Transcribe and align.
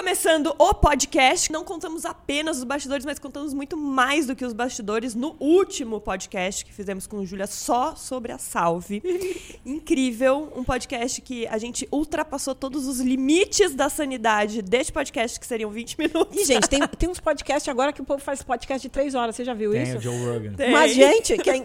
começando 0.00 0.54
o 0.58 0.72
podcast. 0.72 1.52
Não 1.52 1.62
contamos 1.62 2.06
apenas 2.06 2.56
os 2.56 2.64
bastidores, 2.64 3.04
mas 3.04 3.18
contamos 3.18 3.52
muito 3.52 3.76
mais 3.76 4.26
do 4.26 4.34
que 4.34 4.46
os 4.46 4.54
bastidores 4.54 5.14
no 5.14 5.36
último 5.38 6.00
podcast 6.00 6.64
que 6.64 6.72
fizemos 6.72 7.06
com 7.06 7.22
Júlia 7.26 7.46
só 7.46 7.94
sobre 7.94 8.32
a 8.32 8.38
Salve. 8.38 9.02
Incrível, 9.62 10.50
um 10.56 10.64
podcast 10.64 11.20
que 11.20 11.46
a 11.48 11.58
gente 11.58 11.86
ultrapassou 11.92 12.54
todos 12.54 12.86
os 12.86 12.98
limites 12.98 13.74
da 13.74 13.90
sanidade 13.90 14.62
deste 14.62 14.90
podcast, 14.90 15.38
que 15.38 15.46
seriam 15.46 15.70
20 15.70 15.98
minutos. 15.98 16.34
E, 16.34 16.46
gente, 16.46 16.66
tem, 16.66 16.80
tem 16.80 17.10
uns 17.10 17.20
podcasts 17.20 17.68
agora 17.68 17.92
que 17.92 18.00
o 18.00 18.04
povo 18.04 18.22
faz 18.22 18.42
podcast 18.42 18.80
de 18.80 18.90
três 18.90 19.14
horas. 19.14 19.36
Você 19.36 19.44
já 19.44 19.52
viu 19.52 19.72
Tem 19.72 19.82
isso? 19.82 19.98
o 19.98 20.00
Joe 20.00 20.16
Rogan. 20.16 20.54
Tem. 20.54 20.72
Mas, 20.72 20.94
gente, 20.94 21.36
quem... 21.36 21.62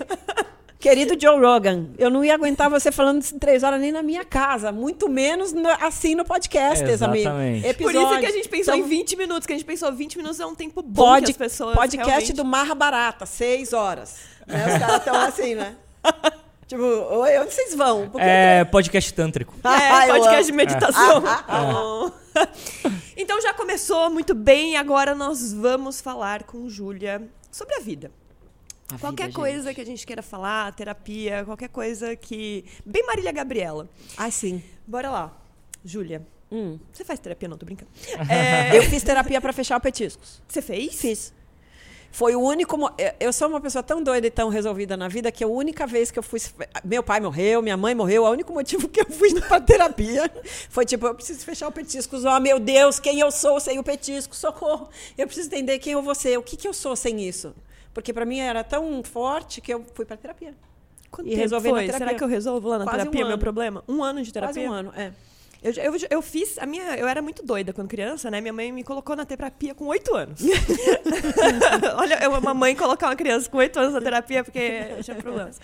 querido 0.90 1.16
Joe 1.20 1.40
Rogan, 1.40 1.88
eu 1.98 2.10
não 2.10 2.24
ia 2.24 2.34
aguentar 2.36 2.70
você 2.70 2.92
falando 2.92 3.22
isso 3.22 3.36
em 3.36 3.40
três 3.40 3.64
horas 3.64 3.80
nem 3.82 3.92
na 3.92 4.04
minha 4.04 4.24
casa, 4.24 4.72
muito 4.72 5.10
menos 5.10 5.52
no- 5.52 5.68
assim 5.82 6.14
no 6.16 6.24
podcast, 6.24 6.84
Exatamente. 6.84 7.28
amigo. 7.28 7.62
Por 7.62 7.70
Episódio. 7.70 8.02
isso 8.12 8.20
que 8.20 8.26
a 8.26 8.32
gente 8.32 8.50
pensou 8.50 8.74
Então, 8.76 8.86
em 8.86 8.90
20 8.90 9.16
minutos, 9.18 9.48
que 9.48 9.54
a 9.54 9.56
gente 9.56 9.66
pensou 9.66 9.92
20 9.92 10.18
minutos 10.18 10.40
é 10.40 10.46
um 10.46 10.54
tempo 10.54 10.82
bom 10.84 11.04
pod- 11.06 11.26
que 11.26 11.32
as 11.32 11.38
pessoas 11.38 11.76
podcast 11.76 12.08
realmente... 12.10 12.34
do 12.34 12.46
Marra 12.46 12.76
Barata, 12.76 13.26
seis 13.26 13.74
horas. 13.74 14.18
Né? 14.46 14.64
Os 14.74 14.78
caras 14.80 14.98
estão 14.98 15.16
assim, 15.16 15.56
né? 15.56 15.76
tipo, 16.68 16.84
oi, 16.84 17.40
onde 17.40 17.52
vocês 17.54 17.74
vão? 17.74 18.10
Porque 18.10 18.26
É 18.28 18.64
podcast 18.66 19.12
tântrico. 19.14 19.54
É, 19.64 19.68
Ah, 19.92 20.08
eu 20.08 20.16
podcast 20.18 20.46
de 20.46 20.52
meditação. 20.52 21.24
Ah, 21.26 21.44
ah, 21.48 22.12
Ah. 22.36 22.92
então 23.18 23.42
já 23.42 23.54
começou 23.54 24.10
muito 24.12 24.36
bem 24.36 24.74
e 24.74 24.76
agora 24.76 25.16
nós 25.16 25.52
vamos 25.52 26.00
falar 26.00 26.44
com 26.44 26.70
Júlia 26.70 27.24
sobre 27.52 27.74
a 27.76 27.80
vida. 27.80 28.12
A 28.94 29.00
qualquer 29.00 29.28
vida, 29.28 29.36
coisa 29.40 29.74
que 29.74 29.82
a 29.82 29.86
gente 29.86 30.06
queira 30.06 30.22
falar, 30.22 30.72
terapia, 30.74 31.44
qualquer 31.46 31.70
coisa 31.70 32.16
que. 32.16 32.64
Bem 32.86 33.04
Marília 33.06 33.32
Gabriela. 33.32 33.90
Ai, 34.18 34.32
sim. 34.32 34.62
Bora 34.86 35.10
lá. 35.10 35.36
Júlia, 35.84 36.26
Hum. 36.52 36.80
você 36.94 37.04
faz 37.04 37.20
terapia? 37.20 37.48
Não, 37.50 37.58
tô 37.58 37.66
brincando. 37.66 37.90
É, 38.30 38.78
Eu 38.78 38.84
fiz 38.84 39.02
terapia 39.04 39.42
pra 39.42 39.52
fechar 39.54 39.78
o 39.78 39.82
petiscos. 39.82 40.42
Você 40.48 40.62
fez? 40.62 40.96
Fiz. 41.02 41.34
Foi 42.12 42.34
o 42.36 42.40
único. 42.40 42.78
mo- 42.78 42.92
eu- 42.98 43.14
Eu 43.20 43.34
sou 43.34 43.50
uma 43.50 43.60
pessoa 43.60 43.84
tão 43.84 44.02
doida 44.02 44.26
e 44.28 44.32
tão 44.32 44.48
resolvida 44.50 44.96
na 44.96 45.08
vida 45.10 45.32
que 45.32 45.44
a 45.44 45.48
única 45.48 45.86
vez 45.86 46.12
que 46.12 46.20
eu 46.20 46.24
fui. 46.24 46.40
Meu 46.84 47.04
pai 47.04 47.20
morreu, 47.20 47.62
minha 47.62 47.76
mãe 47.76 47.94
morreu. 47.94 48.24
O 48.24 48.30
único 48.30 48.54
motivo 48.54 48.88
que 48.88 49.02
eu 49.02 49.06
fui 49.12 49.34
pra 49.42 49.60
terapia 49.60 50.32
foi 50.70 50.86
tipo: 50.86 51.06
eu 51.08 51.14
preciso 51.16 51.44
fechar 51.44 51.68
o 51.68 51.72
petisco. 51.72 52.16
Oh, 52.18 52.40
meu 52.40 52.60
Deus, 52.60 53.00
quem 53.00 53.20
eu 53.20 53.32
sou 53.32 53.60
sem 53.60 53.80
o 53.80 53.84
petisco? 53.84 54.34
Socorro. 54.36 54.88
Eu 55.18 55.26
preciso 55.28 55.48
entender 55.48 55.78
quem 55.80 55.94
eu 55.94 56.02
vou 56.02 56.16
ser. 56.16 56.38
O 56.38 56.44
que, 56.44 56.56
que 56.56 56.68
eu 56.68 56.74
sou 56.74 56.96
sem 56.96 57.22
isso? 57.28 57.54
Porque 57.96 58.12
pra 58.12 58.26
mim 58.26 58.40
era 58.40 58.62
tão 58.62 59.02
forte 59.04 59.62
que 59.62 59.74
eu 59.74 59.86
fui 59.96 60.04
pra 60.06 60.18
terapia. 60.18 60.54
Quanto 61.10 61.30
E 61.30 61.38
na 61.38 61.48
foi? 61.50 61.62
terapia. 61.62 61.94
Será 61.94 62.14
que 62.14 62.22
eu 62.22 62.28
resolvo 62.28 62.68
lá 62.68 62.80
na 62.80 62.84
Quase 62.84 62.98
um 62.98 63.00
terapia 63.04 63.22
meu 63.22 63.34
ano. 63.34 63.38
problema? 63.40 63.84
Um 63.88 64.04
ano 64.04 64.22
de 64.22 64.34
terapia? 64.34 64.54
Quase 64.54 64.70
um 64.70 64.74
ano, 64.74 64.94
é. 64.98 65.14
Eu, 65.64 65.72
eu, 65.82 65.94
eu 66.12 66.22
fiz, 66.22 66.60
a 66.60 66.66
minha, 66.68 66.96
eu 66.96 67.08
era 67.08 67.22
muito 67.24 67.42
doida 67.44 67.74
quando 67.74 67.88
criança, 67.88 68.30
né? 68.30 68.40
Minha 68.40 68.54
mãe 68.54 68.72
me 68.72 68.84
colocou 68.84 69.16
na 69.16 69.26
terapia 69.26 69.74
com 69.74 69.86
oito 69.86 70.14
anos. 70.14 70.42
Olha, 71.98 72.20
eu, 72.22 72.32
uma 72.32 72.54
mãe 72.54 72.76
colocar 72.76 73.08
uma 73.08 73.16
criança 73.16 73.50
com 73.50 73.58
oito 73.58 73.80
anos 73.80 73.94
na 73.94 74.02
terapia 74.02 74.44
porque 74.44 74.84
tinha 75.02 75.16
problemas. 75.16 75.60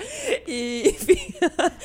E, 0.48 0.84
enfim. 0.90 1.36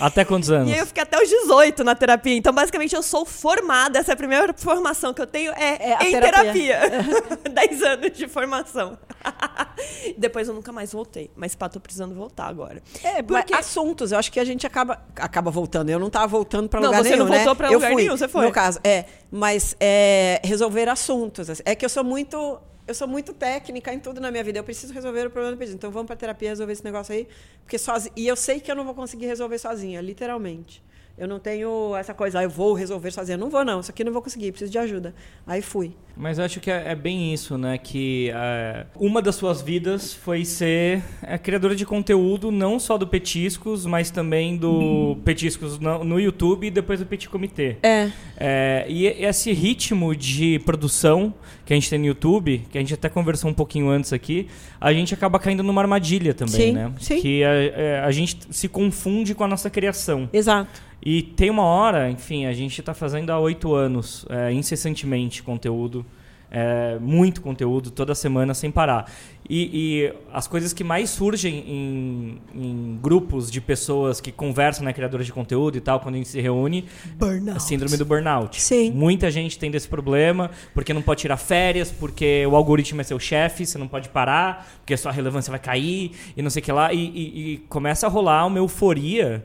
Até 0.00 0.24
quantos 0.24 0.50
anos? 0.50 0.70
E 0.70 0.74
aí 0.74 0.78
eu 0.78 0.86
fiquei 0.86 1.02
até 1.02 1.20
os 1.22 1.28
18 1.28 1.84
na 1.84 1.94
terapia. 1.94 2.34
Então, 2.36 2.54
basicamente, 2.54 2.94
eu 2.94 3.02
sou 3.02 3.26
formada. 3.26 3.98
Essa 3.98 4.12
é 4.12 4.14
a 4.14 4.16
primeira 4.16 4.54
formação 4.54 5.12
que 5.12 5.20
eu 5.20 5.26
tenho 5.26 5.52
é, 5.52 5.90
É 5.90 5.96
a 5.96 6.04
em 6.08 6.12
terapia. 6.12 6.80
terapia. 6.80 7.40
10 7.52 7.82
anos 7.82 8.12
de 8.12 8.28
formação. 8.28 8.96
Depois 10.16 10.48
eu 10.48 10.54
nunca 10.54 10.72
mais 10.72 10.92
voltei. 10.92 11.30
Mas, 11.36 11.54
pá, 11.54 11.68
tô 11.68 11.80
precisando 11.80 12.14
voltar 12.14 12.46
agora. 12.46 12.82
É, 13.02 13.22
Porque- 13.22 13.52
mas 13.54 13.66
assuntos, 13.66 14.12
eu 14.12 14.18
acho 14.18 14.30
que 14.32 14.40
a 14.40 14.44
gente 14.44 14.66
acaba, 14.66 15.02
acaba 15.16 15.50
voltando. 15.50 15.90
Eu 15.90 15.98
não 15.98 16.06
estava 16.08 16.26
voltando 16.26 16.68
para 16.68 16.80
Não, 16.80 16.88
lugar 16.88 17.02
você 17.02 17.10
nenhum, 17.10 17.24
não 17.24 17.26
voltou 17.32 17.52
né? 17.52 17.54
pra 17.54 17.68
eu 17.68 17.72
lugar 17.74 17.92
fui, 17.92 18.02
nenhum, 18.02 18.16
você 18.16 18.28
foi. 18.28 18.44
No 18.46 18.52
caso, 18.52 18.78
é. 18.84 19.04
Mas 19.30 19.76
é, 19.80 20.40
resolver 20.44 20.88
assuntos. 20.88 21.50
assim. 21.50 21.62
É 21.64 21.74
que 21.74 21.84
eu 21.84 21.88
sou 21.88 22.04
muito. 22.04 22.58
Eu 22.86 22.94
sou 22.94 23.08
muito 23.08 23.32
técnica 23.32 23.92
em 23.92 23.98
tudo 23.98 24.20
na 24.20 24.30
minha 24.30 24.44
vida. 24.44 24.60
Eu 24.60 24.64
preciso 24.64 24.92
resolver 24.94 25.26
o 25.26 25.30
problema 25.30 25.56
do 25.56 25.58
pedido. 25.58 25.74
Então 25.74 25.90
vamos 25.90 26.06
para 26.06 26.14
terapia 26.14 26.50
resolver 26.50 26.72
esse 26.72 26.84
negócio 26.84 27.12
aí. 27.12 27.26
Porque 27.64 27.78
sozinho, 27.78 28.12
e 28.14 28.28
eu 28.28 28.36
sei 28.36 28.60
que 28.60 28.70
eu 28.70 28.76
não 28.76 28.84
vou 28.84 28.94
conseguir 28.94 29.26
resolver 29.26 29.58
sozinha, 29.58 30.00
literalmente. 30.00 30.84
Eu 31.18 31.26
não 31.26 31.38
tenho 31.38 31.96
essa 31.96 32.12
coisa, 32.12 32.40
ah, 32.40 32.42
eu 32.42 32.50
vou 32.50 32.74
resolver 32.74 33.10
sozinha. 33.10 33.38
Não 33.38 33.48
vou, 33.48 33.64
não. 33.64 33.80
Isso 33.80 33.90
aqui 33.90 34.04
não 34.04 34.12
vou 34.12 34.20
conseguir, 34.20 34.52
preciso 34.52 34.70
de 34.70 34.78
ajuda. 34.78 35.14
Aí 35.46 35.62
fui. 35.62 35.92
Mas 36.14 36.38
eu 36.38 36.44
acho 36.44 36.60
que 36.60 36.70
é, 36.70 36.90
é 36.90 36.94
bem 36.94 37.32
isso, 37.32 37.56
né? 37.56 37.78
Que 37.78 38.30
é, 38.34 38.84
uma 38.94 39.22
das 39.22 39.34
suas 39.34 39.62
vidas 39.62 40.12
foi 40.12 40.44
ser 40.44 41.02
é, 41.22 41.38
criadora 41.38 41.74
de 41.74 41.86
conteúdo, 41.86 42.50
não 42.50 42.78
só 42.78 42.98
do 42.98 43.06
Petiscos, 43.06 43.86
mas 43.86 44.10
também 44.10 44.58
do 44.58 45.16
Petiscos 45.24 45.78
no, 45.78 46.04
no 46.04 46.20
YouTube 46.20 46.66
e 46.66 46.70
depois 46.70 47.00
do 47.00 47.06
Petit 47.06 47.30
Comitê. 47.30 47.76
É. 47.82 48.10
É, 48.36 48.84
e 48.86 49.06
esse 49.06 49.52
ritmo 49.52 50.14
de 50.14 50.58
produção 50.60 51.32
que 51.66 51.74
a 51.74 51.76
gente 51.76 51.90
tem 51.90 51.98
no 51.98 52.06
YouTube, 52.06 52.62
que 52.70 52.78
a 52.78 52.80
gente 52.80 52.94
até 52.94 53.08
conversou 53.08 53.50
um 53.50 53.54
pouquinho 53.54 53.90
antes 53.90 54.12
aqui, 54.12 54.46
a 54.80 54.92
gente 54.92 55.12
acaba 55.12 55.38
caindo 55.38 55.62
numa 55.62 55.82
armadilha 55.82 56.32
também, 56.32 56.68
Sim, 56.68 56.72
né? 56.72 56.92
sim. 56.98 57.20
Que 57.20 57.42
a, 57.44 57.48
é, 57.52 58.00
a 58.00 58.10
gente 58.12 58.38
se 58.50 58.68
confunde 58.68 59.34
com 59.34 59.42
a 59.44 59.48
nossa 59.48 59.68
criação. 59.68 60.30
Exato. 60.32 60.80
E 61.04 61.22
tem 61.22 61.50
uma 61.50 61.64
hora, 61.64 62.08
enfim, 62.08 62.46
a 62.46 62.52
gente 62.52 62.80
está 62.80 62.94
fazendo 62.94 63.30
há 63.30 63.38
oito 63.38 63.74
anos, 63.74 64.24
é, 64.30 64.52
incessantemente, 64.52 65.42
conteúdo. 65.42 66.06
é, 66.48 66.96
muito 67.00 67.42
conteúdo, 67.42 67.90
toda 67.90 68.14
semana, 68.14 68.54
sem 68.54 68.70
parar. 68.70 69.10
E, 69.48 69.70
e 70.04 70.12
as 70.32 70.46
coisas 70.48 70.72
que 70.72 70.82
mais 70.82 71.10
surgem 71.10 71.54
em, 71.66 72.38
em 72.54 72.98
grupos 73.00 73.50
de 73.50 73.60
pessoas 73.60 74.20
que 74.20 74.32
conversam, 74.32 74.84
né, 74.84 74.92
criadores 74.92 75.26
de 75.26 75.32
conteúdo 75.32 75.76
e 75.76 75.80
tal, 75.80 76.00
quando 76.00 76.16
a 76.16 76.18
gente 76.18 76.28
se 76.28 76.40
reúne, 76.40 76.84
Burnout. 77.16 77.56
a 77.56 77.60
síndrome 77.60 77.96
do 77.96 78.04
burnout. 78.04 78.60
Sim. 78.60 78.90
Muita 78.90 79.30
gente 79.30 79.58
tem 79.58 79.70
desse 79.70 79.86
problema, 79.88 80.50
porque 80.74 80.92
não 80.92 81.02
pode 81.02 81.20
tirar 81.20 81.36
férias, 81.36 81.90
porque 81.92 82.44
o 82.46 82.56
algoritmo 82.56 83.00
é 83.00 83.04
seu 83.04 83.18
chefe, 83.20 83.64
você 83.64 83.78
não 83.78 83.88
pode 83.88 84.08
parar, 84.08 84.68
porque 84.78 84.94
a 84.94 84.98
sua 84.98 85.12
relevância 85.12 85.50
vai 85.50 85.60
cair, 85.60 86.12
e 86.36 86.42
não 86.42 86.50
sei 86.50 86.60
o 86.60 86.64
que 86.64 86.72
lá. 86.72 86.92
E, 86.92 86.98
e- 86.98 87.52
e 87.52 87.56
começa 87.68 88.06
a 88.06 88.10
rolar 88.10 88.46
uma 88.46 88.58
euforia 88.58 89.44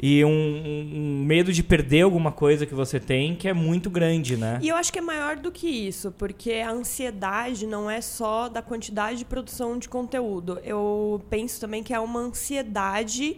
e 0.00 0.22
um, 0.24 0.28
um- 0.28 0.90
um 1.20 1.24
medo 1.24 1.52
de 1.52 1.62
perder 1.62 2.02
alguma 2.02 2.30
coisa 2.30 2.64
que 2.66 2.74
você 2.74 3.00
tem 3.00 3.34
que 3.34 3.48
é 3.48 3.52
muito 3.54 3.88
grande, 3.90 4.36
né? 4.36 4.58
E 4.62 4.68
eu 4.68 4.76
acho 4.76 4.92
que 4.92 4.98
é 4.98 5.02
maior 5.02 5.36
do 5.36 5.50
que 5.50 5.66
isso, 5.66 6.12
porque 6.16 6.52
a 6.52 6.70
ansiedade 6.70 7.66
não 7.66 7.90
é 7.90 8.00
só 8.00 8.48
da 8.48 8.60
quantidade 8.62 9.18
de 9.18 9.24
produção 9.38 9.78
de 9.78 9.88
conteúdo. 9.88 10.58
Eu 10.64 11.20
penso 11.30 11.60
também 11.60 11.82
que 11.82 11.94
é 11.94 12.00
uma 12.00 12.20
ansiedade 12.20 13.36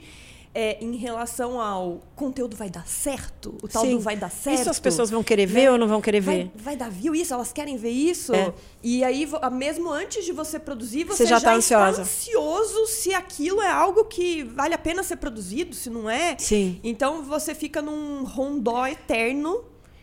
é, 0.53 0.83
em 0.83 0.97
relação 0.97 1.61
ao 1.61 2.01
conteúdo 2.17 2.57
vai 2.57 2.69
dar 2.69 2.85
certo, 2.87 3.55
o 3.63 3.69
tal 3.69 3.83
Sim. 3.85 3.93
do 3.93 4.01
vai 4.01 4.17
dar 4.17 4.31
certo. 4.31 4.61
Isso 4.63 4.71
as 4.71 4.81
pessoas 4.81 5.09
vão 5.11 5.23
querer 5.23 5.47
ver 5.47 5.63
né? 5.65 5.71
ou 5.71 5.79
não 5.79 5.87
vão 5.87 6.01
querer 6.01 6.21
Vai, 6.21 6.37
ver? 6.39 6.51
vai 6.57 6.77
dar 6.77 6.91
view 6.91 7.15
isso? 7.15 7.33
Elas 7.33 7.53
querem 7.53 7.77
ver 7.77 7.91
isso? 7.91 8.35
É. 8.35 8.53
E 8.83 9.05
aí, 9.05 9.27
vo- 9.27 9.39
mesmo 9.53 9.91
antes 9.93 10.25
de 10.25 10.33
você 10.33 10.59
produzir, 10.59 11.05
você, 11.05 11.19
Você 11.19 11.27
já 11.27 11.41
tá 11.41 11.57
está 11.57 11.87
ansioso 11.89 12.87
se 12.87 13.15
aquilo 13.15 13.61
é 13.63 13.71
algo 13.71 14.07
que 14.07 14.43
vale 14.43 14.75
a 14.75 14.79
pena 14.79 15.03
ser 15.05 15.17
produzido, 15.17 15.75
se 15.75 15.89
não 15.91 16.09
é. 16.11 16.35
Sim. 16.39 16.81
Então 16.83 17.23
você 17.23 17.55
fica 17.55 17.81
num 17.81 18.25
rondó 18.25 18.87
eterno 18.87 19.63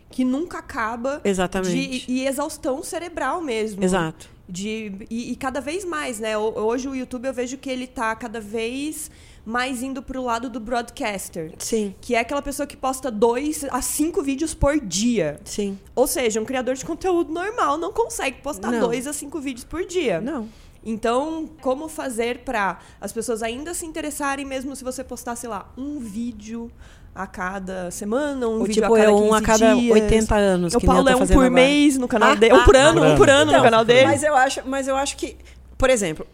que 0.10 0.24
nunca 0.24 0.60
acaba. 0.60 1.20
Exatamente. 1.26 2.06
De, 2.06 2.10
e 2.10 2.26
exaustão 2.26 2.82
cerebral 2.84 3.42
mesmo. 3.42 3.84
Exato. 3.84 4.37
De, 4.50 4.94
e, 5.10 5.32
e 5.32 5.36
cada 5.36 5.60
vez 5.60 5.84
mais, 5.84 6.20
né? 6.20 6.38
Ho- 6.38 6.54
Hoje 6.58 6.88
o 6.88 6.96
YouTube 6.96 7.26
eu 7.26 7.34
vejo 7.34 7.58
que 7.58 7.70
ele 7.70 7.86
tá 7.86 8.16
cada 8.16 8.40
vez 8.40 9.12
mais 9.46 9.82
indo 9.84 10.02
pro 10.02 10.22
lado 10.24 10.50
do 10.50 10.60
broadcaster. 10.60 11.54
Sim. 11.58 11.94
Que 12.02 12.16
é 12.16 12.20
aquela 12.20 12.42
pessoa 12.42 12.66
que 12.66 12.76
posta 12.78 13.10
dois 13.12 13.66
a 13.72 13.82
cinco 13.82 14.22
vídeos 14.22 14.54
por 14.54 14.80
dia. 14.80 15.40
Sim. 15.44 15.78
Ou 15.96 16.08
seja, 16.08 16.40
um 16.42 16.46
criador 16.46 16.76
de 16.76 16.86
conteúdo 16.86 17.32
normal 17.34 17.78
não 17.78 17.92
consegue 17.92 18.42
postar 18.42 18.72
Não. 18.72 18.80
dois 18.80 19.06
a 19.08 19.14
cinco 19.14 19.40
vídeos 19.40 19.66
por 19.66 19.86
dia. 19.86 20.22
Não. 20.22 20.48
Então, 20.86 21.50
como 21.62 21.90
fazer 21.90 22.40
para 22.46 22.80
as 23.02 23.12
pessoas 23.12 23.44
ainda 23.44 23.74
se 23.74 23.86
interessarem, 23.86 24.46
mesmo 24.46 24.74
se 24.76 24.84
você 24.86 25.04
postar, 25.04 25.36
sei 25.36 25.50
lá, 25.50 25.70
um 25.78 26.00
vídeo 26.00 26.72
a 27.18 27.26
cada 27.26 27.90
semana, 27.90 28.48
um 28.48 28.60
Ou 28.60 28.66
vídeo 28.66 28.84
tipo, 28.84 28.94
a 28.94 28.98
cada 28.98 29.12
é 29.12 29.14
15 29.14 29.24
um 29.24 29.34
a 29.34 29.42
cada 29.42 29.74
dias. 29.74 30.02
80 30.04 30.36
anos. 30.36 30.74
O 30.76 30.82
Paulo 30.82 31.10
é 31.10 31.16
um 31.16 31.20
por 31.26 31.32
agora. 31.32 31.50
mês 31.50 31.98
no 31.98 32.08
canal 32.08 32.32
Ah, 32.32 32.36
dele. 32.36 32.54
Um 32.54 32.58
ah, 32.60 32.64
por 32.66 32.76
ano, 32.76 33.04
um 33.04 33.16
por 33.18 33.30
ano 33.30 33.50
ano. 33.50 33.58
no 33.58 33.64
canal 33.64 33.84
dele. 33.84 34.06
Mas 34.06 34.22
eu 34.22 34.36
acho, 34.36 34.62
mas 34.68 34.88
eu 34.88 34.96
acho 34.96 35.18
que, 35.18 35.36
por 35.78 35.90
exemplo, 35.90 36.28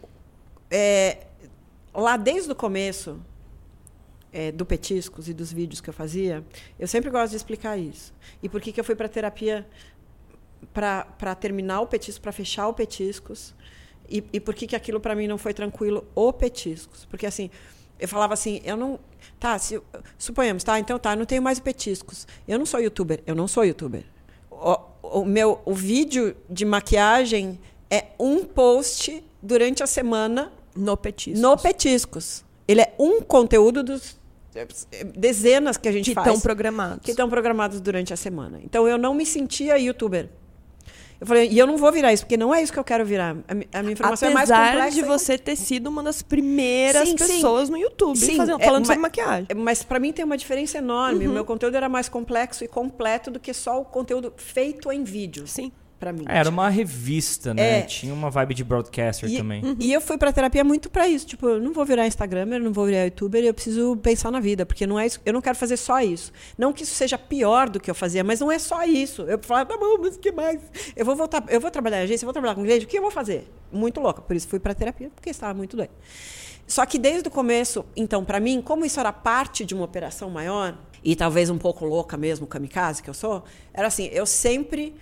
é, 0.70 1.18
lá 1.94 2.18
desde 2.18 2.52
o 2.52 2.54
começo 2.54 3.18
é, 4.30 4.52
do 4.52 4.66
Petiscos 4.66 5.26
e 5.26 5.32
dos 5.32 5.50
vídeos 5.50 5.80
que 5.80 5.88
eu 5.88 5.94
fazia, 5.94 6.44
eu 6.78 6.86
sempre 6.86 7.08
gosto 7.08 7.30
de 7.30 7.36
explicar 7.36 7.78
isso. 7.78 8.12
E 8.42 8.48
por 8.48 8.60
que, 8.60 8.70
que 8.70 8.78
eu 8.78 8.84
fui 8.84 8.94
para 8.94 9.08
terapia 9.08 9.66
para 10.72 11.34
terminar 11.34 11.80
o 11.80 11.86
Petisco, 11.86 12.20
para 12.20 12.32
fechar 12.32 12.68
o 12.68 12.74
Petiscos, 12.74 13.54
e, 14.08 14.22
e 14.34 14.38
por 14.40 14.54
que, 14.54 14.66
que 14.66 14.76
aquilo 14.76 15.00
para 15.00 15.14
mim 15.14 15.26
não 15.26 15.38
foi 15.38 15.54
tranquilo, 15.54 16.06
o 16.14 16.30
Petiscos. 16.32 17.06
Porque 17.06 17.24
assim, 17.24 17.50
eu 17.98 18.08
falava 18.08 18.34
assim, 18.34 18.60
eu 18.64 18.76
não. 18.76 18.98
Tá, 19.38 19.58
se, 19.58 19.80
suponhamos, 20.18 20.64
tá, 20.64 20.78
então 20.78 20.98
tá, 20.98 21.14
não 21.14 21.24
tenho 21.24 21.42
mais 21.42 21.58
Petiscos. 21.58 22.26
Eu 22.46 22.58
não 22.58 22.66
sou 22.66 22.80
youtuber, 22.80 23.22
eu 23.26 23.34
não 23.34 23.46
sou 23.48 23.64
youtuber. 23.64 24.04
O, 24.50 24.78
o 25.20 25.24
meu 25.24 25.60
o 25.64 25.74
vídeo 25.74 26.36
de 26.48 26.64
maquiagem 26.64 27.58
é 27.90 28.06
um 28.18 28.44
post 28.44 29.22
durante 29.42 29.82
a 29.82 29.86
semana 29.86 30.52
No 30.74 30.96
petisco. 30.96 31.40
no 31.40 31.56
Petiscos. 31.56 32.44
Ele 32.66 32.80
é 32.80 32.94
um 32.98 33.20
conteúdo 33.20 33.82
dos 33.82 34.18
eh, 34.54 35.04
dezenas 35.04 35.76
que 35.76 35.88
a 35.88 35.92
gente 35.92 36.10
que 36.10 36.14
faz 36.14 36.26
estão 36.26 36.40
programados. 36.40 37.04
que 37.04 37.10
estão 37.10 37.28
programados 37.28 37.80
durante 37.80 38.12
a 38.12 38.16
semana. 38.16 38.60
Então 38.64 38.88
eu 38.88 38.96
não 38.96 39.14
me 39.14 39.26
sentia 39.26 39.78
youtuber. 39.78 40.30
Eu 41.24 41.26
falei, 41.26 41.48
e 41.50 41.58
eu 41.58 41.66
não 41.66 41.78
vou 41.78 41.90
virar 41.90 42.12
isso, 42.12 42.22
porque 42.22 42.36
não 42.36 42.54
é 42.54 42.62
isso 42.62 42.70
que 42.70 42.78
eu 42.78 42.84
quero 42.84 43.02
virar. 43.02 43.34
A, 43.48 43.78
a 43.78 43.82
minha 43.82 43.94
informação 43.94 44.28
Apesar 44.28 44.56
é 44.56 44.74
mais 44.76 44.84
complexa. 44.90 44.90
de 44.90 45.02
você 45.02 45.38
ter 45.38 45.56
sido 45.56 45.86
uma 45.86 46.02
das 46.02 46.20
primeiras 46.20 47.08
Sim, 47.08 47.16
sim. 47.16 47.26
pessoas 47.34 47.70
no 47.70 47.78
YouTube 47.78 48.18
Sim, 48.18 48.36
fazendo, 48.36 48.60
é, 48.60 48.64
falando 48.66 48.80
mas- 48.82 48.86
sobre 48.88 49.00
maquiagem. 49.00 49.46
Mas 49.56 49.82
para 49.82 49.98
mim 49.98 50.12
tem 50.12 50.22
uma 50.22 50.36
diferença 50.36 50.76
enorme. 50.76 51.26
O 51.26 51.32
meu 51.32 51.42
conteúdo 51.46 51.74
era 51.76 51.88
mais 51.88 52.10
complexo 52.10 52.62
e 52.62 52.68
completo 52.68 53.30
do 53.30 53.40
que 53.40 53.54
só 53.54 53.80
o 53.80 53.86
conteúdo 53.86 54.34
feito 54.36 54.92
em 54.92 55.02
vídeo. 55.02 55.46
Sim. 55.46 55.72
Para 55.98 56.12
mim. 56.12 56.24
Era 56.28 56.50
uma 56.50 56.68
revista, 56.68 57.54
né? 57.54 57.78
É. 57.78 57.82
Tinha 57.82 58.12
uma 58.12 58.28
vibe 58.28 58.52
de 58.54 58.64
broadcaster 58.64 59.30
E, 59.30 59.36
também. 59.36 59.76
e 59.80 59.92
eu 59.92 60.00
fui 60.00 60.18
pra 60.18 60.32
terapia 60.32 60.62
muito 60.64 60.90
pra 60.90 61.08
isso. 61.08 61.24
Tipo, 61.26 61.48
eu 61.48 61.60
não 61.60 61.72
vou 61.72 61.84
virar 61.84 62.06
Instagramer, 62.06 62.60
não 62.60 62.72
vou 62.72 62.84
virar 62.86 63.04
youtuber, 63.04 63.42
eu 63.42 63.54
preciso 63.54 63.96
pensar 63.96 64.30
na 64.30 64.40
vida, 64.40 64.66
porque 64.66 64.86
não 64.86 64.98
é 64.98 65.06
isso, 65.06 65.20
eu 65.24 65.32
não 65.32 65.40
quero 65.40 65.56
fazer 65.56 65.76
só 65.76 66.00
isso. 66.00 66.32
Não 66.58 66.72
que 66.72 66.82
isso 66.82 66.94
seja 66.94 67.16
pior 67.16 67.70
do 67.70 67.80
que 67.80 67.90
eu 67.90 67.94
fazia, 67.94 68.22
mas 68.24 68.40
não 68.40 68.50
é 68.50 68.58
só 68.58 68.84
isso. 68.84 69.22
Eu 69.22 69.38
falo, 69.42 69.64
tá 69.66 69.78
bom, 69.78 69.96
mas 70.00 70.16
o 70.16 70.18
que 70.18 70.32
mais? 70.32 70.60
Eu 70.94 71.06
vou 71.06 71.16
voltar, 71.16 71.44
eu 71.48 71.60
vou 71.60 71.70
trabalhar 71.70 72.00
em 72.00 72.04
agência, 72.04 72.24
eu 72.24 72.26
vou 72.26 72.32
trabalhar 72.34 72.54
com 72.54 72.62
cliente, 72.62 72.84
o 72.84 72.88
que 72.88 72.98
eu 72.98 73.02
vou 73.02 73.10
fazer? 73.10 73.48
Muito 73.72 74.00
louca. 74.00 74.20
Por 74.20 74.34
isso 74.36 74.48
fui 74.48 74.58
pra 74.58 74.74
terapia, 74.74 75.10
porque 75.14 75.30
estava 75.30 75.54
muito 75.54 75.76
doida. 75.76 75.92
Só 76.66 76.84
que 76.86 76.98
desde 76.98 77.28
o 77.28 77.30
começo, 77.30 77.84
então, 77.94 78.24
pra 78.24 78.40
mim, 78.40 78.60
como 78.62 78.84
isso 78.84 78.98
era 78.98 79.12
parte 79.12 79.64
de 79.64 79.74
uma 79.74 79.84
operação 79.84 80.28
maior, 80.30 80.76
e 81.02 81.14
talvez 81.14 81.50
um 81.50 81.58
pouco 81.58 81.84
louca 81.84 82.16
mesmo, 82.16 82.46
kamikaze 82.46 83.02
que 83.02 83.10
eu 83.10 83.14
sou, 83.14 83.44
era 83.72 83.86
assim, 83.86 84.08
eu 84.12 84.24
sempre 84.24 84.94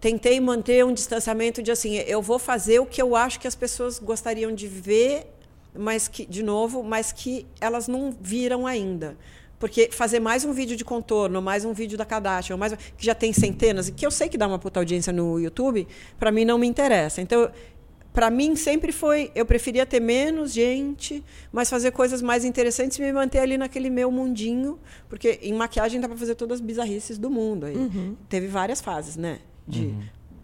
tentei 0.00 0.40
manter 0.40 0.84
um 0.84 0.92
distanciamento 0.92 1.62
de 1.62 1.70
assim, 1.70 1.96
eu 1.96 2.22
vou 2.22 2.38
fazer 2.38 2.78
o 2.78 2.86
que 2.86 3.00
eu 3.00 3.16
acho 3.16 3.40
que 3.40 3.48
as 3.48 3.54
pessoas 3.54 3.98
gostariam 3.98 4.52
de 4.54 4.66
ver, 4.66 5.26
mas 5.76 6.08
que, 6.08 6.24
de 6.24 6.42
novo, 6.42 6.82
mas 6.82 7.12
que 7.12 7.46
elas 7.60 7.88
não 7.88 8.14
viram 8.20 8.66
ainda. 8.66 9.16
Porque 9.58 9.90
fazer 9.90 10.20
mais 10.20 10.44
um 10.44 10.52
vídeo 10.52 10.76
de 10.76 10.84
contorno, 10.84 11.42
mais 11.42 11.64
um 11.64 11.72
vídeo 11.72 11.98
da 11.98 12.04
Kardashian, 12.04 12.56
mais, 12.56 12.74
que 12.96 13.04
já 13.04 13.14
tem 13.14 13.32
centenas, 13.32 13.88
e 13.88 13.92
que 13.92 14.06
eu 14.06 14.10
sei 14.10 14.28
que 14.28 14.38
dá 14.38 14.46
uma 14.46 14.58
puta 14.58 14.78
audiência 14.78 15.12
no 15.12 15.38
YouTube, 15.38 15.86
para 16.18 16.30
mim 16.30 16.44
não 16.44 16.58
me 16.58 16.66
interessa. 16.66 17.20
Então, 17.20 17.50
para 18.12 18.30
mim 18.30 18.54
sempre 18.54 18.92
foi, 18.92 19.32
eu 19.34 19.44
preferia 19.44 19.84
ter 19.84 20.00
menos 20.00 20.52
gente, 20.52 21.24
mas 21.52 21.68
fazer 21.68 21.90
coisas 21.90 22.22
mais 22.22 22.44
interessantes 22.44 22.98
e 22.98 23.02
me 23.02 23.12
manter 23.12 23.40
ali 23.40 23.58
naquele 23.58 23.90
meu 23.90 24.12
mundinho, 24.12 24.78
porque 25.08 25.40
em 25.42 25.52
maquiagem 25.52 26.00
dá 26.00 26.08
para 26.08 26.16
fazer 26.16 26.36
todas 26.36 26.60
as 26.60 26.60
bizarrices 26.60 27.18
do 27.18 27.28
mundo. 27.28 27.66
Aí. 27.66 27.76
Teve 28.28 28.46
várias 28.46 28.80
fases, 28.80 29.16
né? 29.16 29.40
De, 29.68 29.94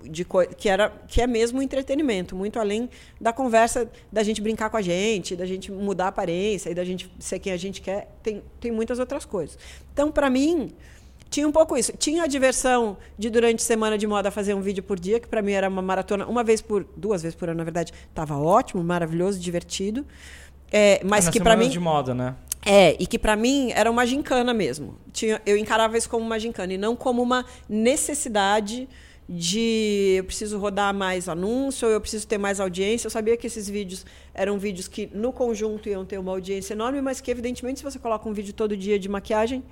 de 0.03 0.25
coi- 0.25 0.49
que 0.49 0.69
era 0.69 0.91
que 1.09 1.21
é 1.23 1.27
mesmo 1.27 1.59
um 1.59 1.63
entretenimento, 1.63 2.37
muito 2.37 2.59
além 2.59 2.91
da 3.21 3.33
conversa 3.33 3.91
da 4.13 4.23
gente 4.23 4.41
brincar 4.43 4.69
com 4.69 4.77
a 4.77 4.83
gente, 4.83 5.35
da 5.35 5.47
gente 5.47 5.73
mudar 5.73 6.05
a 6.05 6.09
aparência 6.09 6.69
e 6.71 6.75
da 6.75 6.85
gente 6.85 7.11
ser 7.19 7.39
quem 7.39 7.53
a 7.53 7.57
gente 7.57 7.81
quer, 7.81 8.11
tem, 8.23 8.43
tem 8.61 8.71
muitas 8.71 8.99
outras 8.99 9.25
coisas. 9.25 9.59
Então, 9.93 10.13
para 10.13 10.29
mim, 10.29 10.73
tinha 11.31 11.49
um 11.49 11.53
pouco 11.53 11.77
isso. 11.77 11.93
Tinha 11.97 12.25
a 12.25 12.27
diversão 12.27 12.97
de, 13.19 13.31
durante 13.31 13.61
a 13.61 13.65
semana 13.65 13.97
de 13.97 14.07
moda, 14.07 14.31
fazer 14.31 14.55
um 14.55 14.61
vídeo 14.61 14.83
por 14.83 15.01
dia, 15.01 15.19
que 15.19 15.27
para 15.27 15.43
mim 15.43 15.53
era 15.53 15.69
uma 15.69 15.83
maratona, 15.83 16.27
uma 16.27 16.45
vez 16.45 16.61
por. 16.61 16.87
duas 16.97 17.23
vezes 17.23 17.35
por 17.35 17.49
ano, 17.49 17.59
na 17.59 17.65
verdade. 17.65 17.93
Estava 18.09 18.37
ótimo, 18.37 18.85
maravilhoso, 18.85 19.39
divertido. 19.41 20.07
É, 20.71 21.01
mas 21.03 21.25
nas 21.25 21.33
que 21.33 21.41
para 21.41 21.57
mim. 21.57 21.69
de 21.69 21.81
moda, 21.81 22.15
né? 22.15 22.37
É, 22.67 22.97
e 22.99 23.07
que 23.07 23.19
para 23.19 23.37
mim 23.37 23.73
era 23.75 23.91
uma 23.91 24.07
gincana 24.07 24.55
mesmo. 24.55 24.97
Tinha, 25.13 25.41
eu 25.45 25.57
encarava 25.57 25.99
isso 25.99 26.09
como 26.09 26.25
uma 26.25 26.39
gincana 26.39 26.73
e 26.73 26.79
não 26.79 26.95
como 26.97 27.23
uma 27.23 27.45
necessidade 27.69 28.89
de 29.29 30.17
eu 30.19 30.25
preciso 30.25 30.59
rodar 30.59 30.93
mais 30.93 31.29
anúncio, 31.29 31.89
eu 31.89 32.01
preciso 32.01 32.27
ter 32.27 32.39
mais 32.39 32.61
audiência. 32.61 33.07
Eu 33.07 33.11
sabia 33.11 33.37
que 33.37 33.47
esses 33.47 33.69
vídeos 33.69 34.05
eram 34.35 34.59
vídeos 34.59 34.87
que 34.87 35.09
no 35.15 35.33
conjunto 35.33 35.89
iam 35.89 36.05
ter 36.05 36.19
uma 36.19 36.33
audiência 36.33 36.75
enorme, 36.75 37.01
mas 37.01 37.21
que 37.21 37.31
evidentemente 37.31 37.81
se 37.81 37.85
você 37.85 37.99
coloca 37.99 38.29
um 38.29 38.33
vídeo 38.33 38.53
todo 38.53 38.77
dia 38.77 38.99
de 38.99 39.09
maquiagem, 39.09 39.65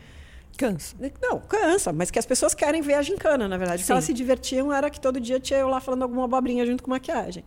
Cansa. 0.56 0.94
não, 1.20 1.40
cansa, 1.40 1.93
mas 1.93 2.10
que 2.10 2.19
as 2.19 2.26
pessoas 2.26 2.54
querem 2.54 2.82
ver 2.82 2.94
a 2.94 3.02
gincana, 3.02 3.49
na 3.49 3.56
verdade. 3.56 3.82
O 3.82 3.87
que 3.87 3.93
elas 3.93 4.04
se 4.04 4.12
divertiam 4.12 4.72
era 4.72 4.90
que 4.90 5.00
todo 5.00 5.19
dia 5.19 5.40
tinha 5.40 5.58
eu 5.58 5.69
lá 5.69 5.81
falando 5.81 6.02
alguma 6.02 6.25
abobrinha 6.25 6.66
junto 6.66 6.82
com 6.82 6.90
maquiagem. 6.90 7.43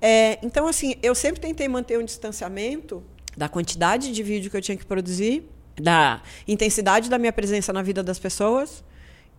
É, 0.00 0.38
então, 0.42 0.66
assim, 0.66 0.96
eu 1.02 1.14
sempre 1.14 1.40
tentei 1.40 1.68
manter 1.68 1.98
um 1.98 2.04
distanciamento 2.04 3.02
da 3.36 3.48
quantidade 3.48 4.12
de 4.12 4.22
vídeo 4.22 4.50
que 4.50 4.56
eu 4.56 4.60
tinha 4.60 4.76
que 4.76 4.84
produzir, 4.84 5.48
da 5.80 6.20
intensidade 6.46 7.08
da 7.08 7.16
minha 7.16 7.32
presença 7.32 7.72
na 7.72 7.80
vida 7.80 8.02
das 8.02 8.18
pessoas 8.18 8.84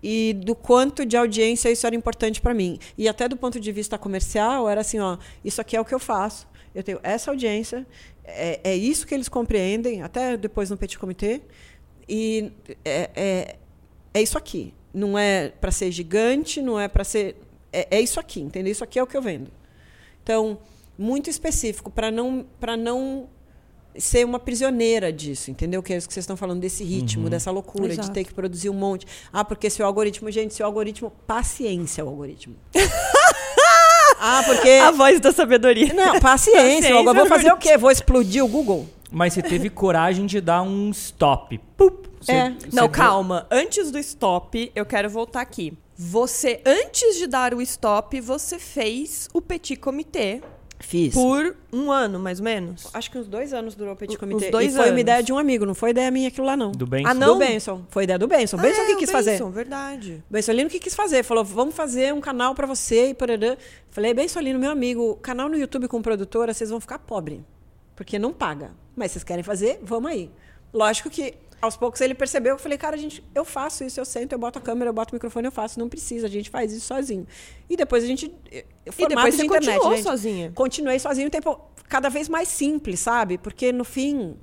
e 0.03 0.33
do 0.33 0.53
quanto 0.53 1.05
de 1.05 1.15
audiência 1.15 1.71
isso 1.71 1.87
era 1.87 1.95
importante 1.95 2.41
para 2.41 2.53
mim. 2.53 2.77
E 2.97 3.07
até 3.07 3.29
do 3.29 3.37
ponto 3.37 3.57
de 3.57 3.71
vista 3.71 3.97
comercial, 3.97 4.69
era 4.69 4.81
assim, 4.81 4.99
ó, 4.99 5.17
isso 5.45 5.61
aqui 5.61 5.77
é 5.77 5.81
o 5.81 5.85
que 5.85 5.95
eu 5.95 5.99
faço. 5.99 6.45
Eu 6.75 6.83
tenho 6.83 6.99
essa 7.01 7.31
audiência, 7.31 7.87
é, 8.25 8.59
é 8.63 8.75
isso 8.75 9.07
que 9.07 9.13
eles 9.13 9.29
compreendem, 9.29 10.01
até 10.01 10.35
depois 10.35 10.69
no 10.69 10.75
Petit 10.75 10.99
Comitê. 10.99 11.41
E 12.09 12.51
é, 12.83 13.09
é, 13.15 13.55
é 14.13 14.21
isso 14.21 14.37
aqui. 14.37 14.73
Não 14.93 15.17
é 15.17 15.49
para 15.49 15.71
ser 15.71 15.89
gigante, 15.89 16.61
não 16.61 16.77
é 16.79 16.89
para 16.89 17.05
ser. 17.05 17.37
É, 17.71 17.97
é 17.97 18.01
isso 18.01 18.19
aqui, 18.19 18.41
entendeu? 18.41 18.71
Isso 18.71 18.83
aqui 18.83 18.99
é 18.99 19.03
o 19.03 19.07
que 19.07 19.15
eu 19.15 19.21
vendo. 19.21 19.49
Então, 20.21 20.59
muito 20.97 21.29
específico, 21.29 21.89
para 21.89 22.11
não, 22.11 22.45
não 22.77 23.29
ser 23.97 24.25
uma 24.25 24.39
prisioneira 24.39 25.11
disso, 25.13 25.51
entendeu? 25.51 25.81
Que 25.83 25.93
é 25.93 25.97
isso 25.97 26.07
que 26.07 26.13
vocês 26.13 26.23
estão 26.23 26.35
falando, 26.37 26.59
desse 26.59 26.83
ritmo, 26.83 27.29
dessa 27.29 27.51
loucura, 27.51 27.93
Exato. 27.93 28.07
de 28.07 28.13
ter 28.13 28.23
que 28.23 28.33
produzir 28.33 28.69
um 28.69 28.73
monte. 28.73 29.05
Ah, 29.31 29.43
porque 29.45 29.69
se 29.69 29.81
o 29.81 29.85
algoritmo, 29.85 30.29
gente, 30.31 30.53
se 30.53 30.63
o 30.63 30.65
algoritmo. 30.65 31.11
Paciência, 31.27 32.03
o 32.03 32.09
algoritmo. 32.09 32.55
ah, 34.19 34.43
porque. 34.45 34.69
A 34.69 34.91
voz 34.91 35.19
da 35.19 35.31
sabedoria. 35.31 35.93
Não, 35.93 36.19
paciência. 36.19 36.89
eu 36.89 37.03
Paciência, 37.03 37.13
vou 37.13 37.25
fazer 37.27 37.51
o 37.53 37.57
quê? 37.57 37.77
Vou 37.77 37.91
explodir 37.91 38.43
o 38.43 38.47
Google? 38.47 38.87
Mas 39.11 39.33
você 39.33 39.41
teve 39.43 39.69
coragem 39.69 40.25
de 40.25 40.41
dar 40.41 40.61
um 40.63 40.89
stop. 40.89 41.57
Pup. 41.77 42.07
Você- 42.19 42.31
É. 42.31 42.49
você 42.51 42.67
Não, 42.75 42.83
viu- 42.83 42.91
calma. 42.91 43.45
Antes 43.51 43.91
do 43.91 43.99
stop, 43.99 44.71
eu 44.73 44.85
quero 44.85 45.09
voltar 45.09 45.41
aqui. 45.41 45.73
Você, 45.95 46.59
antes 46.65 47.17
de 47.17 47.27
dar 47.27 47.53
o 47.53 47.61
stop, 47.61 48.19
você 48.19 48.57
fez 48.57 49.29
o 49.33 49.39
Petit 49.41 49.75
Comitê 49.75 50.41
Fiz. 50.85 51.13
por 51.13 51.55
um 51.71 51.91
ano, 51.91 52.19
mais 52.19 52.39
ou 52.39 52.43
menos. 52.43 52.87
Acho 52.93 53.09
que 53.09 53.17
uns 53.17 53.27
dois 53.27 53.53
anos 53.53 53.73
durou 53.73 53.93
o 53.93 53.95
Petit 53.97 54.15
Uns 54.15 54.19
Comitê. 54.19 54.51
dois 54.51 54.67
e 54.73 54.75
foi 54.75 54.81
anos. 54.85 54.93
uma 54.93 54.99
ideia 54.99 55.23
de 55.23 55.33
um 55.33 55.37
amigo, 55.37 55.65
não 55.65 55.73
foi 55.73 55.89
ideia 55.91 56.11
minha 56.11 56.27
aquilo 56.27 56.45
lá, 56.45 56.55
não. 56.57 56.71
Do 56.71 56.85
bem. 56.85 57.05
Ah, 57.07 57.13
não? 57.13 57.33
Do 57.33 57.39
Benson. 57.39 57.83
Foi 57.89 58.03
ideia 58.03 58.19
do 58.19 58.27
Benson. 58.27 58.57
O 58.57 58.59
Benson 58.61 58.81
Ah, 58.81 58.85
que 58.85 58.91
é, 58.91 58.95
quis 58.97 59.09
o 59.09 59.11
fazer. 59.11 59.31
Benson, 59.31 59.49
verdade. 59.51 60.23
Bensolino 60.29 60.69
que 60.69 60.79
quis 60.79 60.93
fazer. 60.93 61.23
Falou, 61.23 61.43
vamos 61.43 61.73
fazer 61.75 62.13
um 62.13 62.21
canal 62.21 62.53
pra 62.53 62.67
você 62.67 63.09
e 63.09 63.13
porarã. 63.13 63.55
Falei, 63.89 64.13
Bensolino, 64.13 64.59
meu 64.59 64.71
amigo, 64.71 65.15
canal 65.21 65.49
no 65.49 65.57
YouTube 65.57 65.87
com 65.87 66.01
produtora, 66.01 66.53
vocês 66.53 66.69
vão 66.69 66.79
ficar 66.79 66.99
pobre. 66.99 67.43
Porque 67.95 68.19
não 68.19 68.33
paga. 68.33 68.71
Mas 68.95 69.11
vocês 69.11 69.23
querem 69.23 69.43
fazer? 69.43 69.79
Vamos 69.83 70.11
aí. 70.11 70.29
Lógico 70.73 71.09
que 71.09 71.35
aos 71.63 71.77
poucos 71.77 72.01
ele 72.01 72.13
percebeu. 72.13 72.55
Eu 72.55 72.59
falei, 72.59 72.77
cara, 72.77 72.97
gente, 72.97 73.23
eu 73.33 73.45
faço 73.45 73.83
isso, 73.85 73.99
eu 73.99 74.05
sento, 74.05 74.33
eu 74.33 74.37
boto 74.39 74.59
a 74.59 74.61
câmera, 74.61 74.89
eu 74.89 74.93
boto 74.93 75.13
o 75.13 75.15
microfone, 75.15 75.47
eu 75.47 75.51
faço. 75.51 75.79
Não 75.79 75.87
precisa, 75.87 76.27
a 76.27 76.29
gente 76.29 76.49
faz 76.49 76.73
isso 76.73 76.85
sozinho. 76.85 77.25
E 77.69 77.77
depois 77.77 78.03
a 78.03 78.07
gente. 78.07 78.33
eh, 78.51 78.65
E 78.85 78.91
formato 78.91 79.15
depois 79.15 79.37
de 79.37 79.45
internet, 79.45 79.65
continuou 79.77 79.95
gente. 79.95 80.03
sozinha. 80.03 80.51
Continuei 80.53 80.99
sozinho, 80.99 81.27
um 81.27 81.31
tempo 81.31 81.59
cada 81.87 82.09
vez 82.09 82.27
mais 82.27 82.49
simples, 82.49 82.99
sabe? 82.99 83.37
Porque 83.37 83.71
no 83.71 83.85
fim, 83.85 84.35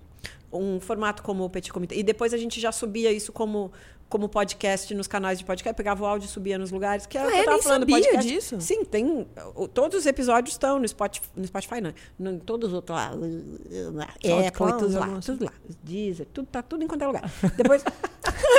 um 0.53 0.81
formato 0.81 1.23
como 1.23 1.45
o 1.45 1.50
Petit 1.50 1.73
Comitê. 1.73 1.97
E 1.97 2.03
depois 2.03 2.33
a 2.33 2.39
gente 2.39 2.59
já 2.59 2.73
subia 2.73 3.12
isso 3.12 3.33
como, 3.33 3.71
como 4.11 4.29
podcast 4.29 4.93
nos 4.95 5.07
canais 5.07 5.38
de 5.38 5.45
podcast, 5.47 5.75
pegava 5.75 6.02
o 6.02 6.07
áudio 6.07 6.26
e 6.26 6.29
subia 6.29 6.59
nos 6.59 6.71
lugares. 6.71 7.07
Que 7.07 7.17
é 7.17 7.23
o 7.23 7.29
Ah, 7.29 7.31
que 7.31 7.37
eu 7.38 7.40
é? 7.40 7.45
tava 7.47 7.62
falando, 7.62 7.81
sabia 7.83 7.97
podcast. 8.02 8.29
disso. 8.29 8.61
Sim, 8.61 8.85
tem. 8.85 9.26
Todos 9.73 10.00
os 10.00 10.05
episódios 10.07 10.52
estão 10.55 10.79
no 10.79 10.87
Spotify, 10.87 11.26
no 11.35 11.47
Spotify 11.47 11.81
não. 11.81 11.95
No, 12.19 12.38
todos 12.40 12.69
os 12.69 12.75
outros 12.75 12.99
lá. 12.99 13.12
Apple 13.12 14.69
e 14.69 14.79
tudo 14.79 14.99
lá. 14.99 15.21
Tudo 15.25 15.45
lá. 15.45 15.52
Deezer, 15.83 16.26
tudo, 16.33 16.47
tá 16.47 16.61
tudo 16.62 16.83
em 16.85 16.88
é 16.90 17.07
lugar. 17.07 17.33
Depois. 17.57 17.83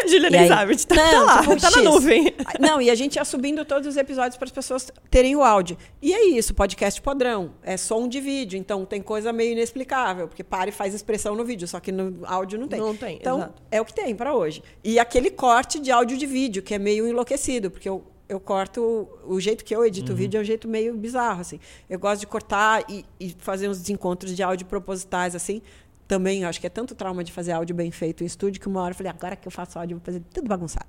A 0.03 0.07
Juliana 0.07 0.37
aí- 0.37 0.45
Elizabeth 0.45 0.85
tá, 0.87 0.95
tá 0.95 1.11
Não, 1.11 1.25
lá, 1.25 1.39
tipo, 1.41 1.55
tá 1.61 1.69
na 1.69 1.77
X. 1.77 1.83
nuvem. 1.83 2.33
Não, 2.59 2.81
e 2.81 2.89
a 2.89 2.95
gente 2.95 3.17
ia 3.17 3.25
subindo 3.25 3.63
todos 3.65 3.87
os 3.87 3.97
episódios 3.97 4.37
para 4.37 4.45
as 4.45 4.51
pessoas 4.51 4.89
terem 5.09 5.35
o 5.35 5.43
áudio. 5.43 5.77
E 6.01 6.13
é 6.13 6.25
isso, 6.29 6.53
podcast 6.53 6.99
padrão. 7.01 7.51
É 7.61 7.75
som 7.77 8.07
de 8.07 8.19
vídeo, 8.21 8.57
então 8.57 8.85
tem 8.85 9.01
coisa 9.01 9.31
meio 9.33 9.51
inexplicável, 9.51 10.27
porque 10.27 10.43
para 10.43 10.69
e 10.69 10.71
faz 10.71 10.93
expressão 10.93 11.35
no 11.35 11.43
vídeo, 11.43 11.67
só 11.67 11.79
que 11.79 11.91
no 11.91 12.25
áudio 12.25 12.57
não 12.57 12.67
tem. 12.67 12.79
Não 12.79 12.95
tem, 12.95 13.17
Então, 13.17 13.37
exato. 13.39 13.61
é 13.69 13.81
o 13.81 13.85
que 13.85 13.93
tem 13.93 14.15
para 14.15 14.33
hoje. 14.33 14.63
E 14.83 14.97
aquele 14.97 15.29
corte 15.41 15.79
de 15.79 15.89
áudio 15.89 16.15
de 16.19 16.27
vídeo, 16.27 16.61
que 16.61 16.71
é 16.75 16.77
meio 16.77 17.07
enlouquecido, 17.07 17.71
porque 17.71 17.89
eu, 17.89 18.03
eu 18.29 18.39
corto. 18.39 19.09
O 19.25 19.39
jeito 19.39 19.65
que 19.65 19.75
eu 19.75 19.83
edito 19.83 20.11
o 20.11 20.15
vídeo 20.15 20.37
é 20.37 20.41
um 20.41 20.43
jeito 20.43 20.67
meio 20.67 20.93
bizarro, 20.93 21.41
assim. 21.41 21.59
Eu 21.89 21.97
gosto 21.97 22.19
de 22.19 22.27
cortar 22.27 22.85
e, 22.87 23.03
e 23.19 23.35
fazer 23.39 23.67
uns 23.67 23.79
desencontros 23.79 24.35
de 24.35 24.43
áudio 24.43 24.67
propositais, 24.67 25.35
assim. 25.35 25.63
Também 26.07 26.45
acho 26.45 26.61
que 26.61 26.67
é 26.67 26.69
tanto 26.69 26.93
trauma 26.93 27.23
de 27.23 27.31
fazer 27.31 27.53
áudio 27.53 27.73
bem 27.73 27.89
feito 27.89 28.23
em 28.23 28.27
estúdio 28.27 28.61
que 28.61 28.67
uma 28.67 28.81
hora 28.81 28.91
eu 28.91 28.95
falei, 28.95 29.11
agora 29.11 29.35
que 29.35 29.47
eu 29.47 29.51
faço 29.51 29.79
áudio, 29.79 29.97
vou 29.97 30.05
fazer 30.05 30.21
tudo 30.31 30.47
bagunçado. 30.47 30.85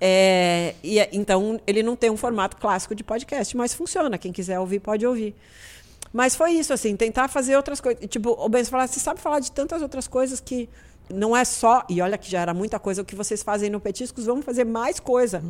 É, 0.00 0.74
e, 0.82 0.98
é- 0.98 1.10
então, 1.12 1.60
ele 1.64 1.80
não 1.84 1.94
tem 1.94 2.10
um 2.10 2.16
formato 2.16 2.56
clássico 2.56 2.96
de 2.96 3.04
podcast, 3.04 3.56
mas 3.56 3.72
funciona. 3.74 4.18
Quem 4.18 4.32
quiser 4.32 4.58
ouvir, 4.58 4.80
pode 4.80 5.06
ouvir. 5.06 5.36
Mas 6.12 6.34
foi 6.34 6.50
isso, 6.52 6.72
assim, 6.72 6.96
tentar 6.96 7.28
fazer 7.28 7.54
outras 7.54 7.80
coisas. 7.80 8.04
Tipo, 8.08 8.30
o 8.30 8.48
Benzo 8.48 8.70
falar, 8.70 8.88
você 8.88 8.98
sabe 8.98 9.20
falar 9.20 9.38
de 9.38 9.52
tantas 9.52 9.82
outras 9.82 10.08
coisas 10.08 10.40
que 10.40 10.68
não 11.12 11.36
é 11.36 11.44
só, 11.44 11.84
e 11.88 12.00
olha 12.00 12.18
que 12.18 12.30
já 12.30 12.40
era 12.40 12.52
muita 12.54 12.78
coisa 12.78 13.02
o 13.02 13.04
que 13.04 13.14
vocês 13.14 13.42
fazem 13.42 13.70
no 13.70 13.80
Petiscos, 13.80 14.24
vamos 14.26 14.44
fazer 14.44 14.64
mais 14.64 15.00
coisa. 15.00 15.42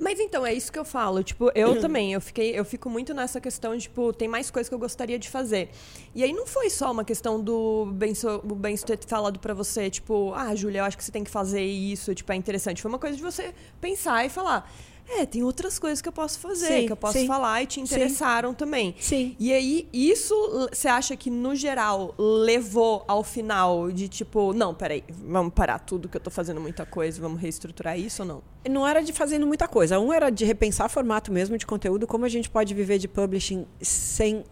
Mas 0.00 0.20
então, 0.20 0.44
é 0.44 0.52
isso 0.52 0.70
que 0.70 0.78
eu 0.78 0.84
falo. 0.84 1.22
Tipo, 1.22 1.50
eu 1.54 1.78
também, 1.80 2.12
eu 2.12 2.20
fiquei, 2.20 2.58
eu 2.58 2.64
fico 2.64 2.88
muito 2.90 3.14
nessa 3.14 3.40
questão, 3.40 3.76
de, 3.76 3.84
tipo, 3.84 4.12
tem 4.12 4.28
mais 4.28 4.50
coisas 4.50 4.68
que 4.68 4.74
eu 4.74 4.78
gostaria 4.78 5.18
de 5.18 5.28
fazer. 5.28 5.70
E 6.14 6.22
aí 6.22 6.32
não 6.32 6.46
foi 6.46 6.68
só 6.70 6.90
uma 6.90 7.04
questão 7.04 7.40
do 7.40 7.86
Benço, 7.92 8.28
o 8.28 8.86
ter 8.86 8.98
falado 9.06 9.38
pra 9.38 9.54
você, 9.54 9.90
tipo, 9.90 10.32
ah, 10.34 10.54
Júlia, 10.54 10.80
eu 10.80 10.84
acho 10.84 10.96
que 10.96 11.04
você 11.04 11.12
tem 11.12 11.24
que 11.24 11.30
fazer 11.30 11.62
isso, 11.62 12.14
tipo, 12.14 12.30
é 12.32 12.36
interessante. 12.36 12.82
Foi 12.82 12.90
uma 12.90 12.98
coisa 12.98 13.16
de 13.16 13.22
você 13.22 13.54
pensar 13.80 14.24
e 14.24 14.28
falar. 14.28 14.70
É, 15.08 15.26
tem 15.26 15.42
outras 15.42 15.78
coisas 15.78 16.00
que 16.00 16.08
eu 16.08 16.12
posso 16.12 16.38
fazer, 16.38 16.80
Sim, 16.80 16.86
que 16.86 16.92
eu 16.92 16.96
posso 16.96 17.18
sim. 17.18 17.26
falar 17.26 17.62
e 17.62 17.66
te 17.66 17.80
interessaram 17.80 18.54
também. 18.54 18.94
Sim. 18.98 19.36
E 19.38 19.52
aí, 19.52 19.88
isso 19.92 20.34
você 20.72 20.88
acha 20.88 21.16
que, 21.16 21.30
no 21.30 21.54
geral, 21.54 22.14
levou 22.18 23.04
ao 23.06 23.22
final 23.22 23.90
de 23.90 24.08
tipo, 24.08 24.52
não, 24.52 24.74
peraí, 24.74 25.04
vamos 25.08 25.52
parar 25.52 25.78
tudo 25.80 26.08
que 26.08 26.16
eu 26.16 26.20
tô 26.20 26.30
fazendo 26.30 26.60
muita 26.60 26.86
coisa, 26.86 27.20
vamos 27.20 27.40
reestruturar 27.40 27.98
isso 27.98 28.22
ou 28.22 28.28
não? 28.28 28.42
Não 28.68 28.86
era 28.86 29.02
de 29.02 29.12
fazendo 29.12 29.46
muita 29.46 29.66
coisa. 29.68 29.98
Um 29.98 30.12
era 30.12 30.30
de 30.30 30.44
repensar 30.44 30.88
formato 30.88 31.32
mesmo 31.32 31.58
de 31.58 31.66
conteúdo, 31.66 32.06
como 32.06 32.24
a 32.24 32.28
gente 32.28 32.48
pode 32.48 32.72
viver 32.72 32.98
de 32.98 33.08
publishing 33.08 33.66
sem, 33.80 34.44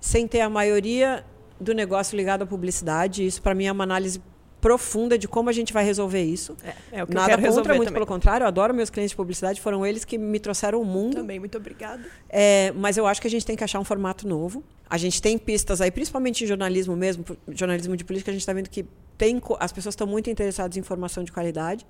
sem 0.00 0.26
ter 0.26 0.40
a 0.40 0.48
maioria 0.48 1.24
do 1.60 1.74
negócio 1.74 2.16
ligado 2.16 2.42
à 2.42 2.46
publicidade. 2.46 3.26
Isso, 3.26 3.42
para 3.42 3.54
mim, 3.54 3.66
é 3.66 3.72
uma 3.72 3.84
análise 3.84 4.22
profunda 4.68 5.16
de 5.16 5.26
como 5.26 5.48
a 5.48 5.52
gente 5.52 5.72
vai 5.72 5.82
resolver 5.82 6.22
isso. 6.22 6.54
É, 6.62 6.98
é 6.98 7.02
o 7.02 7.06
que 7.06 7.14
Nada 7.14 7.32
eu 7.32 7.38
quero 7.38 7.54
contra, 7.54 7.74
muito 7.74 7.86
também. 7.86 7.92
pelo 7.94 8.06
contrário. 8.06 8.44
Eu 8.44 8.48
adoro 8.48 8.74
meus 8.74 8.90
clientes 8.90 9.12
de 9.12 9.16
publicidade, 9.16 9.62
foram 9.62 9.86
eles 9.86 10.04
que 10.04 10.18
me 10.18 10.38
trouxeram 10.38 10.78
o 10.78 10.84
mundo. 10.84 11.14
Também, 11.14 11.40
muito 11.40 11.56
obrigada. 11.56 12.04
É, 12.28 12.70
mas 12.76 12.98
eu 12.98 13.06
acho 13.06 13.18
que 13.18 13.26
a 13.26 13.30
gente 13.30 13.46
tem 13.46 13.56
que 13.56 13.64
achar 13.64 13.80
um 13.80 13.84
formato 13.84 14.28
novo. 14.28 14.62
A 14.90 14.98
gente 14.98 15.22
tem 15.22 15.38
pistas 15.38 15.80
aí, 15.80 15.90
principalmente 15.90 16.44
em 16.44 16.46
jornalismo 16.46 16.94
mesmo, 16.94 17.24
jornalismo 17.48 17.96
de 17.96 18.04
política, 18.04 18.30
a 18.30 18.34
gente 18.34 18.42
está 18.42 18.52
vendo 18.52 18.68
que 18.68 18.84
tem, 19.16 19.40
as 19.58 19.72
pessoas 19.72 19.94
estão 19.94 20.06
muito 20.06 20.28
interessadas 20.28 20.76
em 20.76 20.80
informação 20.80 21.24
de 21.24 21.32
qualidade. 21.32 21.86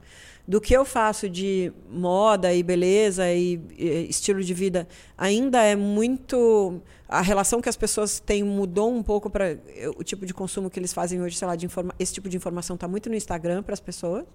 Do 0.47 0.61
que 0.61 0.73
eu 0.73 0.85
faço 0.85 1.29
de 1.29 1.73
moda 1.91 2.55
e 2.55 2.63
beleza 2.63 3.29
e, 3.33 3.61
e 3.77 4.07
estilo 4.09 4.41
de 4.41 4.55
vida, 4.55 4.87
ainda 5.17 5.63
é 5.65 5.75
muito. 5.75 6.81
A 7.09 7.23
relação 7.23 7.63
que 7.63 7.71
as 7.71 7.77
pessoas 7.77 8.21
têm 8.21 8.43
mudou 8.45 8.93
um 8.93 9.03
pouco 9.03 9.31
para 9.31 9.59
o 9.97 10.05
tipo 10.05 10.27
de 10.27 10.35
consumo 10.35 10.69
que 10.69 10.79
eles 10.79 10.93
fazem 10.93 11.23
hoje, 11.23 11.37
sei 11.39 11.49
lá, 11.49 11.57
de 11.57 11.65
informa, 11.65 11.95
esse 11.99 12.13
tipo 12.13 12.29
de 12.29 12.37
informação 12.37 12.75
está 12.75 12.87
muito 12.87 13.09
no 13.09 13.15
Instagram 13.17 13.63
para 13.63 13.73
as 13.73 13.81
pessoas. 13.81 14.27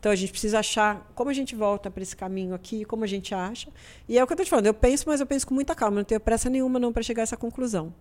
Então 0.00 0.10
a 0.10 0.16
gente 0.16 0.32
precisa 0.32 0.58
achar 0.58 1.08
como 1.14 1.30
a 1.30 1.32
gente 1.32 1.54
volta 1.54 1.88
para 1.88 2.02
esse 2.02 2.16
caminho 2.16 2.52
aqui, 2.52 2.84
como 2.84 3.04
a 3.04 3.06
gente 3.06 3.32
acha. 3.32 3.68
E 4.08 4.18
é 4.18 4.24
o 4.24 4.26
que 4.26 4.32
eu 4.32 4.34
estou 4.34 4.44
te 4.44 4.50
falando, 4.50 4.66
eu 4.66 4.74
penso, 4.74 5.04
mas 5.06 5.20
eu 5.20 5.26
penso 5.26 5.46
com 5.46 5.54
muita 5.54 5.72
calma, 5.72 5.98
não 5.98 6.04
tenho 6.04 6.20
pressa 6.20 6.50
nenhuma 6.50 6.80
não 6.80 6.92
para 6.92 7.00
chegar 7.04 7.22
a 7.22 7.24
essa 7.24 7.36
conclusão. 7.36 7.94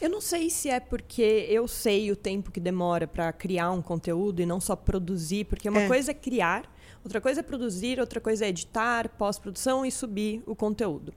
Eu 0.00 0.08
não 0.08 0.22
sei 0.22 0.48
se 0.48 0.70
é 0.70 0.80
porque 0.80 1.46
eu 1.50 1.68
sei 1.68 2.10
o 2.10 2.16
tempo 2.16 2.50
que 2.50 2.58
demora 2.60 3.06
para 3.06 3.30
criar 3.30 3.70
um 3.72 3.82
conteúdo 3.82 4.40
e 4.40 4.46
não 4.46 4.58
só 4.58 4.74
produzir, 4.74 5.44
porque 5.44 5.68
uma 5.68 5.82
É. 5.82 5.86
coisa 5.86 6.12
é 6.12 6.14
criar, 6.14 6.64
outra 7.04 7.20
coisa 7.20 7.40
é 7.40 7.42
produzir, 7.42 8.00
outra 8.00 8.22
coisa 8.22 8.46
é 8.46 8.48
editar, 8.48 9.06
pós-produção 9.18 9.84
e 9.84 9.92
subir 9.92 10.42
o 10.46 10.56
conteúdo. 10.56 11.12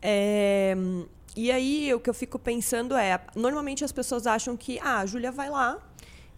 É, 0.00 0.76
e 1.36 1.52
aí 1.52 1.92
o 1.92 2.00
que 2.00 2.08
eu 2.08 2.14
fico 2.14 2.38
pensando 2.38 2.96
é, 2.96 3.20
normalmente 3.34 3.84
as 3.84 3.92
pessoas 3.92 4.26
acham 4.26 4.56
que 4.56 4.78
ah, 4.80 5.00
a 5.00 5.06
Júlia 5.06 5.30
vai 5.30 5.50
lá 5.50 5.78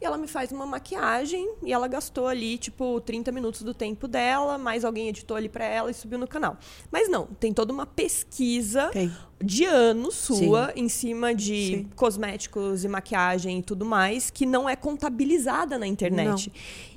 e 0.00 0.04
ela 0.04 0.16
me 0.16 0.28
faz 0.28 0.52
uma 0.52 0.64
maquiagem 0.64 1.54
e 1.62 1.72
ela 1.72 1.88
gastou 1.88 2.28
ali, 2.28 2.56
tipo, 2.56 3.00
30 3.00 3.32
minutos 3.32 3.62
do 3.62 3.74
tempo 3.74 4.06
dela, 4.06 4.56
mais 4.56 4.84
alguém 4.84 5.08
editou 5.08 5.36
ali 5.36 5.48
para 5.48 5.64
ela 5.64 5.90
e 5.90 5.94
subiu 5.94 6.18
no 6.18 6.26
canal. 6.26 6.56
Mas 6.90 7.08
não, 7.08 7.26
tem 7.26 7.52
toda 7.52 7.72
uma 7.72 7.84
pesquisa 7.84 8.90
Tem. 8.92 9.12
de 9.42 9.64
anos 9.64 10.14
sua 10.14 10.66
Sim. 10.66 10.72
em 10.76 10.88
cima 10.88 11.34
de 11.34 11.66
Sim. 11.66 11.90
cosméticos 11.96 12.84
e 12.84 12.88
maquiagem 12.88 13.58
e 13.58 13.62
tudo 13.62 13.84
mais 13.84 14.30
que 14.30 14.46
não 14.46 14.68
é 14.68 14.76
contabilizada 14.76 15.78
na 15.78 15.86
internet. 15.86 16.52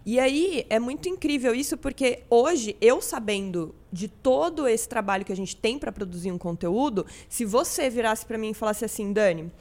E 0.06 0.20
aí 0.20 0.66
é 0.70 0.80
muito 0.80 1.10
incrível 1.10 1.54
isso 1.54 1.78
porque 1.78 2.24
hoje 2.30 2.76
eu 2.82 3.02
sabendo 3.02 3.74
de 3.92 4.08
todo 4.08 4.68
esse 4.68 4.88
trabalho 4.88 5.26
que 5.26 5.32
a 5.32 5.36
gente 5.36 5.56
tem 5.56 5.78
para 5.78 5.92
produzir 5.92 6.32
um 6.32 6.38
conteúdo, 6.38 7.06
se 7.28 7.44
você 7.44 7.90
virasse 7.90 8.26
para 8.26 8.38
mim 8.38 8.52
e 8.52 8.54
falasse 8.54 8.86
assim, 8.86 9.12
Dani, 9.12 9.52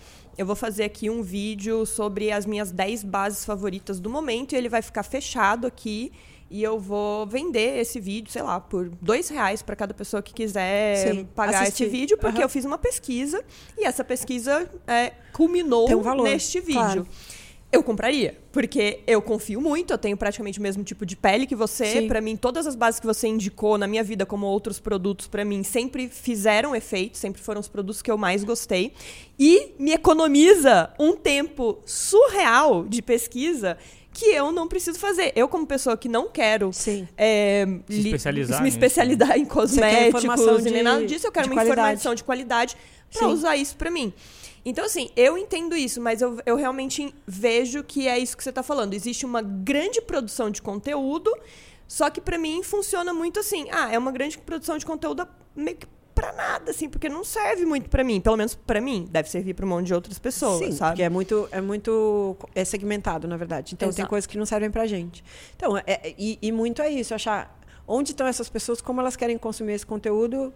eu 0.41 0.47
vou 0.47 0.57
fazer 0.57 0.85
aqui 0.85 1.11
um 1.11 1.23
vídeo 1.23 1.85
sobre 1.85 2.33
as 2.33 2.47
minhas 2.47 2.73
10 2.73 3.05
bases 3.05 3.45
favoritas 3.45 4.01
do 4.01 4.09
momento 4.09 4.55
e 4.55 4.57
ele 4.57 4.71
vai 4.71 4.81
ficar 4.81 5.03
fechado 5.03 5.67
aqui 5.67 6.11
e 6.51 6.63
eu 6.63 6.81
vou 6.81 7.27
vender 7.27 7.79
esse 7.79 8.01
vídeo, 8.01 8.33
sei 8.33 8.41
lá, 8.41 8.59
por 8.59 8.89
dois 9.03 9.29
reais 9.29 9.61
para 9.61 9.77
cada 9.77 9.93
pessoa 9.93 10.23
que 10.23 10.33
quiser 10.33 10.97
Sim, 10.97 11.25
pagar 11.35 11.65
assistir. 11.65 11.85
esse 11.85 11.93
vídeo, 11.93 12.17
porque 12.17 12.39
Aham. 12.39 12.47
eu 12.47 12.49
fiz 12.49 12.65
uma 12.65 12.79
pesquisa 12.79 13.45
e 13.77 13.85
essa 13.85 14.03
pesquisa 14.03 14.67
é, 14.87 15.13
culminou 15.31 15.93
um 15.93 16.01
valor, 16.01 16.25
neste 16.25 16.59
vídeo. 16.59 16.73
claro. 16.73 17.07
Eu 17.73 17.85
compraria, 17.85 18.37
porque 18.51 18.99
eu 19.07 19.23
confio 19.23 19.61
muito, 19.61 19.93
eu 19.93 19.99
tenho 19.99 20.17
praticamente 20.17 20.59
o 20.59 20.63
mesmo 20.63 20.83
tipo 20.83 21.07
de 21.07 21.15
pele 21.17 21.47
que 21.47 21.55
você. 21.55 22.03
Pra 22.03 22.21
mim, 22.21 22.37
todas 22.37 22.67
as 22.67 22.75
bases 22.75 22.99
que 22.99 23.07
você 23.07 23.29
indicou 23.29 23.79
na 23.79 23.87
minha 23.87 24.03
vida, 24.03 24.27
como 24.27 24.45
outros 24.45 24.81
produtos, 24.81 25.29
pra 25.29 25.45
mim, 25.45 25.63
sempre 25.63 26.09
fizeram 26.09 26.75
efeito, 26.75 27.17
sempre 27.17 27.41
foram 27.41 27.61
os 27.61 27.69
produtos 27.69 28.03
que 28.03 28.11
eu 28.11 28.19
mais 28.19 28.43
gostei. 28.43 28.93
E 29.39 29.73
me 29.79 29.93
economiza 29.93 30.91
um 30.99 31.15
tempo 31.15 31.79
surreal 31.87 32.85
de 32.85 33.01
pesquisa 33.01 33.79
que 34.13 34.27
eu 34.27 34.51
não 34.51 34.67
preciso 34.67 34.99
fazer. 34.99 35.33
Eu, 35.37 35.47
como 35.47 35.65
pessoa 35.65 35.97
que 35.97 36.09
não 36.09 36.29
quero 36.29 36.73
Sim. 36.73 37.07
é, 37.17 37.65
li- 37.89 38.07
especializar 38.07 38.59
me 38.59 38.65
nisso, 38.65 38.77
especializar 38.79 39.39
em 39.39 39.45
cosméticos 39.45 40.67
e 40.67 40.71
nem 40.71 40.83
nada 40.83 41.07
disso, 41.07 41.25
eu 41.29 41.31
quero 41.31 41.47
uma 41.47 41.55
qualidade. 41.55 41.79
informação 41.81 42.15
de 42.17 42.25
qualidade 42.25 42.77
pra 43.13 43.29
Sim. 43.29 43.33
usar 43.33 43.57
isso 43.57 43.77
pra 43.77 43.91
mim. 43.93 44.13
Então, 44.65 44.85
assim, 44.85 45.11
eu 45.17 45.39
entendo 45.39 45.75
isso, 45.77 46.01
mas 46.01 46.21
eu, 46.21 46.39
eu 46.45 46.57
realmente 46.57 47.15
vejo 47.27 47.83
que 47.83 48.07
é 48.07 48.19
isso 48.19 48.37
que 48.37 48.45
você 48.45 48.53
tá 48.53 48.63
falando. 48.63 48.95
Existe 48.95 49.25
uma 49.25 49.41
grande 49.43 50.01
produção 50.03 50.51
de 50.51 50.61
conteúdo, 50.61 51.35
só 51.89 52.11
que 52.11 52.21
pra 52.21 52.39
mim 52.39 52.63
funciona 52.63 53.13
muito 53.15 53.41
assim. 53.41 53.67
Ah, 53.71 53.93
é 53.93 53.99
uma 53.99 54.13
grande 54.13 54.37
produção 54.39 54.77
de 54.79 54.85
conteúdo 54.85 55.27
meio 55.57 55.77
que 55.77 55.87
pra 56.15 56.33
nada, 56.33 56.71
assim, 56.73 56.89
porque 56.89 57.09
não 57.09 57.25
serve 57.25 57.65
muito 57.65 57.89
pra 57.89 58.05
mim. 58.05 58.21
Pelo 58.21 58.37
menos 58.37 58.55
pra 58.55 58.81
mim. 58.81 59.09
Deve 59.11 59.31
servir 59.31 59.55
pra 59.55 59.65
um 59.65 59.69
monte 59.71 59.87
de 59.87 59.95
outras 59.95 60.19
pessoas, 60.19 60.59
Sim, 60.67 60.73
sabe? 60.73 60.91
porque 60.93 61.03
é 61.05 61.09
muito, 61.09 61.49
é 61.51 61.61
muito 61.63 62.37
é 62.55 62.63
segmentado, 62.65 63.27
na 63.27 63.39
verdade. 63.39 63.73
Então 63.75 63.89
tem 63.89 63.95
Exato. 64.03 64.11
coisas 64.11 64.27
que 64.27 64.37
não 64.37 64.45
servem 64.45 64.71
pra 64.71 64.87
gente. 64.87 65.25
Então, 65.57 65.79
é- 65.79 65.83
é- 65.87 66.15
e, 66.19 66.39
e 66.43 66.53
muito 66.53 66.83
é 66.83 66.91
isso, 66.91 67.15
achar 67.15 67.59
onde 67.89 68.11
estão 68.11 68.27
essas 68.27 68.51
pessoas, 68.51 68.81
como 68.83 69.01
elas 69.01 69.17
querem 69.17 69.39
consumir 69.39 69.73
esse 69.73 69.87
conteúdo 69.87 70.53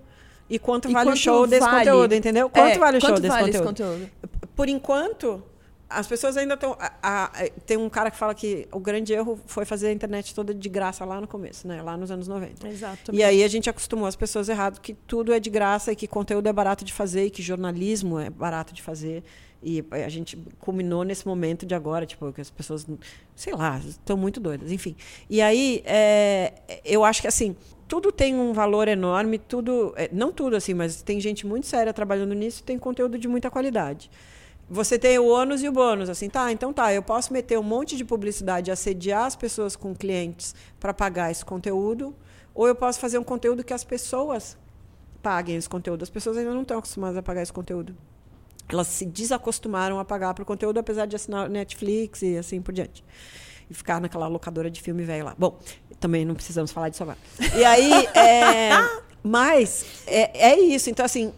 e 0.49 0.59
quanto 0.59 0.89
E 0.89 0.93
vale 0.93 1.07
quanto 1.11 1.17
o 1.17 1.21
show 1.21 1.47
desse 1.47 1.61
vale- 1.67 1.79
conteúdo, 1.91 2.15
entendeu? 2.15 2.49
Quanto 2.51 2.75
É, 2.75 2.79
vale 2.79 2.99
o 2.99 3.01
show 3.01 3.11
quanto 3.11 3.23
desse 3.23 3.35
vale 3.35 3.51
esse 3.51 3.63
conteúdo? 3.63 3.93
conteúdo? 4.01 4.11
Por 4.55 4.69
enquanto, 4.69 5.43
as 5.89 6.07
pessoas 6.07 6.37
ainda 6.37 6.55
estão. 6.55 6.77
Tem 7.67 7.77
um 7.77 7.89
cara 7.89 8.11
que 8.11 8.17
fala 8.17 8.35
que 8.35 8.67
o 8.73 8.79
grande 8.81 9.13
erro 9.13 9.39
foi 9.47 9.65
fazer 9.65 9.89
a 9.89 9.93
internet 9.93 10.35
toda 10.35 10.53
de 10.55 10.69
graça 10.69 11.05
lá 11.05 11.21
no 11.21 11.27
começo, 11.27 11.67
né? 11.69 11.81
Lá 11.83 11.97
nos 11.97 12.11
anos 12.11 12.27
90. 12.29 12.69
Exato. 12.69 13.15
E 13.15 13.23
aí 13.23 13.43
a 13.45 13.49
gente 13.49 13.69
acostumou 13.71 14.07
as 14.07 14.17
pessoas 14.17 14.49
errado 14.49 14.81
que 14.81 14.95
tudo 15.07 15.33
é 15.33 15.41
de 15.41 15.51
graça 15.51 15.93
e 15.93 15.97
que 15.97 16.07
conteúdo 16.07 16.49
é 16.49 16.53
barato 16.53 16.85
de 16.85 16.93
fazer 16.93 17.27
e 17.27 17.31
que 17.31 17.43
jornalismo 17.43 18.19
é 18.19 18.29
barato 18.31 18.73
de 18.75 18.83
fazer. 18.83 19.23
E 19.67 19.83
a 19.93 20.11
gente 20.11 20.37
culminou 20.61 21.05
nesse 21.05 21.27
momento 21.27 21.65
de 21.65 21.75
agora, 21.75 22.05
tipo, 22.05 22.31
que 22.35 22.41
as 22.43 22.51
pessoas, 22.51 22.87
sei 23.35 23.55
lá, 23.55 23.79
estão 23.79 24.15
muito 24.15 24.39
doidas, 24.39 24.71
enfim. 24.71 24.95
E 25.31 25.41
aí, 25.41 25.83
é, 25.87 26.53
eu 26.85 27.03
acho 27.03 27.23
que 27.23 27.27
assim, 27.29 27.57
tudo 27.89 28.11
tem 28.11 28.35
um 28.35 28.53
valor 28.53 28.89
enorme, 28.89 29.39
tudo, 29.39 29.93
é, 29.97 30.09
não 30.13 30.33
tudo 30.33 30.57
assim, 30.57 30.75
mas 30.75 31.03
tem 31.03 31.21
gente 31.21 31.47
muito 31.47 31.67
séria 31.67 31.93
trabalhando 31.93 32.35
nisso, 32.35 32.63
tem 32.63 32.79
conteúdo 32.79 33.19
de 33.19 33.29
muita 33.29 33.51
qualidade. 33.51 34.11
Você 34.69 34.99
tem 34.99 35.19
o 35.19 35.27
ônus 35.27 35.63
e 35.63 35.69
o 35.69 35.73
bônus, 35.73 36.09
assim, 36.09 36.29
tá, 36.29 36.51
então 36.51 36.73
tá, 36.73 36.93
eu 36.93 37.03
posso 37.03 37.33
meter 37.33 37.59
um 37.59 37.63
monte 37.63 37.97
de 37.97 38.05
publicidade, 38.05 38.71
assediar 38.71 39.25
as 39.25 39.37
pessoas 39.37 39.77
com 39.77 39.95
clientes 39.95 40.55
para 40.81 40.95
pagar 40.95 41.31
esse 41.31 41.45
conteúdo, 41.45 42.15
ou 42.55 42.67
eu 42.67 42.75
posso 42.75 42.99
fazer 42.99 43.19
um 43.19 43.25
conteúdo 43.25 43.63
que 43.63 43.75
as 43.75 43.85
pessoas 43.85 44.57
paguem 45.23 45.57
esse 45.57 45.69
conteúdo. 45.69 46.03
As 46.03 46.11
pessoas 46.11 46.37
ainda 46.37 46.53
não 46.53 46.63
estão 46.63 46.79
acostumadas 46.79 47.17
a 47.17 47.23
pagar 47.23 47.43
esse 47.43 47.53
conteúdo. 47.53 47.97
Elas 48.69 48.87
se 48.87 49.05
desacostumaram 49.05 49.99
a 49.99 50.05
pagar 50.05 50.33
para 50.35 50.43
o 50.43 50.47
conteúdo, 50.47 50.79
apesar 50.79 51.07
de 51.07 51.17
assinar 51.17 51.49
Netflix 51.49 52.23
e 52.23 52.37
assim 52.37 52.63
por 52.63 52.73
diante. 52.73 53.05
E 53.69 53.75
ficar 53.75 54.01
naquela 54.01 54.27
locadora 54.27 54.71
de 54.71 54.81
filme 54.81 55.03
velho 55.03 55.25
lá. 55.25 55.35
Bom, 55.39 55.59
também 56.05 56.23
não 56.23 56.35
precisamos 56.35 56.71
falar 56.71 56.91
disso 56.91 57.03
agora. 57.03 57.17
E 57.57 57.65
aí, 57.65 58.07
é, 58.15 58.69
mas 59.25 59.87
é, 60.07 60.51
é 60.51 60.61
isso. 60.61 60.91
Então, 60.91 61.03
assim, 61.03 61.33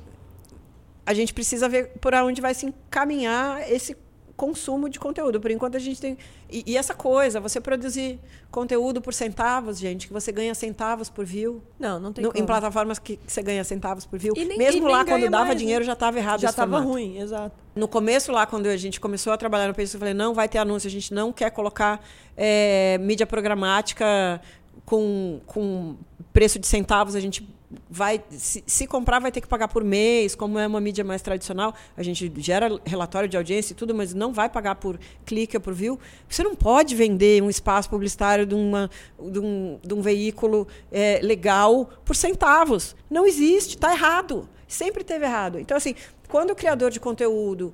a 1.07 1.15
gente 1.15 1.33
precisa 1.33 1.69
ver 1.69 1.93
por 2.01 2.13
onde 2.15 2.41
vai 2.41 2.53
se 2.53 2.67
encaminhar 2.67 3.71
esse 3.71 3.97
consumo 4.37 4.89
de 4.89 4.99
conteúdo. 5.01 5.41
Por 5.41 5.51
enquanto 5.51 5.77
a 5.77 5.79
gente 5.79 6.01
tem 6.01 6.19
e, 6.51 6.63
e 6.67 6.77
essa 6.77 6.95
coisa, 6.95 7.41
você 7.41 7.61
produzir 7.61 8.19
conteúdo 8.51 9.01
por 9.01 9.15
centavos, 9.15 9.79
gente, 9.79 10.07
que 10.07 10.13
você 10.13 10.31
ganha 10.31 10.55
centavos 10.55 11.09
por 11.09 11.25
view. 11.25 11.63
Não, 11.79 11.99
não 11.99 12.13
tem 12.13 12.25
No- 12.25 12.33
em 12.35 12.45
plataformas 12.45 12.99
que 12.99 13.19
você 13.27 13.43
ganha 13.43 13.65
centavos 13.65 14.05
por 14.07 14.19
view. 14.19 14.35
Nem- 14.37 14.59
Mesmo 14.59 14.87
lá 14.87 15.05
quando 15.05 15.29
dava 15.31 15.47
mais, 15.47 15.59
dinheiro 15.59 15.81
né? 15.81 15.87
já 15.87 15.93
estava 15.95 16.19
errado 16.19 16.41
Já 16.41 16.49
esse 16.49 16.57
tava 16.57 16.73
formato. 16.73 16.93
ruim, 16.93 17.19
exato. 17.19 17.57
No 17.75 17.89
começo, 17.89 18.31
lá, 18.31 18.47
quando 18.47 18.67
a 18.67 18.77
gente 18.77 19.01
começou 19.01 19.33
a 19.33 19.37
trabalhar 19.37 19.69
no 19.69 19.75
País, 19.75 19.93
eu 19.93 19.99
falei, 19.99 20.15
não 20.15 20.35
vai 20.35 20.49
ter 20.49 20.59
anúncio, 20.59 20.87
a 20.87 20.91
gente 20.91 21.13
não 21.15 21.33
quer 21.33 21.51
colocar 21.51 22.03
é, 22.37 22.99
mídia 22.99 23.27
programática 23.27 24.41
com, 24.85 25.41
com 25.47 25.97
preço 26.33 26.59
de 26.59 26.67
centavos, 26.67 27.15
a 27.15 27.21
gente 27.21 27.49
vai. 27.89 28.23
Se, 28.31 28.63
se 28.67 28.87
comprar, 28.87 29.19
vai 29.19 29.33
ter 29.33 29.41
que 29.41 29.49
pagar 29.49 29.69
por 29.69 29.83
mês, 29.83 30.35
como 30.35 30.59
é 30.59 30.67
uma 30.67 30.81
mídia 30.81 31.05
mais 31.05 31.23
tradicional. 31.23 31.75
A 31.97 32.03
gente 32.03 32.33
gera 32.39 32.81
relatório 32.85 33.29
de 33.29 33.37
audiência 33.37 33.73
e 33.73 33.77
tudo, 33.77 33.95
mas 33.95 34.15
não 34.15 34.33
vai 34.33 34.49
pagar 34.49 34.77
por 34.77 34.99
clique 35.25 35.57
ou 35.57 35.61
por 35.61 35.75
view. 35.75 35.99
Você 36.29 36.43
não 36.43 36.55
pode 36.55 36.95
vender 36.95 37.43
um 37.43 37.51
espaço 37.51 37.89
publicitário 37.91 38.47
de, 38.47 38.55
uma, 38.55 38.91
de, 39.21 39.39
um, 39.39 39.79
de 39.83 39.95
um 39.95 40.01
veículo 40.01 40.67
é, 40.91 41.21
legal 41.23 41.89
por 42.05 42.15
centavos. 42.15 42.95
Não 43.11 43.27
existe, 43.27 43.77
está 43.77 43.93
errado. 43.93 44.49
Sempre 44.67 45.05
teve 45.05 45.25
errado. 45.25 45.59
Então, 45.59 45.77
assim, 45.77 45.95
quando 46.29 46.51
o 46.51 46.55
criador 46.55 46.91
de 46.91 46.99
conteúdo 46.99 47.73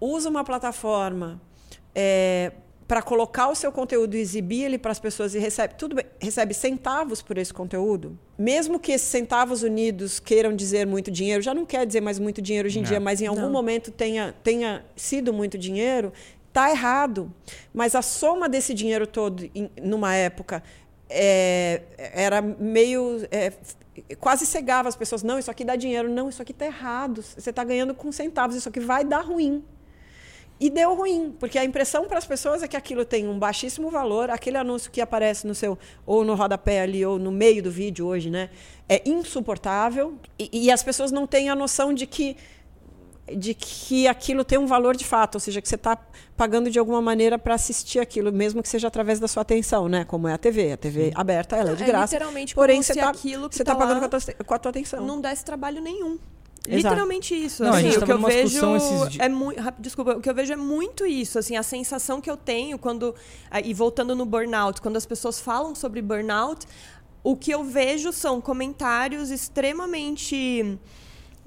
usa 0.00 0.28
uma 0.28 0.42
plataforma 0.44 1.40
para 2.90 3.02
colocar 3.02 3.48
o 3.48 3.54
seu 3.54 3.70
conteúdo 3.70 4.16
e 4.16 4.18
exibir 4.18 4.64
ele 4.64 4.76
para 4.76 4.90
as 4.90 4.98
pessoas 4.98 5.32
e 5.36 5.38
recebe 5.38 5.74
tudo 5.74 5.94
bem, 5.94 6.04
recebe 6.18 6.52
centavos 6.52 7.22
por 7.22 7.38
esse 7.38 7.54
conteúdo, 7.54 8.18
mesmo 8.36 8.80
que 8.80 8.90
esses 8.90 9.06
centavos 9.06 9.62
unidos 9.62 10.18
queiram 10.18 10.56
dizer 10.56 10.88
muito 10.88 11.08
dinheiro, 11.08 11.40
já 11.40 11.54
não 11.54 11.64
quer 11.64 11.86
dizer 11.86 12.00
mais 12.00 12.18
muito 12.18 12.42
dinheiro 12.42 12.66
hoje 12.66 12.80
em 12.80 12.82
Não. 12.82 12.88
dia, 12.88 12.98
mas 12.98 13.20
em 13.20 13.28
algum 13.28 13.42
Não. 13.42 13.52
momento 13.52 13.92
tenha, 13.92 14.34
tenha 14.42 14.84
sido 14.96 15.32
muito 15.32 15.56
dinheiro, 15.56 16.12
tá 16.52 16.68
errado. 16.68 17.32
Mas 17.72 17.94
a 17.94 18.02
soma 18.02 18.48
desse 18.48 18.74
dinheiro 18.74 19.06
todo 19.06 19.48
em, 19.54 19.70
numa 19.80 20.16
época 20.16 20.60
é, 21.08 21.82
era 21.96 22.42
meio 22.42 23.24
é, 23.30 23.52
quase 24.18 24.44
cegava 24.46 24.88
as 24.88 24.96
pessoas. 24.96 25.22
Não, 25.22 25.38
isso 25.38 25.48
aqui 25.48 25.64
dá 25.64 25.76
dinheiro. 25.76 26.10
Não, 26.10 26.28
isso 26.28 26.42
aqui 26.42 26.52
tá 26.52 26.66
errado. 26.66 27.22
Você 27.22 27.50
está 27.50 27.62
ganhando 27.62 27.94
com 27.94 28.10
centavos. 28.10 28.56
Isso 28.56 28.68
aqui 28.68 28.80
vai 28.80 29.04
dar 29.04 29.20
ruim. 29.20 29.62
E 30.60 30.68
deu 30.68 30.94
ruim, 30.94 31.34
porque 31.40 31.58
a 31.58 31.64
impressão 31.64 32.06
para 32.06 32.18
as 32.18 32.26
pessoas 32.26 32.62
é 32.62 32.68
que 32.68 32.76
aquilo 32.76 33.02
tem 33.02 33.26
um 33.26 33.38
baixíssimo 33.38 33.90
valor, 33.90 34.28
aquele 34.28 34.58
anúncio 34.58 34.90
que 34.90 35.00
aparece 35.00 35.46
no 35.46 35.54
seu, 35.54 35.78
ou 36.04 36.22
no 36.22 36.34
rodapé 36.34 36.82
ali, 36.82 37.02
ou 37.04 37.18
no 37.18 37.32
meio 37.32 37.62
do 37.62 37.70
vídeo 37.70 38.06
hoje, 38.06 38.28
né? 38.28 38.50
É 38.86 39.00
insuportável. 39.08 40.18
E, 40.38 40.66
e 40.66 40.70
as 40.70 40.82
pessoas 40.82 41.10
não 41.10 41.26
têm 41.26 41.48
a 41.48 41.54
noção 41.54 41.94
de 41.94 42.06
que 42.06 42.36
de 43.36 43.54
que 43.54 44.08
aquilo 44.08 44.44
tem 44.44 44.58
um 44.58 44.66
valor 44.66 44.96
de 44.96 45.04
fato, 45.04 45.36
ou 45.36 45.40
seja, 45.40 45.60
que 45.60 45.68
você 45.68 45.76
está 45.76 45.96
pagando 46.36 46.68
de 46.68 46.78
alguma 46.78 47.00
maneira 47.00 47.38
para 47.38 47.54
assistir 47.54 48.00
aquilo, 48.00 48.32
mesmo 48.32 48.60
que 48.62 48.68
seja 48.68 48.88
através 48.88 49.20
da 49.20 49.28
sua 49.28 49.42
atenção, 49.42 49.88
né? 49.88 50.04
Como 50.04 50.26
é 50.26 50.32
a 50.32 50.38
TV. 50.38 50.72
A 50.72 50.76
TV 50.76 51.12
aberta, 51.14 51.56
ela 51.56 51.70
é 51.70 51.74
de 51.74 51.84
É 51.84 51.86
graça. 51.86 52.14
literalmente 52.16 52.54
porém, 52.54 52.82
você 52.82 52.92
está 52.92 53.12
tá 53.12 53.64
tá 53.64 53.74
pagando 53.76 54.00
com 54.00 54.06
a, 54.06 54.08
tua, 54.08 54.20
com 54.44 54.54
a 54.54 54.58
tua 54.58 54.70
atenção. 54.70 55.06
não 55.06 55.20
desse 55.20 55.44
trabalho 55.44 55.80
nenhum. 55.80 56.18
Exato. 56.68 56.76
Literalmente 56.76 57.34
isso. 57.34 57.62
Não, 57.62 57.72
a 57.72 57.76
assim, 57.76 57.84
gente 57.84 57.96
o 57.96 58.00
tava 58.00 58.12
que 58.12 58.18
eu 58.18 58.26
vejo 58.26 58.66
é 59.18 59.28
muito, 59.28 59.62
desculpa, 59.78 60.12
o 60.12 60.20
que 60.20 60.28
eu 60.28 60.34
vejo 60.34 60.52
é 60.52 60.56
muito 60.56 61.06
isso, 61.06 61.38
assim, 61.38 61.56
a 61.56 61.62
sensação 61.62 62.20
que 62.20 62.30
eu 62.30 62.36
tenho 62.36 62.78
quando 62.78 63.14
e 63.64 63.72
voltando 63.72 64.14
no 64.14 64.26
burnout, 64.26 64.80
quando 64.80 64.96
as 64.96 65.06
pessoas 65.06 65.40
falam 65.40 65.74
sobre 65.74 66.02
burnout, 66.02 66.66
o 67.24 67.34
que 67.34 67.50
eu 67.50 67.64
vejo 67.64 68.12
são 68.12 68.40
comentários 68.40 69.30
extremamente 69.30 70.78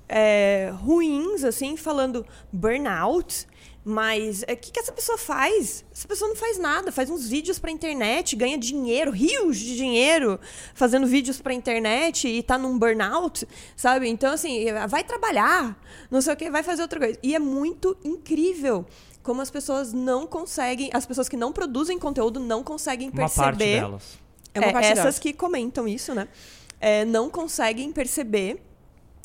é, 0.10 0.74
ruins, 0.82 1.43
assim, 1.43 1.77
falando 1.77 2.25
burnout. 2.51 3.48
Mas 3.86 4.44
o 4.44 4.46
que, 4.56 4.72
que 4.72 4.80
essa 4.80 4.94
pessoa 4.94 5.18
faz? 5.18 5.84
Essa 5.92 6.08
pessoa 6.08 6.30
não 6.30 6.36
faz 6.38 6.58
nada, 6.58 6.90
faz 6.92 7.10
uns 7.10 7.28
vídeos 7.28 7.60
pra 7.60 7.70
internet, 7.70 8.34
ganha 8.36 8.58
dinheiro, 8.58 9.12
rios 9.12 9.58
de 9.58 9.75
dinheiro 9.75 10.40
fazendo 10.74 11.06
vídeos 11.06 11.42
pra 11.42 11.54
internet 11.54 12.28
e 12.28 12.42
tá 12.42 12.58
num 12.58 12.78
burnout, 12.80 13.46
sabe? 13.75 14.08
Então, 14.08 14.32
assim, 14.34 14.66
vai 14.88 15.04
trabalhar, 15.04 15.78
não 16.10 16.22
sei 16.22 16.34
o 16.34 16.38
que, 16.38 16.50
vai 16.50 16.63
fazer 16.63 16.82
outra 16.82 16.98
coisa. 17.00 17.20
E 17.22 17.36
é 17.36 17.40
muito 17.40 17.98
incrível 18.06 18.86
como 19.22 19.42
as 19.42 19.52
pessoas 19.52 19.92
não 19.92 20.25
conseguem, 20.25 20.90
as 20.94 21.06
pessoas 21.06 21.28
que 21.28 21.36
não 21.36 21.52
produzem 21.52 22.00
conteúdo 22.00 22.40
não 22.40 22.63
conseguem 22.63 23.10
Uma 23.10 23.30
parte 23.30 23.58
perceber. 23.58 23.82
delas. 23.82 24.04
É 24.54 24.60
uma 24.60 24.68
É, 24.70 24.72
parte 24.72 24.86
essas 24.86 24.98
delas. 25.04 25.20
que 25.20 25.34
comentam 25.34 25.88
isso, 25.88 26.13
né? 26.16 26.28
é, 26.80 27.04
não 27.06 27.30
conseguem 27.30 27.92
perceber 27.92 28.62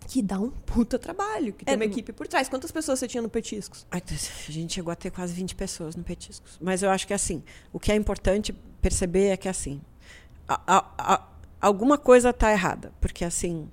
que 0.09 0.23
dá 0.23 0.41
um 0.41 0.51
puta 0.51 0.99
trabalho, 0.99 1.53
que 1.53 1.65
tem 1.67 1.75
É, 1.75 1.77
uma 1.77 1.85
equipe 1.85 2.13
por 2.15 2.27
trás. 2.27 2.49
Quantas 2.49 2.73
pessoas 2.73 2.99
você 2.99 3.07
tinha 3.07 3.23
no 3.23 3.29
Petiscos? 3.29 3.87
Ai, 3.91 4.03
A 4.49 4.51
gente 4.51 4.73
chegou 4.73 4.91
a 4.91 4.97
ter 4.97 5.11
quase 5.11 5.35
20 5.35 5.55
pessoas 5.55 5.95
no 5.95 6.03
Petiscos. 6.03 6.59
Mas 6.61 6.83
eu 6.83 6.89
acho 6.91 7.07
que 7.07 7.13
assim, 7.13 7.43
o 7.73 7.79
que 7.79 7.93
é 7.93 7.95
importante 7.95 8.53
perceber 8.81 9.27
é 9.29 9.37
que 9.37 9.49
assim, 9.51 9.81
a- 10.49 10.61
a- 10.67 10.85
a- 11.15 11.29
alguma 11.61 11.99
coisa 11.99 12.31
está 12.31 12.51
errada. 12.51 12.91
Porque 13.03 13.23
assim, 13.23 13.69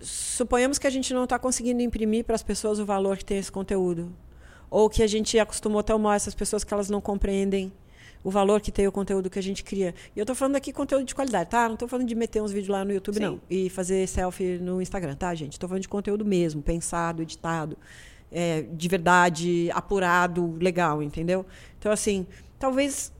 suponhamos 0.00 0.76
que 0.78 0.88
a 0.88 0.90
gente 0.90 1.14
não 1.14 1.22
está 1.24 1.38
conseguindo 1.38 1.80
imprimir 1.82 2.24
para 2.24 2.34
as 2.34 2.42
pessoas 2.42 2.78
o 2.80 2.84
valor 2.84 3.16
que 3.16 3.24
tem 3.24 3.38
esse 3.38 3.52
conteúdo. 3.52 4.12
Ou 4.68 4.90
que 4.90 5.02
a 5.04 5.06
gente 5.06 5.38
acostumou 5.38 5.82
tão 5.84 5.98
mal 6.00 6.14
essas 6.14 6.34
pessoas 6.34 6.64
que 6.64 6.74
elas 6.74 6.90
não 6.90 7.00
compreendem 7.00 7.72
o 8.26 8.30
valor 8.30 8.60
que 8.60 8.72
tem 8.72 8.88
o 8.88 8.90
conteúdo 8.90 9.30
que 9.30 9.38
a 9.38 9.42
gente 9.42 9.62
cria. 9.62 9.94
E 10.16 10.18
eu 10.18 10.24
estou 10.24 10.34
falando 10.34 10.56
aqui 10.56 10.72
conteúdo 10.72 11.04
de 11.04 11.14
qualidade, 11.14 11.48
tá? 11.48 11.68
Não 11.68 11.74
estou 11.74 11.86
falando 11.86 12.08
de 12.08 12.14
meter 12.16 12.42
uns 12.42 12.50
vídeos 12.50 12.68
lá 12.68 12.84
no 12.84 12.92
YouTube, 12.92 13.14
Sim. 13.14 13.22
não. 13.22 13.40
E 13.48 13.70
fazer 13.70 14.04
selfie 14.08 14.58
no 14.58 14.82
Instagram, 14.82 15.14
tá, 15.14 15.32
gente? 15.32 15.52
Estou 15.52 15.68
falando 15.68 15.82
de 15.82 15.88
conteúdo 15.88 16.24
mesmo, 16.24 16.60
pensado, 16.60 17.22
editado, 17.22 17.78
é, 18.32 18.62
de 18.62 18.88
verdade, 18.88 19.70
apurado, 19.72 20.56
legal, 20.60 21.04
entendeu? 21.04 21.46
Então, 21.78 21.92
assim, 21.92 22.26
talvez 22.58 23.12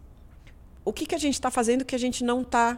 o 0.85 0.93
que, 0.93 1.07
que 1.07 1.15
a 1.15 1.19
gente 1.19 1.35
está 1.35 1.53
fazendo 1.53 1.85
que 1.85 1.95
a 1.95 2.01
gente 2.01 2.25
não 2.25 2.41
está 2.41 2.77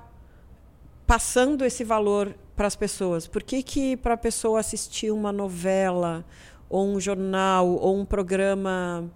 passando 1.06 1.64
esse 1.64 1.82
valor 1.82 2.36
para 2.54 2.66
as 2.66 2.76
pessoas? 2.76 3.26
Por 3.26 3.42
que, 3.42 3.62
que 3.62 3.96
para 3.96 4.12
a 4.12 4.18
pessoa 4.18 4.60
assistir 4.60 5.10
uma 5.10 5.32
novela, 5.32 6.26
ou 6.68 6.86
um 6.86 7.00
jornal, 7.00 7.66
ou 7.66 7.96
um 7.96 8.04
programa 8.04 9.10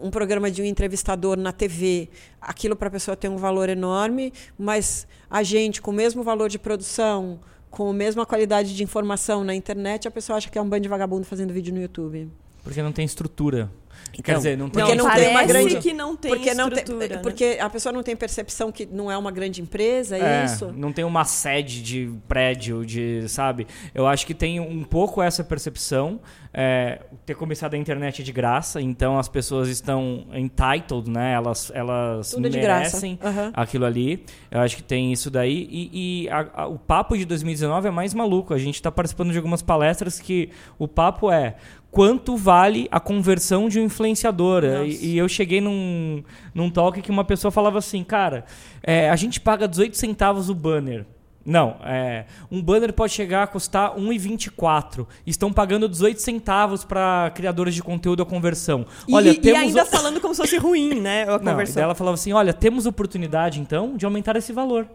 um 0.00 0.10
programa 0.10 0.50
de 0.50 0.62
um 0.62 0.64
entrevistador 0.64 1.36
na 1.36 1.52
TV, 1.52 2.08
aquilo 2.40 2.76
para 2.76 2.88
a 2.88 2.90
pessoa 2.90 3.16
tem 3.16 3.30
um 3.30 3.36
valor 3.36 3.68
enorme, 3.68 4.32
mas 4.58 5.06
a 5.30 5.42
gente, 5.42 5.80
com 5.80 5.90
o 5.90 5.94
mesmo 5.94 6.22
valor 6.22 6.48
de 6.48 6.58
produção, 6.58 7.40
com 7.70 7.90
a 7.90 7.92
mesma 7.92 8.24
qualidade 8.24 8.74
de 8.74 8.82
informação 8.82 9.44
na 9.44 9.54
internet, 9.54 10.08
a 10.08 10.10
pessoa 10.10 10.36
acha 10.36 10.50
que 10.50 10.58
é 10.58 10.62
um 10.62 10.68
bando 10.68 10.82
de 10.82 10.88
vagabundo 10.88 11.24
fazendo 11.24 11.52
vídeo 11.52 11.74
no 11.74 11.80
YouTube. 11.80 12.30
Porque 12.66 12.82
não 12.82 12.92
tem 12.92 13.04
estrutura. 13.04 13.70
Quer 14.12 14.20
Então, 14.20 14.34
dizer, 14.36 14.56
não 14.58 14.68
tem 14.70 14.82
porque 14.82 14.94
não 14.94 15.10
tem 15.10 15.28
uma 15.28 15.40
parece 15.40 15.52
grande- 15.52 15.76
que 15.78 15.92
não 15.92 16.16
tem 16.16 16.30
porque 16.30 16.54
não 16.54 16.68
tem, 16.70 16.78
estrutura, 16.78 17.08
né? 17.16 17.22
porque 17.22 17.58
a 17.60 17.68
pessoa 17.68 17.92
não 17.92 18.02
tem 18.02 18.16
percepção 18.16 18.70
que 18.72 18.86
não 18.86 19.10
é 19.10 19.16
uma 19.16 19.30
grande 19.30 19.60
empresa, 19.60 20.16
é, 20.16 20.44
isso. 20.44 20.72
Não 20.74 20.90
tem 20.92 21.04
uma 21.04 21.24
sede 21.24 21.82
de 21.82 22.10
prédio, 22.28 22.84
de, 22.86 23.28
sabe? 23.28 23.66
Eu 23.94 24.06
acho 24.06 24.26
que 24.26 24.32
tem 24.32 24.58
um 24.60 24.84
pouco 24.84 25.20
essa 25.22 25.42
percepção. 25.44 26.20
é, 26.58 27.00
ter 27.26 27.34
começado 27.34 27.74
a 27.74 27.76
internet 27.76 28.22
de 28.22 28.32
graça, 28.32 28.80
então 28.80 29.18
as 29.18 29.28
pessoas 29.28 29.68
estão 29.68 30.26
entitled, 30.32 31.10
né? 31.10 31.34
Elas, 31.34 31.70
elas 31.74 32.30
Tudo 32.30 32.46
é 32.46 32.48
de 32.50 32.58
graça. 32.58 32.96
merecem 32.96 33.18
Aham. 33.22 33.50
aquilo 33.52 33.84
ali. 33.84 34.24
Eu 34.50 34.60
acho 34.60 34.74
que 34.76 34.82
tem 34.82 35.12
isso 35.12 35.30
daí. 35.30 35.68
E, 35.70 36.22
e 36.24 36.28
a- 36.30 36.46
a- 36.62 36.66
o 36.66 36.78
papo 36.78 37.14
de 37.14 37.26
2019 37.26 37.88
é 37.88 37.90
mais 37.90 38.14
maluco. 38.14 38.54
A 38.54 38.58
gente 38.58 38.76
está 38.76 38.90
participando 38.90 39.32
de 39.32 39.36
algumas 39.36 39.60
palestras 39.60 40.18
que 40.18 40.48
o 40.78 40.88
papo 40.88 41.30
é 41.30 41.56
quanto 41.96 42.36
vale 42.36 42.86
a 42.90 43.00
conversão 43.00 43.70
de 43.70 43.80
um 43.80 43.84
influenciador. 43.84 44.62
E, 44.84 45.12
e 45.12 45.16
eu 45.18 45.26
cheguei 45.26 45.62
num, 45.62 46.22
num 46.54 46.68
talk 46.68 47.00
que 47.00 47.10
uma 47.10 47.24
pessoa 47.24 47.50
falava 47.50 47.78
assim, 47.78 48.04
cara, 48.04 48.44
é, 48.82 49.08
a 49.08 49.16
gente 49.16 49.40
paga 49.40 49.66
18 49.66 49.96
centavos 49.96 50.50
o 50.50 50.54
banner. 50.54 51.06
Não, 51.42 51.76
é, 51.82 52.26
um 52.52 52.60
banner 52.60 52.92
pode 52.92 53.14
chegar 53.14 53.44
a 53.44 53.46
custar 53.46 53.96
1,24. 53.96 55.06
Estão 55.26 55.50
pagando 55.50 55.88
18 55.88 56.20
centavos 56.20 56.84
para 56.84 57.32
criadores 57.34 57.74
de 57.74 57.82
conteúdo 57.82 58.22
a 58.22 58.26
conversão. 58.26 58.84
E, 59.08 59.14
Olha, 59.14 59.30
e 59.30 59.38
temos 59.38 59.60
ainda 59.62 59.84
o- 59.84 59.86
falando 59.86 60.20
como 60.20 60.34
se 60.34 60.42
fosse 60.42 60.58
ruim, 60.58 61.00
né? 61.00 61.22
A 61.22 61.38
não, 61.38 61.52
conversão. 61.52 61.82
ela 61.82 61.94
falava 61.94 62.16
assim: 62.16 62.32
olha, 62.34 62.52
temos 62.52 62.84
oportunidade 62.84 63.58
então 63.58 63.96
de 63.96 64.04
aumentar 64.04 64.36
esse 64.36 64.52
valor. 64.52 64.86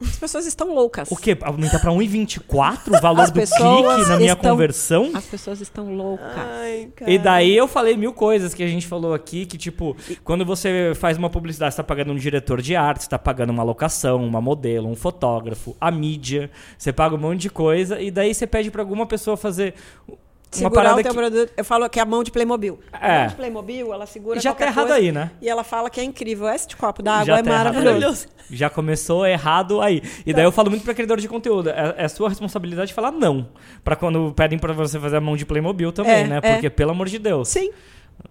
As 0.00 0.16
pessoas 0.16 0.46
estão 0.46 0.74
loucas. 0.74 1.10
O 1.10 1.16
quê? 1.16 1.36
Aumentar 1.42 1.78
para 1.78 1.90
1,24 1.92 2.96
o 2.96 3.00
valor 3.00 3.20
As 3.22 3.30
do 3.30 3.40
pessoas 3.40 3.94
clique 3.96 4.08
na 4.08 4.16
minha 4.16 4.32
estão- 4.32 4.50
conversão? 4.52 5.10
As 5.14 5.24
pessoas 5.26 5.60
estão 5.60 5.94
loucas. 5.94 6.26
Ai, 6.36 6.88
cara. 6.96 7.10
E 7.10 7.18
daí 7.18 7.56
eu 7.56 7.68
falei 7.68 7.96
mil 7.96 8.12
coisas 8.12 8.54
que 8.54 8.62
a 8.62 8.66
gente 8.68 8.86
falou 8.86 9.12
aqui, 9.12 9.44
que 9.44 9.58
tipo, 9.58 9.96
quando 10.24 10.44
você 10.44 10.92
faz 10.94 11.18
uma 11.18 11.28
publicidade, 11.28 11.74
você 11.74 11.76
tá 11.78 11.84
pagando 11.84 12.12
um 12.12 12.16
diretor 12.16 12.62
de 12.62 12.74
arte, 12.74 13.02
você 13.04 13.10
tá 13.10 13.18
pagando 13.18 13.50
uma 13.50 13.62
locação, 13.62 14.24
uma 14.24 14.40
modelo, 14.40 14.88
um 14.88 14.96
fotógrafo, 14.96 15.76
a 15.80 15.90
mídia, 15.90 16.50
você 16.78 16.92
paga 16.92 17.14
um 17.14 17.18
monte 17.18 17.40
de 17.42 17.50
coisa, 17.50 18.00
e 18.00 18.10
daí 18.10 18.32
você 18.34 18.46
pede 18.46 18.70
pra 18.70 18.82
alguma 18.82 19.06
pessoa 19.06 19.36
fazer 19.36 19.74
uma 20.52 20.58
Segurar 20.68 20.82
parada 20.82 21.00
o 21.00 21.02
teu 21.02 21.12
que... 21.12 21.18
produto. 21.18 21.52
Eu 21.56 21.64
falo 21.64 21.88
que 21.88 21.98
é 21.98 22.02
a 22.02 22.04
mão 22.06 22.24
de 22.24 22.30
Playmobil. 22.32 22.80
A 22.92 23.08
É. 23.08 23.18
mão 23.20 23.26
de 23.28 23.34
Playmobil, 23.36 23.94
ela 23.94 24.04
segura 24.06 24.40
Já 24.40 24.52
tá 24.52 24.66
errado 24.66 24.92
aí, 24.92 25.12
né? 25.12 25.30
E 25.40 25.48
ela 25.48 25.62
fala 25.62 25.88
que 25.88 26.00
é 26.00 26.04
incrível. 26.04 26.48
Esse 26.48 26.74
copo 26.76 27.02
d'água 27.02 27.24
Já 27.24 27.38
é 27.38 27.42
tá 27.42 27.50
maravilhoso. 27.50 28.26
Já 28.50 28.68
começou 28.68 29.24
errado 29.24 29.80
aí. 29.80 30.02
E 30.26 30.32
daí 30.32 30.44
eu 30.44 30.50
falo 30.50 30.70
muito 30.70 30.82
pra 30.84 30.92
criador 30.92 31.20
de 31.20 31.28
conteúdo. 31.28 31.70
É, 31.70 31.94
é 31.98 32.08
sua 32.08 32.28
responsabilidade 32.28 32.92
falar 32.92 33.12
não. 33.12 33.48
Pra 33.84 33.94
quando 33.94 34.32
pedem 34.34 34.58
pra 34.58 34.72
você 34.72 34.98
fazer 34.98 35.18
a 35.18 35.20
mão 35.20 35.36
de 35.36 35.46
Playmobil 35.46 35.92
também, 35.92 36.12
É, 36.22 36.26
né? 36.26 36.40
é. 36.42 36.52
Porque, 36.54 36.68
pelo 36.68 36.90
amor 36.90 37.06
de 37.08 37.18
Deus. 37.20 37.48
Sim, 37.48 37.70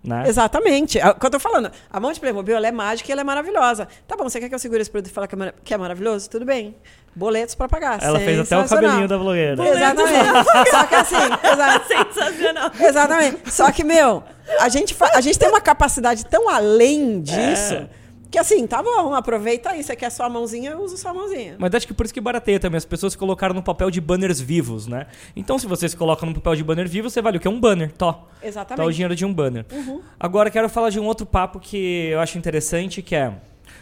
Né? 0.04 0.24
exatamente. 0.28 0.98
É 1.00 1.08
o 1.10 1.16
que 1.16 1.26
eu 1.26 1.30
tô 1.30 1.40
falando. 1.40 1.72
A 1.92 2.00
mão 2.00 2.12
de 2.12 2.20
Playmobil, 2.20 2.56
ela 2.56 2.68
é 2.68 2.72
mágica 2.72 3.10
e 3.10 3.12
ela 3.12 3.22
é 3.22 3.24
maravilhosa. 3.24 3.88
Tá 4.08 4.16
bom, 4.16 4.24
você 4.30 4.40
quer 4.40 4.48
que 4.50 4.56
eu 4.56 4.60
segure 4.60 4.82
esse 4.82 4.90
produto 4.90 5.12
e 5.12 5.14
fale 5.14 5.28
que 5.64 5.74
é, 5.74 5.76
é 5.76 5.78
maravilhoso? 5.78 6.30
Tudo 6.30 6.46
bem. 6.46 6.76
Boletos 7.16 7.56
pra 7.56 7.68
pagar. 7.68 8.02
Ela 8.02 8.20
fez 8.20 8.40
até 8.40 8.58
o 8.58 8.68
cabelinho 8.68 9.08
da 9.08 9.18
blogueira. 9.18 9.68
Exatamente. 9.68 10.70
Só 10.70 10.84
que 10.86 10.96
assim. 10.96 11.16
Sensacional. 12.14 12.72
Exatamente. 12.80 13.52
Só 13.52 13.72
que, 13.72 13.84
meu, 13.84 14.24
a 14.60 14.70
gente, 14.70 14.94
fa- 14.94 15.12
a 15.14 15.22
gente 15.22 15.38
tem 15.38 15.50
uma 15.50 15.62
capacidade 15.62 16.26
tão 16.26 16.48
além 16.50 17.22
disso 17.22 17.74
É. 17.76 17.88
que 18.32 18.38
assim, 18.38 18.68
tá 18.68 18.82
bom, 18.84 19.14
aproveita 19.14 19.72
aí. 19.72 19.84
Você 19.84 19.96
quer 19.96 20.10
sua 20.10 20.30
mãozinha, 20.30 20.72
eu 20.72 20.82
uso 20.82 20.98
sua 20.98 21.14
mãozinha. 21.14 21.56
Mas 21.58 21.74
acho 21.74 21.88
que 21.88 21.94
por 21.94 22.06
isso 22.06 22.14
que 22.14 22.22
barateia 22.22 22.60
também. 22.60 22.78
As 22.78 22.86
pessoas 22.86 23.16
colocaram 23.16 23.56
no 23.56 23.64
papel 23.64 23.90
de 23.90 24.00
banners 24.00 24.40
vivos, 24.40 24.88
né? 24.88 25.08
Então, 25.36 25.58
se 25.58 25.66
você 25.68 25.90
se 25.90 25.98
coloca 25.98 26.26
no 26.26 26.34
papel 26.36 26.56
de 26.56 26.64
banner 26.64 26.88
vivo, 26.88 27.10
você 27.10 27.22
vale 27.22 27.38
o 27.38 27.40
que? 27.40 27.48
Um 27.48 27.60
banner, 27.60 27.92
tó. 27.92 28.14
Tá 28.14 28.20
o 28.42 28.48
Exatamente. 28.48 28.94
dinheiro 28.94 29.16
de 29.16 29.26
um 29.26 29.34
banner. 29.34 29.66
Agora, 30.20 30.50
quero 30.52 30.70
falar 30.70 30.90
de 30.90 31.00
um 31.00 31.06
outro 31.06 31.26
papo 31.26 31.60
que 31.60 32.08
eu 32.12 32.20
acho 32.20 32.38
interessante, 32.38 33.02
que 33.02 33.16
é... 33.16 33.34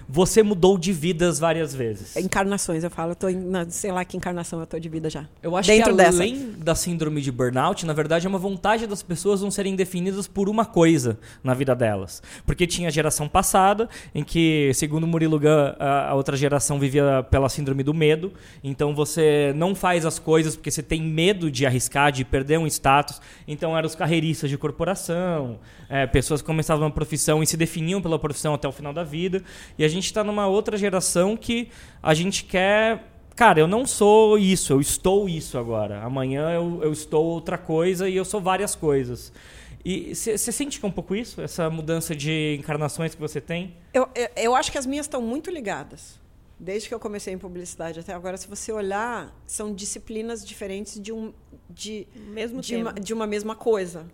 Você 0.09 0.41
mudou 0.41 0.77
de 0.77 0.91
vidas 0.93 1.37
várias 1.37 1.75
vezes. 1.75 2.15
Encarnações, 2.15 2.83
eu 2.83 2.89
falo, 2.89 3.11
eu 3.11 3.15
tô 3.15 3.29
em, 3.29 3.35
na, 3.35 3.69
sei 3.69 3.91
lá 3.91 4.03
que 4.05 4.17
encarnação 4.17 4.59
eu 4.59 4.65
tô 4.65 4.79
de 4.79 4.89
vida 4.89 5.09
já. 5.09 5.25
Eu 5.43 5.55
acho 5.55 5.67
Dentro 5.67 5.91
que 5.91 5.97
dessa. 5.97 6.17
além 6.17 6.53
da 6.57 6.73
síndrome 6.73 7.21
de 7.21 7.31
burnout, 7.31 7.85
na 7.85 7.93
verdade 7.93 8.25
é 8.25 8.29
uma 8.29 8.39
vontade 8.39 8.87
das 8.87 9.03
pessoas 9.03 9.41
não 9.41 9.51
serem 9.51 9.75
definidas 9.75 10.27
por 10.27 10.49
uma 10.49 10.65
coisa 10.65 11.19
na 11.43 11.53
vida 11.53 11.75
delas. 11.75 12.23
Porque 12.45 12.65
tinha 12.65 12.87
a 12.87 12.91
geração 12.91 13.27
passada, 13.27 13.89
em 14.15 14.23
que, 14.23 14.71
segundo 14.73 15.05
Murilo 15.05 15.39
Gun, 15.39 15.75
a 15.79 16.07
a 16.07 16.15
outra 16.15 16.37
geração 16.37 16.79
vivia 16.79 17.25
pela 17.29 17.49
síndrome 17.49 17.83
do 17.83 17.93
medo. 17.93 18.31
Então 18.63 18.95
você 18.95 19.53
não 19.55 19.75
faz 19.75 20.05
as 20.05 20.17
coisas 20.17 20.55
porque 20.55 20.71
você 20.71 20.81
tem 20.81 21.01
medo 21.01 21.51
de 21.51 21.65
arriscar, 21.65 22.11
de 22.11 22.23
perder 22.23 22.57
um 22.57 22.67
status. 22.67 23.21
Então 23.47 23.77
eram 23.77 23.87
os 23.87 23.95
carreiristas 23.95 24.49
de 24.49 24.57
corporação, 24.57 25.59
é, 25.89 26.07
pessoas 26.07 26.41
que 26.41 26.47
começavam 26.47 26.85
uma 26.85 26.91
profissão 26.91 27.43
e 27.43 27.47
se 27.47 27.57
definiam 27.57 28.01
pela 28.01 28.17
profissão 28.17 28.53
até 28.53 28.67
o 28.67 28.71
final 28.71 28.93
da 28.93 29.03
vida. 29.03 29.43
E 29.77 29.83
a 29.83 29.87
gente 29.87 29.96
está 30.05 30.23
numa 30.23 30.47
outra 30.47 30.77
geração 30.77 31.35
que 31.35 31.69
a 32.01 32.13
gente 32.13 32.43
quer 32.43 33.03
Cara, 33.37 33.59
eu 33.59 33.67
não 33.67 33.85
sou 33.85 34.35
isso, 34.35 34.73
eu 34.73 34.81
estou 34.81 35.29
isso 35.29 35.59
agora. 35.59 36.01
Amanhã 36.01 36.49
eu, 36.49 36.79
eu 36.81 36.91
estou 36.91 37.23
outra 37.23 37.55
coisa 37.55 38.09
e 38.09 38.15
eu 38.15 38.25
sou 38.25 38.41
várias 38.41 38.73
coisas. 38.73 39.31
E 39.85 40.15
você 40.15 40.51
sente 40.51 40.79
que 40.79 40.85
é 40.85 40.89
um 40.89 40.91
pouco 40.91 41.15
isso? 41.15 41.39
Essa 41.39 41.69
mudança 41.69 42.15
de 42.15 42.57
encarnações 42.59 43.13
que 43.13 43.21
você 43.21 43.39
tem? 43.39 43.77
Eu, 43.93 44.09
eu, 44.15 44.29
eu 44.35 44.55
acho 44.55 44.71
que 44.71 44.77
as 44.79 44.87
minhas 44.87 45.05
estão 45.05 45.21
muito 45.21 45.51
ligadas. 45.51 46.19
Desde 46.59 46.89
que 46.89 46.95
eu 46.95 46.99
comecei 46.99 47.31
em 47.31 47.37
publicidade 47.37 47.99
até 47.99 48.11
agora, 48.11 48.37
se 48.37 48.47
você 48.47 48.71
olhar, 48.71 49.31
são 49.45 49.71
disciplinas 49.71 50.43
diferentes 50.43 50.99
de, 50.99 51.11
um, 51.11 51.31
de, 51.69 52.07
Mesmo 52.15 52.59
de, 52.59 52.75
uma, 52.75 52.93
de 52.93 53.13
uma 53.13 53.27
mesma 53.27 53.55
coisa, 53.55 54.07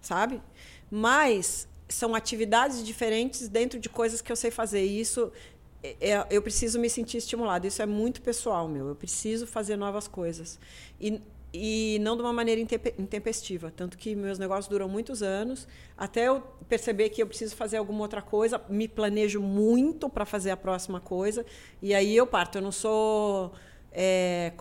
sabe? 0.00 0.40
Mas 0.88 1.68
são 1.88 2.14
atividades 2.14 2.84
diferentes 2.84 3.48
dentro 3.48 3.78
de 3.78 3.88
coisas 3.88 4.20
que 4.20 4.30
eu 4.30 4.36
sei 4.36 4.50
fazer. 4.50 4.84
E 4.84 5.00
isso 5.00 5.32
é- 5.82 5.96
é- 6.10 6.26
eu 6.30 6.42
preciso 6.42 6.78
me 6.78 6.90
sentir 6.90 7.18
estimulado. 7.18 7.66
Isso 7.66 7.80
é 7.82 7.86
muito 7.86 8.20
pessoal, 8.22 8.68
meu. 8.68 8.88
Eu 8.88 8.94
preciso 8.94 9.46
fazer 9.46 9.76
novas 9.76 10.06
coisas. 10.08 10.58
E, 11.00 11.20
e 11.52 11.98
não 12.02 12.14
de 12.16 12.22
uma 12.22 12.32
maneira 12.32 12.60
intempe- 12.60 12.94
intempestiva. 12.98 13.72
Tanto 13.74 13.96
que 13.96 14.14
meus 14.14 14.38
negócios 14.38 14.68
duram 14.68 14.88
muitos 14.88 15.22
anos. 15.22 15.66
Até 15.96 16.28
eu 16.28 16.42
perceber 16.68 17.08
que 17.08 17.22
eu 17.22 17.26
preciso 17.26 17.56
fazer 17.56 17.78
alguma 17.78 18.02
outra 18.02 18.20
coisa, 18.20 18.60
me 18.68 18.86
planejo 18.86 19.40
muito 19.40 20.08
para 20.10 20.26
fazer 20.26 20.50
a 20.50 20.56
próxima 20.56 21.00
coisa. 21.00 21.46
E 21.80 21.94
aí 21.94 22.14
eu 22.16 22.26
parto. 22.26 22.58
Eu 22.58 22.62
não 22.62 22.72
sou. 22.72 23.52
É, 23.92 24.52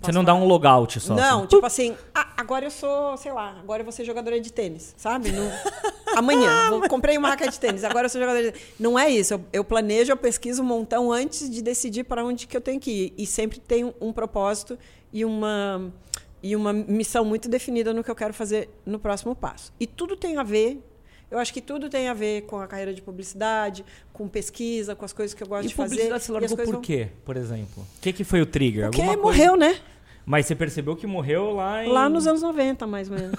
Você 0.00 0.12
não 0.12 0.22
dá 0.22 0.32
falar? 0.32 0.44
um 0.44 0.48
logout 0.48 1.00
só? 1.00 1.14
Não, 1.14 1.38
assim? 1.40 1.46
tipo 1.48 1.66
assim, 1.66 1.96
ah, 2.14 2.28
agora 2.36 2.66
eu 2.66 2.70
sou, 2.70 3.16
sei 3.16 3.32
lá, 3.32 3.56
agora 3.58 3.80
eu 3.80 3.84
vou 3.84 3.92
ser 3.92 4.04
jogadora 4.04 4.40
de 4.40 4.52
tênis, 4.52 4.94
sabe? 4.96 5.32
No- 5.32 5.50
amanhã, 6.16 6.70
vou, 6.70 6.88
comprei 6.88 7.16
uma 7.18 7.28
raquete 7.30 7.52
de 7.52 7.60
tênis, 7.60 7.82
agora 7.84 8.06
eu 8.06 8.10
sou 8.10 8.20
jogadora 8.20 8.44
de 8.44 8.52
tênis. 8.52 8.68
Não 8.78 8.98
é 8.98 9.08
isso, 9.08 9.34
eu, 9.34 9.40
eu 9.52 9.64
planejo, 9.64 10.12
eu 10.12 10.16
pesquiso 10.16 10.62
um 10.62 10.66
montão 10.66 11.10
antes 11.12 11.50
de 11.50 11.62
decidir 11.62 12.04
para 12.04 12.24
onde 12.24 12.46
que 12.46 12.56
eu 12.56 12.60
tenho 12.60 12.78
que 12.78 12.90
ir. 12.90 13.14
E 13.18 13.26
sempre 13.26 13.58
tenho 13.58 13.94
um 14.00 14.12
propósito 14.12 14.78
e 15.12 15.24
uma, 15.24 15.92
e 16.42 16.54
uma 16.54 16.72
missão 16.72 17.24
muito 17.24 17.48
definida 17.48 17.92
no 17.94 18.04
que 18.04 18.10
eu 18.10 18.14
quero 18.14 18.34
fazer 18.34 18.68
no 18.84 18.98
próximo 18.98 19.34
passo. 19.34 19.72
E 19.80 19.86
tudo 19.86 20.16
tem 20.16 20.36
a 20.36 20.42
ver, 20.42 20.80
eu 21.34 21.40
acho 21.40 21.52
que 21.52 21.60
tudo 21.60 21.88
tem 21.90 22.08
a 22.08 22.14
ver 22.14 22.42
com 22.42 22.60
a 22.60 22.66
carreira 22.66 22.94
de 22.94 23.02
publicidade, 23.02 23.84
com 24.12 24.28
pesquisa, 24.28 24.94
com 24.94 25.04
as 25.04 25.12
coisas 25.12 25.34
que 25.34 25.42
eu 25.42 25.46
gosto 25.48 25.64
E 25.64 25.68
de 25.68 25.74
fazer. 25.74 25.88
publicidade 25.96 26.22
e 26.22 26.24
as 26.24 26.28
largou 26.28 26.48
coisas 26.56 26.64
por 26.66 26.72
vão- 26.74 26.80
quê, 26.82 27.08
por 27.24 27.36
exemplo? 27.36 27.82
O 27.96 28.00
que, 28.00 28.12
que 28.12 28.24
foi 28.24 28.40
o 28.40 28.46
trigger? 28.46 28.84
Porque 28.90 29.00
Alguma 29.02 29.18
coisa- 29.18 29.38
morreu, 29.38 29.56
né? 29.56 29.76
Mas 30.24 30.46
você 30.46 30.54
percebeu 30.54 30.96
que 30.96 31.06
morreu 31.06 31.50
lá 31.52 31.84
em... 31.84 31.88
Lá 31.90 32.08
nos 32.08 32.26
anos 32.26 32.40
90, 32.40 32.86
mais 32.86 33.10
ou 33.10 33.16
menos. 33.18 33.38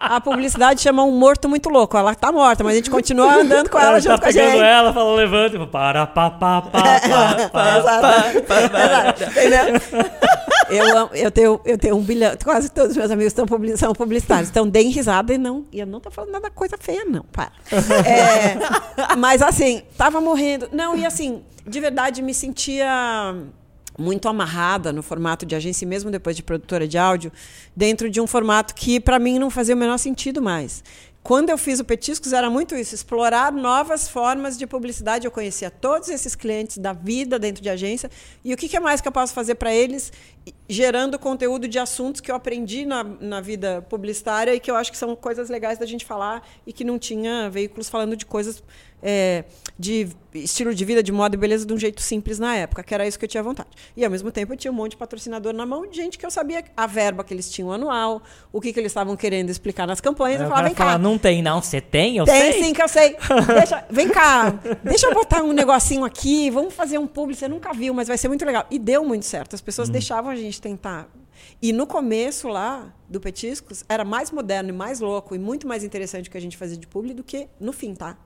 A 0.00 0.20
publicidade 0.20 0.80
chama 0.80 1.04
um 1.04 1.12
morto 1.12 1.48
muito 1.48 1.68
louco. 1.70 1.96
Ela 1.96 2.14
tá 2.14 2.32
morta, 2.32 2.64
mas 2.64 2.72
a 2.72 2.76
gente 2.76 2.90
continua 2.90 3.32
andando 3.36 3.70
com 3.70 3.78
ela, 3.78 3.90
Ela 3.90 4.00
junto 4.00 4.16
tá 4.16 4.18
com 4.22 4.24
a 4.24 4.32
pegando 4.32 4.50
gente. 4.52 4.60
ela, 4.62 4.92
fala, 4.92 5.14
levanta, 5.14 5.56
e 5.56 5.66
para, 5.68 6.06
pá, 6.08 6.30
pá, 6.30 6.62
pá, 6.62 6.70
pá, 6.72 7.48
pá, 7.50 7.78
Exato. 7.78 8.38
Exato. 8.38 9.22
Entendeu? 9.30 9.80
Eu, 10.70 10.96
amo- 10.98 11.10
eu, 11.14 11.30
tenho, 11.30 11.60
eu 11.64 11.78
tenho 11.78 11.96
um 11.96 12.02
bilhão. 12.02 12.32
Quase 12.42 12.70
todos 12.70 12.92
os 12.92 12.96
meus 12.96 13.10
amigos 13.10 13.32
estão 13.32 13.46
publi- 13.46 13.76
são 13.76 13.92
publicitários. 13.92 14.48
Então, 14.50 14.68
deem 14.68 14.90
risada 14.90 15.32
e 15.34 15.38
não. 15.38 15.64
E 15.72 15.80
eu 15.80 15.86
não 15.86 16.00
tô 16.00 16.10
falando 16.10 16.30
nada 16.32 16.50
coisa 16.50 16.76
feia, 16.78 17.04
não. 17.04 17.22
Para. 17.24 17.52
É, 18.06 19.16
mas 19.16 19.42
assim, 19.42 19.82
tava 19.96 20.20
morrendo. 20.20 20.68
Não, 20.72 20.96
e 20.96 21.04
assim, 21.04 21.42
de 21.66 21.80
verdade, 21.80 22.22
me 22.22 22.32
sentia 22.34 23.34
muito 23.98 24.28
amarrada 24.28 24.92
no 24.92 25.02
formato 25.02 25.44
de 25.44 25.54
agência, 25.54 25.86
mesmo 25.86 26.10
depois 26.10 26.34
de 26.34 26.42
produtora 26.42 26.88
de 26.88 26.96
áudio, 26.96 27.30
dentro 27.76 28.08
de 28.08 28.20
um 28.20 28.26
formato 28.26 28.74
que, 28.74 28.98
para 28.98 29.18
mim, 29.18 29.38
não 29.38 29.50
fazia 29.50 29.74
o 29.74 29.78
menor 29.78 29.98
sentido 29.98 30.40
mais. 30.40 30.82
Quando 31.22 31.50
eu 31.50 31.58
fiz 31.58 31.78
o 31.78 31.84
Petiscos, 31.84 32.32
era 32.32 32.48
muito 32.48 32.74
isso, 32.74 32.94
explorar 32.94 33.52
novas 33.52 34.08
formas 34.08 34.56
de 34.56 34.66
publicidade. 34.66 35.26
Eu 35.26 35.30
conhecia 35.30 35.70
todos 35.70 36.08
esses 36.08 36.34
clientes 36.34 36.78
da 36.78 36.94
vida 36.94 37.38
dentro 37.38 37.62
de 37.62 37.68
agência. 37.68 38.10
E 38.42 38.54
o 38.54 38.56
que, 38.56 38.74
é 38.74 38.80
mais 38.80 39.02
que 39.02 39.06
eu 39.06 39.12
posso 39.12 39.34
fazer 39.34 39.56
para 39.56 39.72
eles, 39.72 40.10
gerando 40.66 41.18
conteúdo 41.18 41.68
de 41.68 41.78
assuntos 41.78 42.22
que 42.22 42.30
eu 42.30 42.34
aprendi 42.34 42.86
na, 42.86 43.04
na 43.04 43.40
vida 43.40 43.82
publicitária 43.82 44.54
e 44.54 44.58
que 44.58 44.70
eu 44.70 44.76
acho 44.76 44.90
que 44.90 44.96
são 44.96 45.14
coisas 45.14 45.50
legais 45.50 45.78
da 45.78 45.84
gente 45.84 46.06
falar 46.06 46.42
e 46.66 46.72
que 46.72 46.84
não 46.84 46.98
tinha 46.98 47.50
veículos 47.50 47.90
falando 47.90 48.16
de 48.16 48.24
coisas 48.24 48.62
é, 49.02 49.44
de 49.78 50.08
estilo 50.34 50.74
de 50.74 50.84
vida, 50.84 51.02
de 51.02 51.10
moda 51.10 51.34
e 51.34 51.38
beleza 51.38 51.66
de 51.66 51.72
um 51.72 51.78
jeito 51.78 52.00
simples 52.00 52.38
na 52.38 52.54
época, 52.54 52.82
que 52.82 52.94
era 52.94 53.06
isso 53.06 53.18
que 53.18 53.24
eu 53.24 53.28
tinha 53.28 53.42
vontade. 53.42 53.68
E, 53.96 54.04
ao 54.04 54.10
mesmo 54.10 54.30
tempo, 54.30 54.52
eu 54.52 54.56
tinha 54.56 54.70
um 54.70 54.74
monte 54.74 54.92
de 54.92 54.96
patrocinador 54.96 55.52
na 55.52 55.66
mão, 55.66 55.86
de 55.86 55.96
gente 55.96 56.18
que 56.18 56.24
eu 56.24 56.30
sabia 56.30 56.64
a 56.76 56.86
verba 56.86 57.24
que 57.24 57.32
eles 57.34 57.50
tinham 57.50 57.72
anual, 57.72 58.22
o 58.52 58.60
que, 58.60 58.72
que 58.72 58.78
eles 58.78 58.90
estavam 58.90 59.16
querendo 59.16 59.50
explicar 59.50 59.86
nas 59.86 60.00
campanhas. 60.00 60.40
Eu 60.40 60.46
o 60.46 60.50
falava, 60.50 60.68
vem 60.68 60.74
cá, 60.74 60.84
fala, 60.84 60.98
não 60.98 61.18
tem 61.18 61.42
não, 61.42 61.60
você 61.62 61.80
tem? 61.80 62.16
Eu 62.16 62.24
tem 62.24 62.52
sei. 62.52 62.62
sim 62.64 62.72
que 62.72 62.82
eu 62.82 62.88
sei. 62.88 63.16
Deixa- 63.56 63.84
vem 63.90 64.08
cá, 64.08 64.50
deixa 64.84 65.06
eu 65.06 65.14
botar 65.14 65.42
um 65.42 65.52
negocinho 65.52 66.04
aqui, 66.04 66.50
vamos 66.50 66.74
fazer 66.74 66.98
um 66.98 67.06
publi, 67.06 67.34
você 67.34 67.48
nunca 67.48 67.72
viu, 67.72 67.92
mas 67.94 68.08
vai 68.08 68.18
ser 68.18 68.28
muito 68.28 68.44
legal. 68.44 68.66
E 68.70 68.78
deu 68.78 69.04
muito 69.04 69.24
certo, 69.24 69.54
as 69.54 69.60
pessoas 69.60 69.88
deixavam 69.88 70.30
a 70.30 70.36
gente 70.36 70.60
tentar. 70.60 71.08
E 71.60 71.72
no 71.72 71.86
começo 71.86 72.48
lá 72.48 72.92
do 73.08 73.20
Petiscos, 73.20 73.84
era 73.88 74.04
mais 74.04 74.30
moderno 74.30 74.70
e 74.70 74.72
mais 74.72 75.00
louco 75.00 75.34
e 75.34 75.38
muito 75.38 75.66
mais 75.66 75.82
interessante 75.82 76.28
o 76.28 76.30
que 76.30 76.36
a 76.38 76.40
gente 76.40 76.56
fazia 76.56 76.76
de 76.76 76.86
publi 76.86 77.14
do 77.14 77.24
que 77.24 77.48
no 77.58 77.72
fim, 77.72 77.94
tá? 77.94 78.16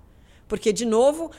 Porque, 0.48 0.72
de 0.72 0.84
novo, 0.84 1.30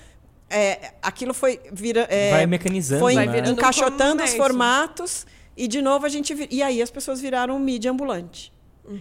é, 0.49 0.91
aquilo 1.01 1.33
foi... 1.33 1.59
Vira, 1.71 2.07
é, 2.09 2.31
Vai 2.31 2.45
mecanizando, 2.45 3.01
Foi 3.01 3.15
né? 3.15 3.49
Encaixotando 3.49 4.23
os 4.23 4.33
formatos 4.33 5.25
e, 5.55 5.67
de 5.67 5.81
novo, 5.81 6.05
a 6.05 6.09
gente... 6.09 6.33
vi- 6.33 6.47
E 6.51 6.61
aí 6.61 6.81
as 6.81 6.89
pessoas 6.91 7.21
viraram 7.21 7.57
mídia 7.59 7.91
ambulante. 7.91 8.53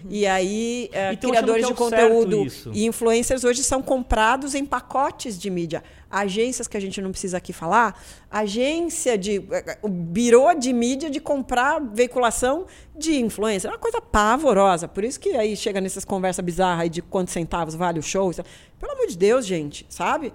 E 0.09 0.27
aí, 0.27 0.89
é, 0.95 1.13
E 1.13 1.17
criadores 1.19 1.67
de 1.67 1.73
é 1.73 1.75
conteúdo 1.75 2.47
e 2.73 2.87
influencers 2.87 3.45
hoje 3.45 3.63
são 3.63 3.83
comprados 3.83 4.55
em 4.55 4.65
pacotes 4.65 5.39
de 5.39 5.51
mídia. 5.51 5.85
Agências 6.11 6.67
que 6.67 6.75
a 6.75 6.81
gente 6.81 7.03
não 7.03 7.11
precisa 7.11 7.37
aqui 7.37 7.53
falar, 7.53 8.01
agência 8.31 9.19
de. 9.19 9.43
O 9.83 9.89
birô 9.89 10.55
de 10.55 10.73
mídia 10.73 11.11
de 11.11 11.21
comprar 11.21 11.81
veiculação 11.81 12.65
de 12.97 13.21
influencer. 13.21 13.69
É 13.71 13.75
uma 13.75 13.79
coisa 13.79 14.01
pavorosa. 14.01 14.89
Por 14.89 15.05
isso 15.05 15.21
que 15.21 15.37
aí 15.37 15.55
chega 15.55 15.83
nessas 15.83 16.05
conversas 16.05 16.43
bizarras 16.43 16.81
aí 16.85 16.89
de 16.89 17.03
quantos 17.03 17.35
centavos 17.35 17.75
vale 17.75 17.99
o 17.99 18.03
show. 18.03 18.33
Pelo 18.85 18.93
amor 18.93 19.07
de 19.07 19.17
Deus, 19.17 19.47
gente, 19.47 19.87
sabe? 19.89 20.31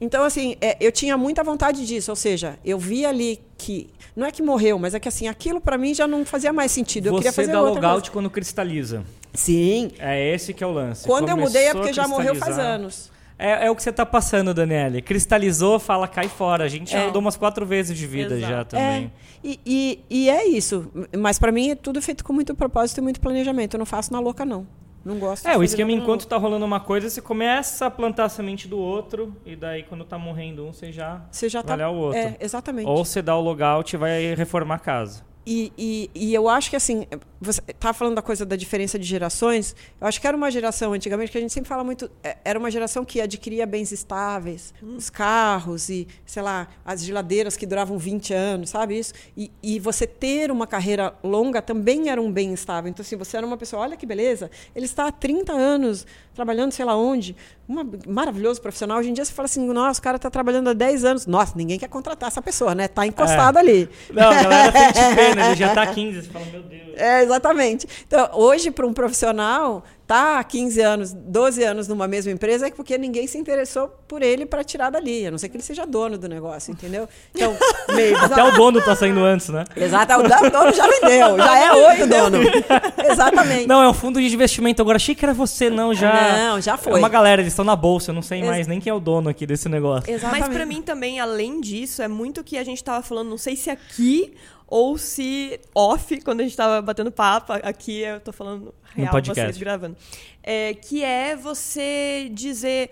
Então, 0.00 0.24
assim, 0.24 0.56
é, 0.60 0.76
eu 0.80 0.90
tinha 0.90 1.16
muita 1.16 1.44
vontade 1.44 1.86
disso. 1.86 2.10
Ou 2.10 2.16
seja, 2.16 2.58
eu 2.64 2.76
vi 2.76 3.06
ali 3.06 3.40
que. 3.56 3.88
Não 4.16 4.26
é 4.26 4.32
que 4.32 4.42
morreu, 4.42 4.76
mas 4.80 4.94
é 4.94 5.00
que 5.00 5.06
assim, 5.08 5.28
aquilo 5.28 5.60
para 5.60 5.78
mim 5.78 5.94
já 5.94 6.08
não 6.08 6.24
fazia 6.24 6.52
mais 6.52 6.72
sentido. 6.72 7.06
Eu 7.06 7.14
queria 7.14 7.32
fazer 7.32 7.52
dá 7.52 7.60
outra 7.62 7.74
logout 7.80 7.94
coisa. 8.00 8.10
quando 8.12 8.30
cristaliza. 8.30 9.04
Sim. 9.32 9.92
É 10.00 10.34
esse 10.34 10.52
que 10.52 10.64
é 10.64 10.66
o 10.66 10.72
lance. 10.72 11.06
Quando 11.06 11.28
eu 11.28 11.36
mudei 11.36 11.62
é 11.62 11.72
Começou 11.72 11.80
porque 11.82 11.92
já 11.92 12.08
morreu 12.08 12.34
faz 12.34 12.58
anos. 12.58 13.12
É, 13.38 13.66
é 13.66 13.70
o 13.70 13.76
que 13.76 13.82
você 13.82 13.92
tá 13.92 14.04
passando, 14.04 14.52
Daniele. 14.52 15.00
Cristalizou, 15.00 15.78
fala, 15.78 16.08
cai 16.08 16.28
fora. 16.28 16.64
A 16.64 16.68
gente 16.68 16.90
já 16.90 16.98
É. 17.02 17.08
andou 17.08 17.20
umas 17.20 17.36
quatro 17.36 17.64
vezes 17.64 17.96
de 17.96 18.06
vida 18.08 18.36
Exato. 18.36 18.52
já 18.52 18.64
também. 18.64 19.04
É, 19.06 19.10
e, 19.44 19.60
e, 19.64 20.04
e 20.10 20.30
é 20.30 20.44
isso. 20.48 20.90
Mas 21.16 21.38
para 21.38 21.52
mim 21.52 21.70
é 21.70 21.74
tudo 21.76 22.02
feito 22.02 22.24
com 22.24 22.32
muito 22.32 22.56
propósito 22.56 22.98
e 22.98 23.00
muito 23.02 23.20
planejamento. 23.20 23.74
Eu 23.74 23.78
não 23.78 23.86
faço 23.86 24.12
na 24.12 24.18
louca, 24.18 24.44
não. 24.44 24.66
Não 25.04 25.18
gosto. 25.18 25.46
É, 25.46 25.56
o 25.56 25.62
esquema 25.62 25.92
enquanto 25.92 26.26
tá 26.26 26.36
rolando 26.36 26.64
uma 26.64 26.80
coisa, 26.80 27.10
você 27.10 27.20
começa 27.20 27.86
a 27.86 27.90
plantar 27.90 28.24
a 28.24 28.28
semente 28.28 28.66
do 28.66 28.78
outro, 28.78 29.34
e 29.44 29.54
daí 29.54 29.82
quando 29.82 30.04
tá 30.04 30.16
morrendo 30.16 30.66
um, 30.66 30.72
você 30.72 30.90
já 30.90 31.22
Você 31.30 31.48
já 31.48 31.62
tá. 31.62 31.76
vai 31.76 31.86
olhar 31.86 31.90
o 31.90 31.96
outro. 32.00 32.18
É, 32.18 32.36
exatamente. 32.40 32.88
Ou 32.88 33.04
você 33.04 33.20
dá 33.20 33.36
o 33.36 33.40
logout 33.40 33.94
e 33.94 33.98
vai 33.98 34.34
reformar 34.34 34.76
a 34.76 34.78
casa. 34.78 35.22
E, 35.46 35.72
e, 35.76 36.10
e 36.14 36.34
eu 36.34 36.48
acho 36.48 36.70
que 36.70 36.76
assim, 36.76 37.06
você 37.40 37.60
estava 37.68 37.92
falando 37.92 38.14
da 38.14 38.22
coisa 38.22 38.46
da 38.46 38.56
diferença 38.56 38.98
de 38.98 39.04
gerações. 39.04 39.76
Eu 40.00 40.06
acho 40.06 40.20
que 40.20 40.26
era 40.26 40.36
uma 40.36 40.50
geração 40.50 40.92
antigamente 40.92 41.30
que 41.30 41.38
a 41.38 41.40
gente 41.40 41.52
sempre 41.52 41.68
fala 41.68 41.84
muito. 41.84 42.10
é, 42.22 42.36
Era 42.44 42.58
uma 42.58 42.70
geração 42.70 43.04
que 43.04 43.20
adquiria 43.20 43.66
bens 43.66 43.92
estáveis, 43.92 44.72
os 44.82 45.10
carros 45.10 45.88
e, 45.88 46.08
sei 46.24 46.42
lá, 46.42 46.68
as 46.84 47.04
geladeiras 47.04 47.56
que 47.56 47.66
duravam 47.66 47.98
20 47.98 48.32
anos, 48.32 48.70
sabe 48.70 48.98
isso? 48.98 49.12
E, 49.36 49.50
e 49.62 49.78
você 49.78 50.06
ter 50.06 50.50
uma 50.50 50.66
carreira 50.66 51.14
longa 51.22 51.60
também 51.60 52.08
era 52.08 52.20
um 52.20 52.32
bem 52.32 52.52
estável. 52.54 52.88
Então, 52.88 53.02
assim, 53.02 53.16
você 53.16 53.36
era 53.36 53.46
uma 53.46 53.56
pessoa, 53.56 53.82
olha 53.82 53.96
que 53.96 54.06
beleza, 54.06 54.50
ele 54.74 54.86
está 54.86 55.06
há 55.08 55.12
30 55.12 55.52
anos 55.52 56.06
trabalhando, 56.34 56.72
sei 56.72 56.84
lá 56.84 56.96
onde, 56.96 57.36
um 57.68 57.76
maravilhoso 58.08 58.60
profissional. 58.60 58.98
Hoje 58.98 59.10
em 59.10 59.12
dia 59.12 59.24
você 59.24 59.32
fala 59.32 59.46
assim, 59.46 59.64
nossa, 59.66 60.00
o 60.00 60.02
cara 60.02 60.16
está 60.16 60.28
trabalhando 60.30 60.68
há 60.70 60.72
10 60.72 61.04
anos. 61.04 61.26
Nossa, 61.26 61.52
ninguém 61.56 61.78
quer 61.78 61.88
contratar 61.88 62.28
essa 62.28 62.42
pessoa, 62.42 62.74
né? 62.74 62.86
Está 62.86 63.06
encostado 63.06 63.56
ali. 63.58 63.88
Não, 64.12 64.30
a 64.30 64.42
galera 64.42 64.72
pena, 65.34 65.46
ele 65.48 65.56
já 65.56 65.74
tá 65.74 65.86
15, 65.86 66.22
você 66.22 66.28
fala, 66.30 66.44
meu 66.46 66.62
Deus. 66.62 66.82
É, 66.96 67.22
exatamente. 67.22 67.86
Então, 68.06 68.28
hoje, 68.32 68.70
para 68.70 68.86
um 68.86 68.92
profissional, 68.92 69.84
tá 70.06 70.38
há 70.38 70.44
15 70.44 70.80
anos, 70.80 71.12
12 71.12 71.62
anos 71.64 71.88
numa 71.88 72.06
mesma 72.06 72.30
empresa 72.30 72.66
é 72.66 72.70
porque 72.70 72.98
ninguém 72.98 73.26
se 73.26 73.38
interessou 73.38 73.88
por 74.06 74.22
ele 74.22 74.44
para 74.44 74.62
tirar 74.62 74.90
dali. 74.90 75.26
A 75.26 75.30
não 75.30 75.38
ser 75.38 75.48
que 75.48 75.56
ele 75.56 75.62
seja 75.62 75.86
dono 75.86 76.18
do 76.18 76.28
negócio, 76.28 76.70
entendeu? 76.72 77.08
Então, 77.34 77.56
meio 77.94 78.16
Até 78.18 78.42
o 78.44 78.52
dono 78.52 78.82
tá 78.82 78.94
saindo 78.94 79.20
antes, 79.24 79.48
né? 79.48 79.64
Exato, 79.74 80.12
o 80.14 80.50
dono 80.50 80.72
já 80.72 80.86
vendeu, 80.86 81.38
já 81.38 81.58
é 81.58 81.72
outro 81.72 82.06
dono. 82.06 82.38
Exatamente. 83.10 83.66
Não, 83.66 83.82
é 83.82 83.88
um 83.88 83.94
fundo 83.94 84.20
de 84.20 84.32
investimento. 84.32 84.82
Agora 84.82 84.96
achei 84.96 85.14
que 85.14 85.24
era 85.24 85.32
você, 85.32 85.70
não, 85.70 85.94
já. 85.94 86.36
Não, 86.36 86.60
já 86.60 86.76
foi. 86.76 86.92
É 86.92 86.96
uma 86.96 87.08
galera, 87.08 87.40
eles 87.40 87.52
estão 87.52 87.64
na 87.64 87.76
bolsa, 87.76 88.10
eu 88.10 88.14
não 88.14 88.22
sei 88.22 88.40
Ex- 88.40 88.46
mais 88.48 88.66
nem 88.66 88.80
quem 88.80 88.90
é 88.90 88.94
o 88.94 89.00
dono 89.00 89.28
aqui 89.28 89.46
desse 89.46 89.68
negócio. 89.68 90.10
Exatamente. 90.10 90.40
Mas 90.48 90.54
pra 90.54 90.66
mim 90.66 90.82
também, 90.82 91.20
além 91.20 91.60
disso, 91.60 92.02
é 92.02 92.08
muito 92.08 92.40
o 92.40 92.44
que 92.44 92.58
a 92.58 92.64
gente 92.64 92.82
tava 92.84 93.02
falando, 93.02 93.30
não 93.30 93.38
sei 93.38 93.56
se 93.56 93.70
aqui 93.70 94.34
ou 94.66 94.98
se 94.98 95.60
off, 95.74 96.20
quando 96.22 96.40
a 96.40 96.42
gente 96.42 96.56
tava 96.56 96.80
batendo 96.82 97.12
papo, 97.12 97.52
aqui 97.52 98.00
eu 98.00 98.18
tô 98.20 98.32
falando 98.32 98.74
real, 98.94 99.10
podcast. 99.10 99.52
vocês 99.52 99.58
gravando. 99.58 99.96
É, 100.42 100.74
que 100.74 101.02
é 101.02 101.36
você 101.36 102.30
dizer 102.32 102.90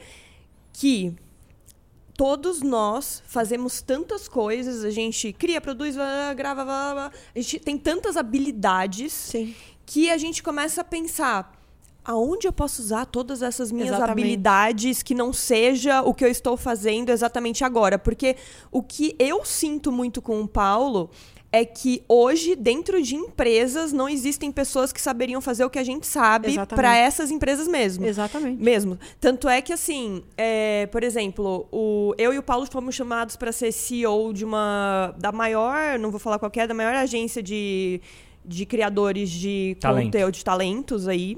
que 0.73 1.15
todos 2.17 2.63
nós 2.63 3.23
fazemos 3.27 3.81
tantas 3.81 4.29
coisas, 4.29 4.85
a 4.85 4.91
gente 4.91 5.33
cria, 5.33 5.61
produz, 5.61 5.97
grava, 6.37 6.65
blá, 6.65 6.65
blá, 6.65 6.93
blá. 6.95 7.13
a 7.35 7.39
gente 7.39 7.59
tem 7.59 7.79
tantas 7.79 8.17
habilidades 8.17 9.13
Sim. 9.13 9.55
que 9.85 10.11
a 10.11 10.17
gente 10.17 10.43
começa 10.43 10.81
a 10.83 10.85
pensar 10.85 11.63
aonde 12.05 12.47
eu 12.47 12.53
posso 12.53 12.83
usar 12.83 13.07
todas 13.07 13.43
essas 13.43 13.71
minhas 13.71 13.89
Exatamente. 13.89 14.11
habilidades 14.13 15.03
que 15.03 15.15
não 15.15 15.33
seja 15.33 16.03
o 16.03 16.13
que 16.13 16.25
eu 16.25 16.29
estou 16.29 16.57
fazendo 16.57 17.11
exatamente 17.11 17.65
agora, 17.65 17.99
porque 17.99 18.37
o 18.71 18.83
que 18.83 19.15
eu 19.19 19.45
sinto 19.45 19.93
muito 19.93 20.21
com 20.21 20.41
o 20.41 20.49
Paulo 20.49 21.11
é 21.53 21.67
que 21.67 22.03
hoje 22.09 22.57
dentro 22.57 23.01
de 23.03 23.15
empresas 23.15 23.93
não 23.93 24.09
existem 24.09 24.51
pessoas 24.51 24.91
que 24.91 25.01
saberiam 25.01 25.39
fazer 25.41 25.65
o 25.67 25.71
que 25.71 25.79
a 25.79 25.85
gente 25.85 26.07
sabe 26.07 26.55
para 26.67 26.97
essas 26.97 27.31
empresas 27.31 27.69
mesmo. 27.69 28.07
Exatamente. 28.07 28.61
Mesmo. 28.61 28.99
Tanto 29.21 29.49
é 29.51 29.61
que, 29.61 29.71
assim, 29.71 30.23
é, 30.37 30.87
por 30.87 31.05
exemplo, 31.05 31.69
o, 31.71 32.15
eu 32.17 32.33
e 32.33 32.39
o 32.39 32.43
Paulo 32.43 32.67
fomos 32.71 32.95
chamados 32.95 33.37
para 33.37 33.53
ser 33.53 33.71
CEO 33.71 34.33
de 34.33 34.47
uma. 34.47 35.15
da 35.19 35.31
maior, 35.31 35.99
não 35.99 36.11
vou 36.11 36.19
falar 36.19 36.39
qual 36.39 36.51
que 36.51 36.59
é, 36.59 36.67
da 36.67 36.73
maior 36.73 36.95
agência 36.95 37.43
de, 37.43 38.01
de 38.43 38.65
criadores 38.65 39.29
de 39.29 39.77
Talento. 39.79 40.07
conteúdo, 40.07 40.33
de 40.33 40.45
talentos 40.45 41.07
aí. 41.07 41.37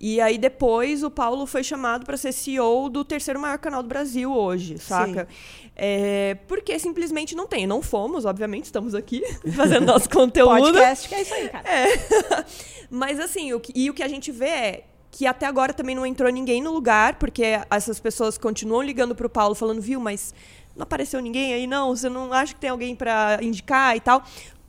E 0.00 0.18
aí 0.18 0.38
depois 0.38 1.02
o 1.02 1.10
Paulo 1.10 1.44
foi 1.44 1.62
chamado 1.62 2.06
para 2.06 2.16
ser 2.16 2.32
CEO 2.32 2.88
do 2.88 3.04
terceiro 3.04 3.38
maior 3.38 3.58
canal 3.58 3.82
do 3.82 3.88
Brasil 3.88 4.32
hoje, 4.32 4.78
saca? 4.78 5.28
É, 5.76 6.38
porque 6.48 6.78
simplesmente 6.78 7.36
não 7.36 7.46
tem. 7.46 7.66
Não 7.66 7.82
fomos, 7.82 8.24
obviamente, 8.24 8.64
estamos 8.64 8.94
aqui 8.94 9.22
fazendo 9.54 9.84
nosso 9.84 10.08
conteúdo. 10.08 10.72
Podcast, 10.72 11.06
que 11.06 11.14
é 11.14 11.20
isso 11.20 11.34
aí, 11.34 11.48
cara. 11.50 11.66
Mas 12.88 13.20
assim, 13.20 13.52
o 13.52 13.60
que, 13.60 13.72
e 13.74 13.90
o 13.90 13.94
que 13.94 14.02
a 14.02 14.08
gente 14.08 14.32
vê 14.32 14.46
é 14.46 14.84
que 15.10 15.26
até 15.26 15.44
agora 15.44 15.74
também 15.74 15.94
não 15.94 16.06
entrou 16.06 16.30
ninguém 16.30 16.62
no 16.62 16.72
lugar, 16.72 17.16
porque 17.16 17.60
essas 17.70 18.00
pessoas 18.00 18.38
continuam 18.38 18.80
ligando 18.80 19.14
pro 19.14 19.28
Paulo 19.28 19.54
falando, 19.54 19.82
viu, 19.82 20.00
mas 20.00 20.34
não 20.74 20.84
apareceu 20.84 21.20
ninguém 21.20 21.52
aí, 21.52 21.66
não? 21.66 21.94
Você 21.94 22.08
não 22.08 22.32
acha 22.32 22.54
que 22.54 22.60
tem 22.60 22.70
alguém 22.70 22.94
para 22.94 23.38
indicar 23.42 23.96
e 23.96 24.00
tal? 24.00 24.24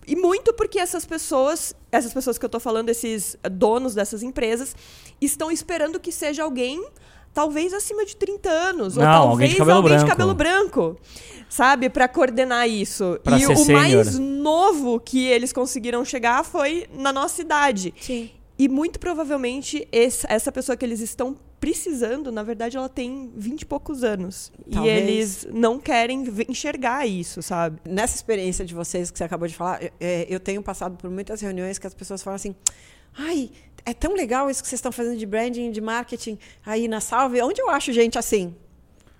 E 0.07 0.15
muito 0.15 0.53
porque 0.53 0.79
essas 0.79 1.05
pessoas, 1.05 1.75
essas 1.91 2.13
pessoas 2.13 2.37
que 2.37 2.45
eu 2.45 2.49
tô 2.49 2.59
falando, 2.59 2.89
esses 2.89 3.37
donos 3.51 3.93
dessas 3.93 4.23
empresas, 4.23 4.75
estão 5.19 5.51
esperando 5.51 5.99
que 5.99 6.11
seja 6.11 6.43
alguém 6.43 6.83
talvez 7.33 7.73
acima 7.73 8.05
de 8.05 8.15
30 8.15 8.49
anos, 8.49 8.97
ou 8.97 9.03
Não, 9.03 9.09
alguém 9.09 9.27
talvez 9.29 9.51
de 9.51 9.57
cabelo 9.57 9.77
alguém 9.77 9.91
de 9.91 10.03
branco. 10.03 10.09
cabelo 10.11 10.33
branco, 10.33 10.97
sabe, 11.49 11.89
Pra 11.89 12.07
coordenar 12.07 12.67
isso. 12.67 13.19
Pra 13.23 13.37
e 13.37 13.41
ser 13.41 13.53
o 13.53 13.73
mais 13.73 14.19
novo 14.19 14.99
que 14.99 15.27
eles 15.27 15.53
conseguiram 15.53 16.03
chegar 16.03 16.43
foi 16.43 16.87
na 16.93 17.13
nossa 17.13 17.41
idade. 17.41 17.93
Sim. 17.99 18.31
E 18.63 18.69
muito 18.69 18.99
provavelmente 18.99 19.87
esse- 19.91 20.25
essa 20.29 20.51
pessoa 20.51 20.75
que 20.77 20.85
eles 20.85 20.99
estão 20.99 21.35
precisando, 21.59 22.31
na 22.31 22.43
verdade, 22.43 22.77
ela 22.77 22.87
tem 22.89 23.31
20 23.35 23.61
e 23.63 23.65
poucos 23.65 24.03
anos. 24.03 24.51
Talvez. 24.71 24.95
E 24.95 25.01
eles 25.11 25.47
não 25.51 25.79
querem 25.79 26.23
enxergar 26.47 27.07
isso, 27.07 27.41
sabe? 27.41 27.79
Nessa 27.83 28.15
experiência 28.15 28.63
de 28.63 28.73
vocês 28.75 29.09
que 29.09 29.17
você 29.17 29.23
acabou 29.23 29.47
de 29.47 29.55
falar, 29.55 29.81
eu- 29.81 29.91
é, 29.99 30.27
eu 30.29 30.39
tenho 30.39 30.61
passado 30.61 30.95
por 30.95 31.09
muitas 31.09 31.41
reuniões 31.41 31.79
que 31.79 31.87
as 31.87 31.93
pessoas 31.95 32.21
falam 32.21 32.35
assim: 32.35 32.55
ai, 33.17 33.49
é 33.83 33.93
tão 33.95 34.13
legal 34.13 34.47
isso 34.49 34.61
que 34.61 34.69
vocês 34.69 34.77
estão 34.77 34.91
fazendo 34.91 35.17
de 35.17 35.25
branding, 35.25 35.71
de 35.71 35.81
marketing 35.81 36.37
aí 36.63 36.87
na 36.87 36.99
Salve. 36.99 37.41
Onde 37.41 37.59
eu 37.61 37.69
acho 37.69 37.91
gente 37.91 38.19
assim? 38.19 38.53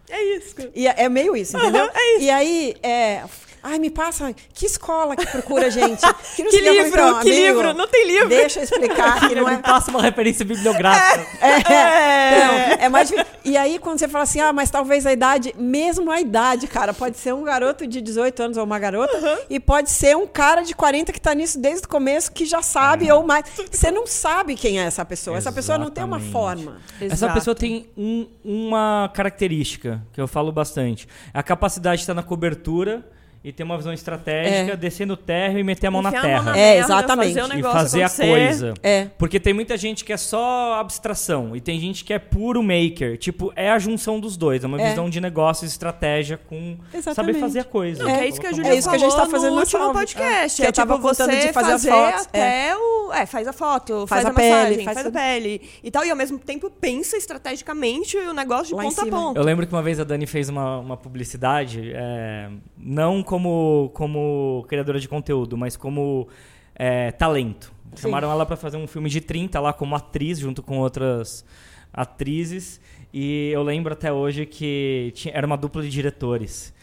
É 0.10 0.36
isso. 0.38 0.56
E 0.76 0.88
é 0.88 0.94
é 1.06 1.10
meio 1.10 1.36
isso, 1.36 1.58
entendeu? 1.58 1.90
é 1.96 2.16
isso. 2.18 2.24
E 2.26 2.30
aí, 2.30 2.76
é. 2.84 3.24
Ai, 3.64 3.78
me 3.80 3.90
passa. 3.90 4.34
Que 4.54 4.66
escola 4.66 5.16
que 5.16 5.26
procura 5.28 5.70
gente? 5.70 6.02
não 6.04 6.14
Que 6.36 6.50
sei 6.52 6.62
o 6.62 6.74
eu 6.74 6.74
falei, 6.74 6.84
livro? 6.84 6.90
então, 7.02 7.20
que 7.22 7.30
amigo, 7.30 7.46
livro? 7.62 7.74
Não 7.74 7.88
tem 7.88 8.08
livro. 8.08 8.30
Deixa 8.30 8.60
eu 8.60 8.64
explicar 8.64 9.20
que 9.30 9.36
não 9.36 9.46
Me 9.46 9.54
é. 9.54 9.58
passa 9.58 9.92
uma 9.92 10.02
referência 10.02 10.44
bibliográfica. 10.46 11.28
É, 11.46 12.46
não, 12.46 12.54
é 12.86 12.90
mais 12.90 13.08
difícil. 13.10 13.32
E 13.44 13.58
aí, 13.58 13.80
quando 13.80 13.98
você 14.00 14.08
fala 14.08 14.24
assim, 14.24 14.40
ah, 14.40 14.54
mas 14.54 14.70
talvez 14.70 15.06
a 15.06 15.12
idade, 15.12 15.54
mesmo 15.58 16.12
a 16.12 16.22
idade, 16.22 16.68
cara, 16.68 16.94
pode 16.94 17.18
ser 17.18 17.34
um 17.34 17.44
garoto 17.44 17.88
de 17.88 18.00
18 18.02 18.44
anos 18.44 18.58
ou 18.58 18.64
uma 18.64 18.78
garota, 18.78 19.42
e 19.50 19.60
pode 19.60 19.90
ser 19.90 20.16
um 20.16 20.28
cara 20.28 20.62
de 20.62 20.76
40 20.76 21.12
que 21.12 21.20
tá 21.20 21.34
nisso 21.34 21.60
desde 21.60 21.86
o 21.86 21.90
começo, 21.90 22.32
que 22.32 22.46
já 22.46 22.62
sabe, 22.62 23.12
ou 23.12 23.24
mais. 23.26 23.46
Você 23.72 23.90
não 23.92 24.06
sabe 24.06 24.56
quem 24.56 24.80
é 24.80 24.84
essa 24.84 25.04
pessoa. 25.04 25.38
Essa 25.38 25.52
pessoa 25.52 25.78
não 25.78 25.90
tem 25.90 26.04
uma 26.04 26.20
forma. 26.20 26.78
Essa 27.00 27.14
Exato. 27.14 27.34
pessoa 27.34 27.56
tem 27.56 27.90
um- 27.98 28.28
uma 28.44 29.10
característica 29.14 30.02
que 30.14 30.22
eu 30.22 30.28
falo 30.28 30.52
bastante. 30.52 31.08
É 31.34 31.40
a 31.40 31.44
capacidade 31.44 31.98
de 31.98 32.04
estar 32.04 32.14
na 32.14 32.24
cobertura 32.24 33.04
e 33.44 33.52
ter 33.52 33.64
uma 33.64 33.76
visão 33.78 33.92
estratégica, 33.92 34.74
É. 34.74 34.76
descer 34.76 35.08
no 35.08 35.18
terra 35.18 35.60
e 35.60 35.64
meter 35.64 35.88
a 35.88 35.92
mão 35.92 36.02
na 36.02 36.10
Enfiar 36.10 36.20
a 36.20 36.26
terra. 36.28 36.44
mão 36.44 36.54
na 36.54 36.58
É, 36.60 36.74
merda, 36.76 36.86
exatamente. 36.86 37.34
Fazer 37.34 37.42
o 37.56 37.60
e 37.60 37.64
fazer 37.64 38.04
a 38.04 38.06
acontecer. 38.06 38.28
coisa. 38.30 38.74
É. 38.84 39.08
Porque 39.18 39.40
tem 39.40 39.54
muita 39.54 39.76
gente 39.78 40.06
que 40.06 40.14
é 40.14 40.18
só 40.18 40.76
abstração 40.76 41.56
e 41.56 41.62
tem 41.62 41.80
gente 41.80 42.04
que 42.06 42.14
é 42.14 42.20
puro 42.20 42.62
maker. 42.62 43.18
Tipo, 43.18 43.52
é 43.56 43.72
a 43.72 43.80
junção 43.80 44.20
dos 44.20 44.38
dois. 44.38 44.64
É 44.64 44.68
uma 44.68 44.80
É. 44.82 44.90
visão 44.90 45.10
de 45.10 45.20
negócios, 45.20 45.72
estratégia 45.72 46.38
com 46.38 46.78
saber 46.92 46.98
Exatamente. 47.00 47.40
fazer 47.40 47.60
a 47.62 47.64
coisa. 47.64 48.04
Não, 48.04 48.12
que 48.14 48.20
é 48.20 48.28
isso 48.28 48.40
que 48.40 48.48
a 48.48 48.52
Júlia 48.54 48.72
É 48.72 48.76
isso 48.76 48.90
que 48.90 48.96
a 48.96 49.00
gente 49.00 49.10
falou 49.12 49.26
tá 49.26 49.32
fazendo 49.32 49.50
no 49.50 49.56
na 49.56 49.62
último 49.62 49.80
Salve. 49.82 50.00
podcast. 50.00 50.62
É. 50.62 50.66
É, 50.68 50.72
tava 50.72 50.94
tipo, 50.96 51.08
contando 51.08 51.32
você 51.32 51.48
de 51.48 51.54
fazer 51.54 51.72
as 51.74 51.84
fazer 51.86 51.92
fotos, 51.92 52.26
até 52.28 52.76
o... 52.78 53.12
É, 53.14 53.26
faz 53.26 53.48
a 53.48 53.54
foto, 53.54 54.08
faz, 54.08 54.24
a 54.26 54.30
a, 54.30 54.34
pele, 54.34 54.50
massagem, 54.52 54.86
faz 54.86 54.96
faz, 54.98 55.08
a 55.08 55.12
pele 55.12 55.62
e 55.84 55.92
tal. 55.92 56.06
E 56.06 56.10
ao 56.12 56.16
mesmo 56.16 56.38
tempo 56.40 56.70
pensa 56.70 57.18
estrategicamente 57.18 58.16
o 58.18 58.34
negócio 58.34 58.68
de 58.68 58.74
Lá 58.76 58.84
ponta 58.84 59.02
a 59.02 59.06
ponta. 59.08 59.40
Eu 59.40 59.44
lembro 59.44 59.66
que 59.68 59.74
uma 59.74 59.82
vez 59.82 60.00
a 60.00 60.04
Dani 60.04 60.26
fez 60.26 60.48
uma, 60.48 60.78
uma 60.80 60.96
publicidade, 60.96 61.92
é, 61.94 62.50
não 62.78 63.22
como, 63.32 63.90
como 63.94 64.66
criadora 64.68 65.00
de 65.00 65.08
conteúdo, 65.08 65.56
mas 65.56 65.78
como 65.78 66.28
é, 66.76 67.12
talento. 67.14 67.72
Sim. 67.96 68.02
Chamaram 68.04 68.30
ela 68.30 68.46
para 68.46 68.58
fazer 68.58 68.76
um 68.76 68.86
filme 68.86 69.10
de 69.10 69.22
30 69.22 69.58
lá 69.62 69.72
como 69.72 69.96
atriz, 69.96 70.38
junto 70.38 70.62
com 70.62 70.80
outras 70.80 71.46
atrizes. 71.94 72.82
E 73.14 73.50
eu 73.54 73.64
lembro 73.64 73.94
até 73.94 74.12
hoje 74.12 74.46
que 74.46 75.14
tinha- 75.16 75.34
era 75.34 75.48
uma 75.48 75.56
dupla 75.56 75.82
de 75.82 75.90
diretores. 75.90 76.74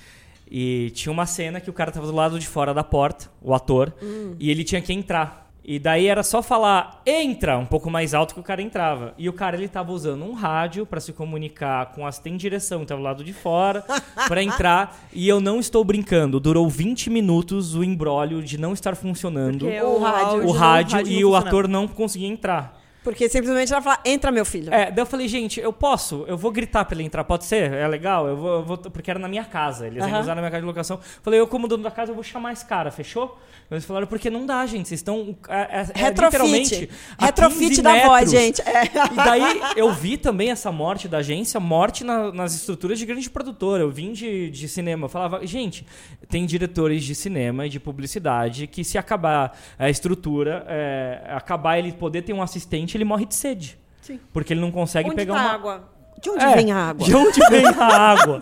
E 0.51 0.91
tinha 0.95 1.13
uma 1.13 1.27
cena 1.27 1.61
que 1.61 1.69
o 1.69 1.73
cara 1.75 1.93
tava 1.93 2.07
do 2.07 2.15
lado 2.15 2.39
de 2.39 2.47
fora 2.47 2.73
da 2.73 2.83
porta, 2.83 3.31
o 3.43 3.55
ator, 3.55 3.93
e 4.39 4.51
ele 4.51 4.65
tinha 4.65 4.81
que 4.81 4.93
entrar. 4.95 5.48
E 5.71 5.79
daí 5.79 6.07
era 6.07 6.23
só 6.23 6.41
falar 6.43 7.03
entra 7.05 7.59
um 7.59 7.67
pouco 7.67 7.91
mais 7.91 8.15
alto 8.15 8.33
que 8.33 8.41
o 8.41 8.43
cara 8.43 8.63
entrava. 8.63 9.13
E 9.19 9.29
o 9.29 9.35
cara 9.35 9.55
ele 9.55 9.69
tava 9.69 9.93
usando 9.93 10.25
um 10.25 10.33
rádio 10.33 10.87
para 10.87 10.99
se 10.99 11.13
comunicar 11.13 11.93
com 11.93 12.05
o 12.05 12.07
assistente 12.07 12.37
de 12.37 12.39
direção, 12.39 12.81
que 12.81 12.87
tava 12.87 12.99
do 13.03 13.05
lado 13.05 13.23
de 13.23 13.35
fora, 13.35 13.85
para 14.27 14.43
entrar. 14.43 14.97
E 15.13 15.29
eu 15.29 15.41
não 15.43 15.61
estou 15.61 15.85
brincando, 15.85 16.41
durou 16.41 16.67
20 16.71 17.11
minutos 17.11 17.75
o 17.75 17.85
embrólio 17.85 18.43
de 18.43 18.57
não 18.57 18.73
estar 18.73 18.97
funcionando 18.97 19.67
Porque 19.67 19.83
O 19.83 19.99
rádio. 19.99 20.27
áudio 20.27 20.43
o 20.45 20.47
não- 20.55 20.59
rádio, 20.59 21.07
e 21.07 21.23
o 21.23 21.37
ator 21.37 21.69
não 21.69 21.87
conseguia 21.87 22.29
entrar. 22.29 22.78
Porque 23.05 23.29
simplesmente 23.29 23.73
ela 23.73 23.81
fala, 23.81 23.99
entra, 24.05 24.31
meu 24.31 24.45
filho. 24.45 24.73
É, 24.75 24.91
daí 24.91 25.01
eu 25.03 25.07
falei, 25.07 25.29
gente, 25.29 25.59
eu 25.61 25.73
posso, 25.73 26.25
eu 26.27 26.37
vou 26.37 26.51
gritar 26.51 26.85
pra 26.85 26.95
ele 26.97 27.05
entrar, 27.05 27.25
pode 27.25 27.45
ser? 27.45 27.73
É 27.73 27.87
legal? 27.89 28.27
Eu 28.29 28.37
vou, 28.37 28.51
eu 28.57 28.63
vou- 28.65 28.77
porque 28.79 29.11
era 29.11 29.19
na 29.19 29.29
minha 29.29 29.45
casa, 29.45 29.87
eles 29.87 29.99
iam 30.05 30.09
Aham. 30.09 30.21
usar 30.21 30.35
na 30.35 30.41
minha 30.43 30.51
casa 30.51 30.61
de 30.61 30.67
locação. 30.67 31.01
Falei, 31.23 31.41
eu 31.41 31.47
como 31.47 31.67
dono 31.69 31.83
da 31.83 31.91
casa, 31.91 32.11
eu 32.11 32.15
vou 32.15 32.25
chamar 32.25 32.53
esse 32.53 32.67
cara, 32.67 32.91
fechou? 32.91 33.39
Eles 33.71 33.85
falaram, 33.85 34.07
porque 34.07 34.29
não 34.31 34.45
dá, 34.47 34.65
gente, 34.67 34.89
vocês 34.89 35.01
estão, 35.01 35.37
é, 35.49 35.61
é, 35.61 35.87
é 35.95 36.03
Retrofit. 36.05 36.89
Retrofit 37.19 37.69
15 37.69 37.83
da 37.83 37.95
voz, 38.07 38.33
metros. 38.33 38.33
gente. 38.33 38.63
É. 38.63 38.85
E 39.13 39.17
daí 39.17 39.61
eu 39.77 39.93
vi 39.93 40.17
também 40.17 40.51
essa 40.51 40.73
morte 40.73 41.07
da 41.07 41.19
agência, 41.19 41.61
morte 41.61 42.03
na- 42.05 42.33
nas 42.33 42.55
estruturas 42.55 42.99
de 42.99 43.07
grande 43.07 43.29
produtora. 43.31 43.83
Eu 43.83 43.91
vim 43.91 44.13
de, 44.13 44.51
de 44.51 44.69
cinema, 44.69 45.05
eu 45.05 45.09
falava, 45.09 45.47
gente, 45.47 45.87
tem 46.29 46.45
diretores 46.47 47.05
de 47.05 47.15
cinema 47.15 47.67
e 47.67 47.69
de 47.69 47.79
publicidade 47.79 48.67
que 48.67 48.83
se 48.83 48.97
acabar 48.99 49.57
a 49.79 49.89
estrutura, 49.91 50.65
é, 50.67 51.23
acabar 51.29 51.79
ele 51.79 51.93
poder 51.93 52.23
ter 52.23 52.33
um 52.33 52.43
assistente, 52.43 52.97
ele 52.99 53.05
morre 53.05 53.25
de 53.25 53.35
sede. 53.35 53.79
Sim. 54.03 54.19
Porque 54.33 54.53
ele 54.53 54.61
não 54.61 54.71
consegue 54.71 55.07
Onde 55.09 55.17
pegar 55.17 55.35
tá 55.35 55.41
uma. 55.41 55.53
água? 55.53 55.89
De 56.21 56.31
onde 56.31 56.45
É, 56.45 56.55
vem 56.57 56.73
a 56.73 56.77
água? 56.89 57.07
De 57.07 57.15
onde 57.15 57.41
vem 57.49 57.65
a 57.65 57.85
água? 57.87 58.41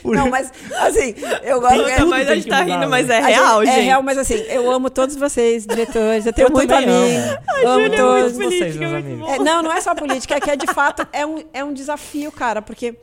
Por- 0.00 0.14
Não, 0.16 0.30
mas 0.30 0.52
assim, 0.78 1.12
eu 1.42 1.60
gosto. 1.60 1.82
Puta, 1.82 2.06
mas 2.06 2.28
a 2.28 2.34
gente 2.36 2.48
tá 2.48 2.60
rindo, 2.62 2.88
mas 2.88 3.10
é 3.10 3.20
gente- 3.20 3.26
real, 3.30 3.64
gente. 3.64 3.78
É 3.78 3.80
real, 3.80 4.02
mas 4.02 4.16
assim, 4.18 4.34
eu 4.48 4.70
amo 4.70 4.88
todos 4.88 5.16
vocês, 5.16 5.66
diretores. 5.66 6.24
Eu 6.24 6.32
tenho 6.32 6.46
Eu 6.48 6.52
muito 6.52 6.72
amigo. 6.72 6.92
amo. 6.92 7.66
Amo 7.66 7.68
é 7.68 7.78
muito 7.80 7.96
todos. 7.96 8.32
vocês, 8.34 8.48
política, 8.60 8.78
meus 8.78 8.92
muito 8.92 9.06
amigos. 9.06 9.28
É, 9.28 9.38
não, 9.40 9.62
não 9.62 9.72
é 9.72 9.80
só 9.80 9.92
política, 9.94 10.36
é 10.36 10.40
que 10.40 10.50
é 10.52 10.56
de 10.56 10.66
fato 10.68 11.04
é 11.12 11.26
um, 11.26 11.42
é 11.52 11.64
um 11.64 11.72
desafio, 11.72 12.30
cara, 12.30 12.62
porque 12.62 12.94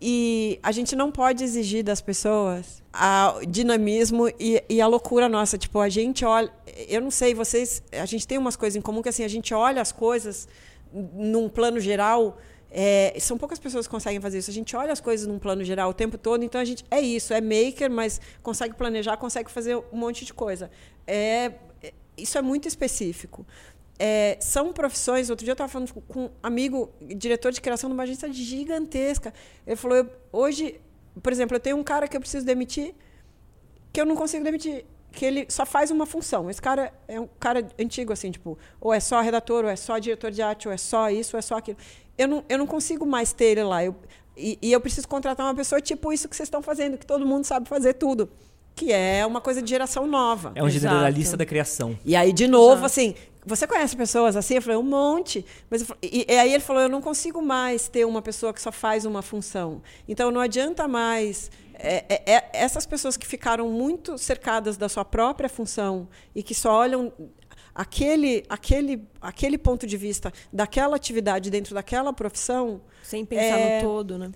e 0.00 0.60
a 0.62 0.70
gente 0.70 0.94
não 0.94 1.10
pode 1.10 1.42
exigir 1.42 1.82
das 1.82 2.00
pessoas 2.00 2.82
a 2.92 3.34
dinamismo 3.48 4.28
e, 4.38 4.62
e 4.68 4.80
a 4.80 4.86
loucura 4.86 5.28
nossa. 5.28 5.58
Tipo, 5.58 5.80
a 5.80 5.88
gente 5.88 6.24
olha. 6.24 6.52
Eu 6.88 7.00
não 7.00 7.10
sei, 7.10 7.34
vocês. 7.34 7.82
A 7.92 8.06
gente 8.06 8.26
tem 8.26 8.38
umas 8.38 8.54
coisas 8.54 8.76
em 8.76 8.80
comum 8.80 9.02
que 9.02 9.08
assim, 9.08 9.24
a 9.24 9.28
gente 9.28 9.52
olha 9.52 9.82
as 9.82 9.90
coisas 9.90 10.46
num 10.92 11.48
plano 11.48 11.80
geral. 11.80 12.38
É, 12.70 13.14
são 13.18 13.36
poucas 13.36 13.58
pessoas 13.58 13.86
que 13.86 13.90
conseguem 13.90 14.20
fazer 14.20 14.38
isso. 14.38 14.50
A 14.50 14.54
gente 14.54 14.74
olha 14.76 14.92
as 14.92 15.00
coisas 15.00 15.26
num 15.26 15.38
plano 15.38 15.64
geral 15.64 15.90
o 15.90 15.94
tempo 15.94 16.16
todo, 16.16 16.44
então 16.44 16.60
a 16.60 16.64
gente 16.64 16.84
é 16.90 17.00
isso, 17.00 17.34
é 17.34 17.40
maker, 17.40 17.90
mas 17.90 18.20
consegue 18.42 18.74
planejar, 18.74 19.16
consegue 19.16 19.50
fazer 19.50 19.76
um 19.76 19.96
monte 19.96 20.24
de 20.24 20.32
coisa. 20.32 20.70
É, 21.06 21.52
é 21.82 21.92
isso 22.16 22.38
é 22.38 22.42
muito 22.42 22.68
específico. 22.68 23.44
É, 24.04 24.36
são 24.40 24.72
profissões. 24.72 25.30
Outro 25.30 25.44
dia 25.44 25.52
eu 25.52 25.54
estava 25.54 25.70
falando 25.70 25.92
com 25.92 26.24
um 26.24 26.30
amigo, 26.42 26.90
diretor 27.00 27.52
de 27.52 27.60
criação 27.60 27.88
de 27.88 27.94
uma 27.94 28.02
agência 28.02 28.32
gigantesca. 28.32 29.32
Ele 29.64 29.76
falou: 29.76 29.98
eu, 29.98 30.10
hoje, 30.32 30.80
por 31.22 31.32
exemplo, 31.32 31.56
eu 31.56 31.60
tenho 31.60 31.76
um 31.76 31.84
cara 31.84 32.08
que 32.08 32.16
eu 32.16 32.20
preciso 32.20 32.44
demitir, 32.44 32.94
que 33.92 34.00
eu 34.00 34.06
não 34.06 34.16
consigo 34.16 34.42
demitir 34.42 34.84
que 35.12 35.26
ele 35.26 35.46
só 35.50 35.66
faz 35.66 35.90
uma 35.90 36.06
função. 36.06 36.48
Esse 36.48 36.60
cara 36.60 36.90
é 37.06 37.20
um 37.20 37.28
cara 37.38 37.68
antigo, 37.78 38.14
assim, 38.14 38.30
tipo, 38.30 38.58
ou 38.80 38.94
é 38.94 38.98
só 38.98 39.20
redator, 39.20 39.64
ou 39.64 39.70
é 39.70 39.76
só 39.76 39.98
diretor 39.98 40.30
de 40.30 40.40
arte, 40.40 40.66
ou 40.66 40.72
é 40.72 40.78
só 40.78 41.10
isso, 41.10 41.36
ou 41.36 41.38
é 41.38 41.42
só 41.42 41.58
aquilo 41.58 41.76
eu 42.16 42.28
não, 42.28 42.44
eu 42.48 42.58
não 42.58 42.66
consigo 42.66 43.06
mais 43.06 43.32
ter 43.32 43.46
ele 43.46 43.64
lá. 43.64 43.84
Eu, 43.84 43.94
e, 44.36 44.58
e 44.62 44.72
eu 44.72 44.80
preciso 44.80 45.06
contratar 45.08 45.46
uma 45.46 45.54
pessoa 45.54 45.80
tipo 45.80 46.12
isso 46.12 46.28
que 46.28 46.36
vocês 46.36 46.46
estão 46.46 46.62
fazendo, 46.62 46.96
que 46.96 47.06
todo 47.06 47.26
mundo 47.26 47.44
sabe 47.44 47.68
fazer 47.68 47.94
tudo 47.94 48.28
que 48.74 48.90
é 48.90 49.24
uma 49.26 49.40
coisa 49.40 49.60
de 49.60 49.68
geração 49.68 50.06
nova. 50.06 50.52
É 50.54 50.62
um 50.62 50.66
Exato. 50.66 50.94
generalista 50.94 51.36
da 51.36 51.44
criação. 51.44 51.98
E 52.06 52.16
aí, 52.16 52.32
de 52.32 52.48
novo, 52.48 52.72
Exato. 52.72 52.86
assim, 52.86 53.14
você 53.44 53.66
conhece 53.66 53.96
pessoas 53.96 54.36
assim? 54.36 54.54
Eu 54.54 54.62
falei, 54.62 54.78
um 54.78 54.82
monte. 54.82 55.44
Mas 55.68 55.82
e, 56.02 56.26
e, 56.28 56.38
aí 56.38 56.52
ele 56.52 56.62
falou, 56.62 56.82
eu 56.82 56.88
não 56.88 57.00
consigo 57.00 57.42
mais 57.42 57.88
ter 57.88 58.04
uma 58.04 58.22
pessoa 58.22 58.52
que 58.52 58.60
só 58.62 58.70
faz 58.70 59.04
uma 59.04 59.22
função. 59.22 59.82
Então 60.08 60.30
não 60.30 60.40
adianta 60.40 60.86
mais. 60.86 61.50
É, 61.74 62.04
é, 62.08 62.34
é, 62.34 62.50
essas 62.52 62.86
pessoas 62.86 63.16
que 63.16 63.26
ficaram 63.26 63.68
muito 63.68 64.16
cercadas 64.16 64.76
da 64.76 64.88
sua 64.88 65.04
própria 65.04 65.48
função 65.48 66.08
e 66.34 66.42
que 66.42 66.54
só 66.54 66.72
olham 66.72 67.12
aquele, 67.74 68.44
aquele, 68.48 69.08
aquele 69.20 69.58
ponto 69.58 69.86
de 69.86 69.96
vista 69.96 70.32
daquela 70.52 70.94
atividade 70.94 71.50
dentro 71.50 71.74
daquela 71.74 72.12
profissão. 72.12 72.80
Sem 73.02 73.24
pensar 73.24 73.58
é, 73.58 73.82
no 73.82 73.88
todo, 73.88 74.18
né? 74.18 74.30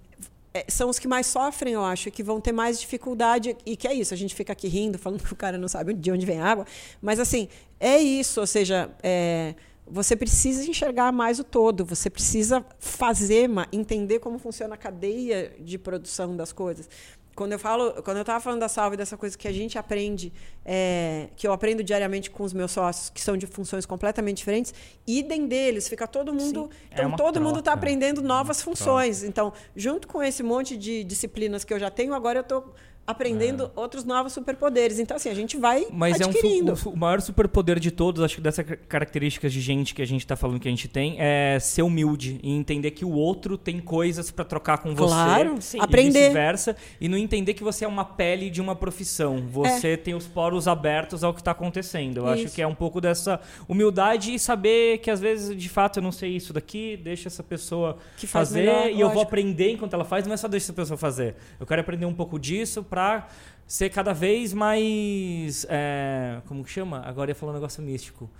É, 0.56 0.64
são 0.68 0.88
os 0.88 0.98
que 0.98 1.06
mais 1.06 1.26
sofrem, 1.26 1.74
eu 1.74 1.84
acho, 1.84 2.10
que 2.10 2.22
vão 2.22 2.40
ter 2.40 2.52
mais 2.52 2.80
dificuldade. 2.80 3.54
E 3.66 3.76
que 3.76 3.86
é 3.86 3.92
isso, 3.92 4.14
a 4.14 4.16
gente 4.16 4.34
fica 4.34 4.54
aqui 4.54 4.68
rindo, 4.68 4.98
falando 4.98 5.22
que 5.22 5.30
o 5.30 5.36
cara 5.36 5.58
não 5.58 5.68
sabe 5.68 5.92
de 5.92 6.10
onde 6.10 6.24
vem 6.24 6.40
a 6.40 6.46
água. 6.46 6.64
Mas, 7.02 7.20
assim, 7.20 7.46
é 7.78 7.98
isso. 7.98 8.40
Ou 8.40 8.46
seja, 8.46 8.90
é, 9.02 9.54
você 9.86 10.16
precisa 10.16 10.64
enxergar 10.68 11.12
mais 11.12 11.38
o 11.38 11.44
todo, 11.44 11.84
você 11.84 12.08
precisa 12.08 12.64
fazer, 12.78 13.50
entender 13.70 14.18
como 14.18 14.38
funciona 14.38 14.74
a 14.74 14.78
cadeia 14.78 15.54
de 15.60 15.76
produção 15.76 16.34
das 16.34 16.52
coisas 16.52 16.88
quando 17.36 17.52
eu 17.52 17.58
falo, 17.58 18.02
quando 18.02 18.16
eu 18.16 18.22
estava 18.22 18.40
falando 18.40 18.60
da 18.60 18.68
salve 18.68 18.96
dessa 18.96 19.16
coisa 19.16 19.36
que 19.36 19.46
a 19.46 19.52
gente 19.52 19.78
aprende, 19.78 20.32
é, 20.64 21.28
que 21.36 21.46
eu 21.46 21.52
aprendo 21.52 21.84
diariamente 21.84 22.30
com 22.30 22.42
os 22.42 22.54
meus 22.54 22.72
sócios, 22.72 23.10
que 23.10 23.20
são 23.20 23.36
de 23.36 23.46
funções 23.46 23.84
completamente 23.84 24.38
diferentes, 24.38 24.72
idem 25.06 25.46
deles, 25.46 25.86
fica 25.86 26.08
todo 26.08 26.32
mundo, 26.32 26.70
Sim. 26.72 26.88
então 26.90 27.12
é 27.12 27.16
todo 27.16 27.34
troca. 27.34 27.40
mundo 27.40 27.58
está 27.58 27.74
aprendendo 27.74 28.22
novas 28.22 28.62
funções. 28.62 29.18
Troca. 29.18 29.28
Então, 29.28 29.52
junto 29.76 30.08
com 30.08 30.22
esse 30.22 30.42
monte 30.42 30.78
de 30.78 31.04
disciplinas 31.04 31.62
que 31.62 31.74
eu 31.74 31.78
já 31.78 31.90
tenho, 31.90 32.14
agora 32.14 32.38
eu 32.38 32.42
estou 32.42 32.74
aprendendo 33.06 33.64
é. 33.64 33.80
outros 33.80 34.04
novos 34.04 34.32
superpoderes. 34.32 34.98
Então, 34.98 35.16
assim, 35.16 35.28
a 35.28 35.34
gente 35.34 35.56
vai 35.56 35.86
Mas 35.92 36.20
adquirindo. 36.20 36.72
é 36.72 36.88
um, 36.88 36.92
o 36.92 36.96
maior 36.96 37.20
superpoder 37.20 37.78
de 37.78 37.90
todos, 37.90 38.22
acho 38.22 38.36
que 38.36 38.40
dessas 38.40 38.66
características 38.88 39.52
de 39.52 39.60
gente 39.60 39.94
que 39.94 40.02
a 40.02 40.06
gente 40.06 40.22
está 40.22 40.34
falando 40.34 40.58
que 40.58 40.66
a 40.66 40.70
gente 40.70 40.88
tem, 40.88 41.16
é 41.18 41.58
ser 41.60 41.82
humilde 41.82 42.40
e 42.42 42.50
entender 42.50 42.90
que 42.90 43.04
o 43.04 43.12
outro 43.12 43.56
tem 43.56 43.78
coisas 43.80 44.30
para 44.30 44.44
trocar 44.44 44.78
com 44.78 44.94
você. 44.94 45.14
Claro, 45.14 45.56
sim. 45.60 45.78
aprender. 45.80 46.18
E 46.18 46.22
vice-versa. 46.22 46.76
E 47.00 47.08
não 47.08 47.16
entender 47.16 47.54
que 47.54 47.62
você 47.62 47.84
é 47.84 47.88
uma 47.88 48.04
pele 48.04 48.50
de 48.50 48.60
uma 48.60 48.74
profissão. 48.74 49.44
Você 49.48 49.90
é. 49.90 49.96
tem 49.96 50.14
os 50.14 50.26
poros 50.26 50.66
abertos 50.66 51.22
ao 51.22 51.32
que 51.32 51.40
está 51.40 51.52
acontecendo. 51.52 52.18
Eu 52.18 52.34
isso. 52.34 52.46
acho 52.46 52.54
que 52.54 52.62
é 52.62 52.66
um 52.66 52.74
pouco 52.74 53.00
dessa 53.00 53.40
humildade 53.68 54.34
e 54.34 54.38
saber 54.38 54.98
que, 54.98 55.10
às 55.10 55.20
vezes, 55.20 55.56
de 55.56 55.68
fato, 55.68 55.98
eu 55.98 56.02
não 56.02 56.12
sei 56.12 56.36
isso 56.36 56.52
daqui, 56.52 56.96
deixa 56.96 57.28
essa 57.28 57.42
pessoa 57.42 57.98
que 58.16 58.26
fazer 58.26 58.60
melhor, 58.60 58.72
e 58.72 58.80
lógico. 58.82 59.00
eu 59.00 59.10
vou 59.10 59.22
aprender 59.22 59.70
enquanto 59.70 59.94
ela 59.94 60.04
faz. 60.04 60.26
Não 60.26 60.34
é 60.34 60.36
só 60.36 60.48
deixar 60.48 60.66
essa 60.66 60.72
pessoa 60.72 60.96
fazer. 60.96 61.36
Eu 61.60 61.66
quero 61.66 61.80
aprender 61.80 62.06
um 62.06 62.14
pouco 62.14 62.38
disso 62.38 62.82
para 62.96 63.26
ser 63.66 63.90
cada 63.90 64.14
vez 64.14 64.54
mais. 64.54 65.66
É, 65.68 66.38
como 66.46 66.64
que 66.64 66.70
chama? 66.70 67.02
Agora 67.04 67.30
ia 67.30 67.34
falar 67.34 67.52
um 67.52 67.56
negócio 67.56 67.82
místico. 67.82 68.30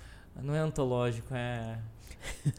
Não 0.43 0.55
é 0.55 0.59
antológico, 0.59 1.35
é. 1.35 1.77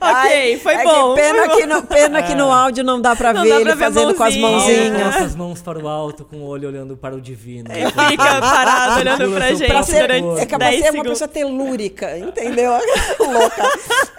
ok, 0.00 0.58
foi 0.58 0.74
é 0.74 0.84
bom. 0.84 1.14
Que 1.14 1.20
pena, 1.20 1.46
foi 1.46 1.56
que 1.56 1.66
no, 1.66 1.82
pena 1.82 2.18
é. 2.18 2.22
que 2.22 2.34
no 2.34 2.52
áudio 2.52 2.84
não 2.84 3.00
dá 3.00 3.16
pra 3.16 3.32
não 3.32 3.42
ver 3.42 3.48
dá 3.48 3.54
pra 3.54 3.70
ele 3.70 3.74
ver 3.74 3.84
fazendo 3.84 4.14
com 4.14 4.22
as 4.22 4.36
mãozinhas. 4.36 5.16
as 5.16 5.34
mãos 5.34 5.62
para 5.62 5.78
o 5.78 5.88
alto, 5.88 6.24
com 6.24 6.36
o 6.36 6.46
olho 6.46 6.68
olhando 6.68 6.96
para 6.96 7.16
o 7.16 7.20
divino. 7.20 7.72
É, 7.72 7.90
fica 7.90 8.40
parado 8.40 9.00
olhando 9.00 9.34
pra 9.34 9.54
gente 9.54 9.66
pra 9.66 9.82
ser, 9.82 10.06
durante 10.06 10.40
É 10.42 10.46
que 10.46 10.56
você 10.56 10.86
é 10.86 10.90
uma 10.90 11.04
pessoa 11.04 11.28
telúrica, 11.28 12.18
entendeu? 12.18 12.72
Louca. 13.18 13.62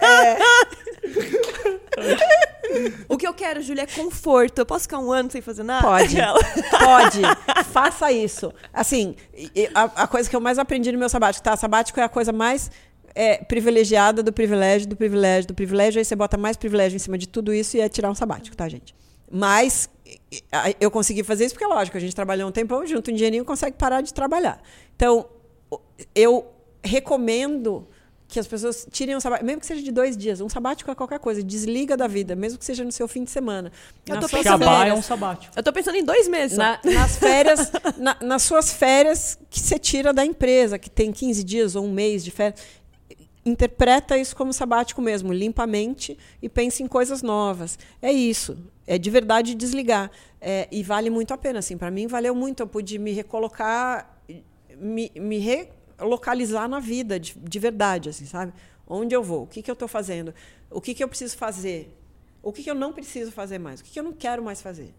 É. 0.02 0.36
O 3.08 3.16
que 3.16 3.26
eu 3.26 3.34
quero, 3.34 3.62
Júlia, 3.62 3.82
é 3.82 3.86
conforto. 3.86 4.58
Eu 4.58 4.66
posso 4.66 4.82
ficar 4.82 4.98
um 4.98 5.12
ano 5.12 5.30
sem 5.30 5.40
fazer 5.40 5.62
nada? 5.62 5.86
Pode. 5.86 6.16
Pode. 6.70 7.20
Faça 7.70 8.10
isso. 8.12 8.52
Assim, 8.72 9.16
a, 9.74 10.02
a, 10.02 10.06
coisa 10.06 10.28
que 10.28 10.36
eu 10.36 10.40
mais 10.40 10.58
aprendi 10.58 10.90
no 10.92 10.98
meu 10.98 11.08
sabático, 11.08 11.42
tá? 11.44 11.56
Sabático 11.56 11.98
é 12.00 12.04
a 12.04 12.08
coisa 12.08 12.32
mais 12.32 12.70
é, 13.14 13.38
privilegiada 13.38 14.22
do 14.22 14.32
privilégio, 14.32 14.88
do 14.88 14.96
privilégio, 14.96 15.48
do 15.48 15.54
privilégio. 15.54 15.98
Aí 15.98 16.04
você 16.04 16.16
bota 16.16 16.36
mais 16.36 16.56
privilégio 16.56 16.96
em 16.96 17.00
cima 17.00 17.18
de 17.18 17.28
tudo 17.28 17.52
isso 17.52 17.76
e 17.76 17.80
é 17.80 17.88
tirar 17.88 18.10
um 18.10 18.14
sabático, 18.14 18.56
tá, 18.56 18.68
gente? 18.68 18.94
Mas 19.30 19.88
eu 20.80 20.90
consegui 20.90 21.22
fazer 21.22 21.44
isso 21.44 21.54
porque, 21.54 21.66
lógico, 21.66 21.96
a 21.96 22.00
gente 22.00 22.14
trabalhou 22.14 22.48
um 22.48 22.52
tempão 22.52 22.84
junto, 22.84 23.10
um 23.10 23.14
dinheirinho 23.14 23.44
consegue 23.44 23.76
parar 23.76 24.00
de 24.00 24.12
trabalhar. 24.12 24.60
Então, 24.96 25.28
eu 26.14 26.46
recomendo 26.82 27.86
que 28.30 28.38
as 28.38 28.46
pessoas 28.46 28.86
tirem 28.90 29.16
um 29.16 29.20
sabático, 29.20 29.44
mesmo 29.44 29.60
que 29.60 29.66
seja 29.66 29.82
de 29.82 29.90
dois 29.90 30.16
dias, 30.16 30.40
um 30.40 30.48
sabático 30.48 30.90
é 30.90 30.94
qualquer 30.94 31.18
coisa, 31.18 31.42
desliga 31.42 31.96
da 31.96 32.06
vida, 32.06 32.36
mesmo 32.36 32.58
que 32.58 32.64
seja 32.64 32.84
no 32.84 32.92
seu 32.92 33.08
fim 33.08 33.24
de 33.24 33.30
semana. 33.30 33.72
Eu 34.06 34.20
tô 34.20 34.28
pensando, 34.28 34.64
é 34.64 34.94
um 34.94 35.02
sabático. 35.02 35.52
Eu 35.56 35.62
tô 35.62 35.72
pensando 35.72 35.96
em 35.96 36.04
dois 36.04 36.28
meses. 36.28 36.56
Na, 36.56 36.78
nas 36.84 37.16
férias, 37.16 37.72
na, 37.98 38.16
nas 38.20 38.42
suas 38.42 38.72
férias 38.72 39.36
que 39.50 39.58
você 39.58 39.78
tira 39.78 40.12
da 40.12 40.24
empresa, 40.24 40.78
que 40.78 40.88
tem 40.88 41.10
15 41.10 41.42
dias 41.42 41.74
ou 41.74 41.84
um 41.84 41.92
mês 41.92 42.22
de 42.22 42.30
férias, 42.30 42.60
interpreta 43.44 44.16
isso 44.16 44.36
como 44.36 44.52
sabático 44.52 45.02
mesmo, 45.02 45.32
limpamente 45.32 46.16
e 46.40 46.48
pense 46.48 46.82
em 46.82 46.86
coisas 46.86 47.22
novas. 47.22 47.78
É 48.00 48.12
isso, 48.12 48.56
é 48.86 48.96
de 48.96 49.10
verdade 49.10 49.54
desligar. 49.54 50.10
É, 50.40 50.68
e 50.70 50.82
vale 50.82 51.10
muito 51.10 51.34
a 51.34 51.38
pena, 51.38 51.58
assim, 51.58 51.76
para 51.76 51.90
mim 51.90 52.06
valeu 52.06 52.34
muito, 52.34 52.60
eu 52.60 52.66
pude 52.66 52.98
me 52.98 53.12
recolocar, 53.12 54.18
me, 54.78 55.10
me 55.16 55.38
re 55.38 55.68
localizar 56.00 56.68
na 56.68 56.80
vida, 56.80 57.18
de, 57.18 57.34
de 57.36 57.58
verdade, 57.58 58.08
assim, 58.08 58.26
sabe? 58.26 58.52
Onde 58.86 59.14
eu 59.14 59.22
vou? 59.22 59.44
O 59.44 59.46
que, 59.46 59.62
que 59.62 59.70
eu 59.70 59.74
estou 59.74 59.88
fazendo? 59.88 60.34
O 60.70 60.80
que, 60.80 60.94
que 60.94 61.02
eu 61.02 61.08
preciso 61.08 61.36
fazer? 61.36 61.96
O 62.42 62.52
que, 62.52 62.62
que 62.62 62.70
eu 62.70 62.74
não 62.74 62.92
preciso 62.92 63.30
fazer 63.30 63.58
mais? 63.58 63.80
O 63.80 63.84
que, 63.84 63.90
que 63.90 64.00
eu 64.00 64.04
não 64.04 64.12
quero 64.12 64.42
mais 64.42 64.60
fazer? 64.60 64.94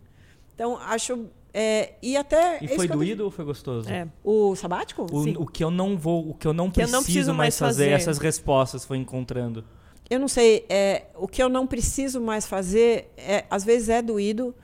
Então, 0.56 0.78
acho. 0.78 1.26
É, 1.54 1.94
e 2.02 2.16
até. 2.16 2.64
E 2.64 2.68
foi 2.70 2.88
doído 2.88 3.26
ou 3.26 3.32
foi 3.32 3.44
gostoso? 3.44 3.90
É. 3.90 4.08
O 4.24 4.56
sabático? 4.56 5.06
O, 5.12 5.44
o, 5.44 5.46
que 5.46 5.64
eu 5.64 5.72
não 5.72 5.98
vou, 5.98 6.30
o 6.30 6.34
que 6.34 6.48
eu 6.48 6.54
não, 6.54 6.70
que 6.70 6.76
preciso, 6.76 6.96
eu 6.96 6.98
não 6.98 7.04
preciso 7.04 7.34
mais 7.34 7.58
fazer, 7.58 7.84
fazer, 7.86 7.96
essas 7.96 8.18
respostas 8.18 8.86
foi 8.86 8.98
encontrando. 8.98 9.66
Eu 10.10 10.20
não 10.20 10.28
sei. 10.28 10.66
É, 10.70 11.08
o 11.16 11.28
que 11.28 11.42
eu 11.42 11.50
não 11.50 11.66
preciso 11.66 12.22
mais 12.22 12.46
fazer, 12.46 13.12
é, 13.18 13.46
às 13.50 13.66
vezes 13.66 13.90
é 13.90 14.02
doído. 14.02 14.56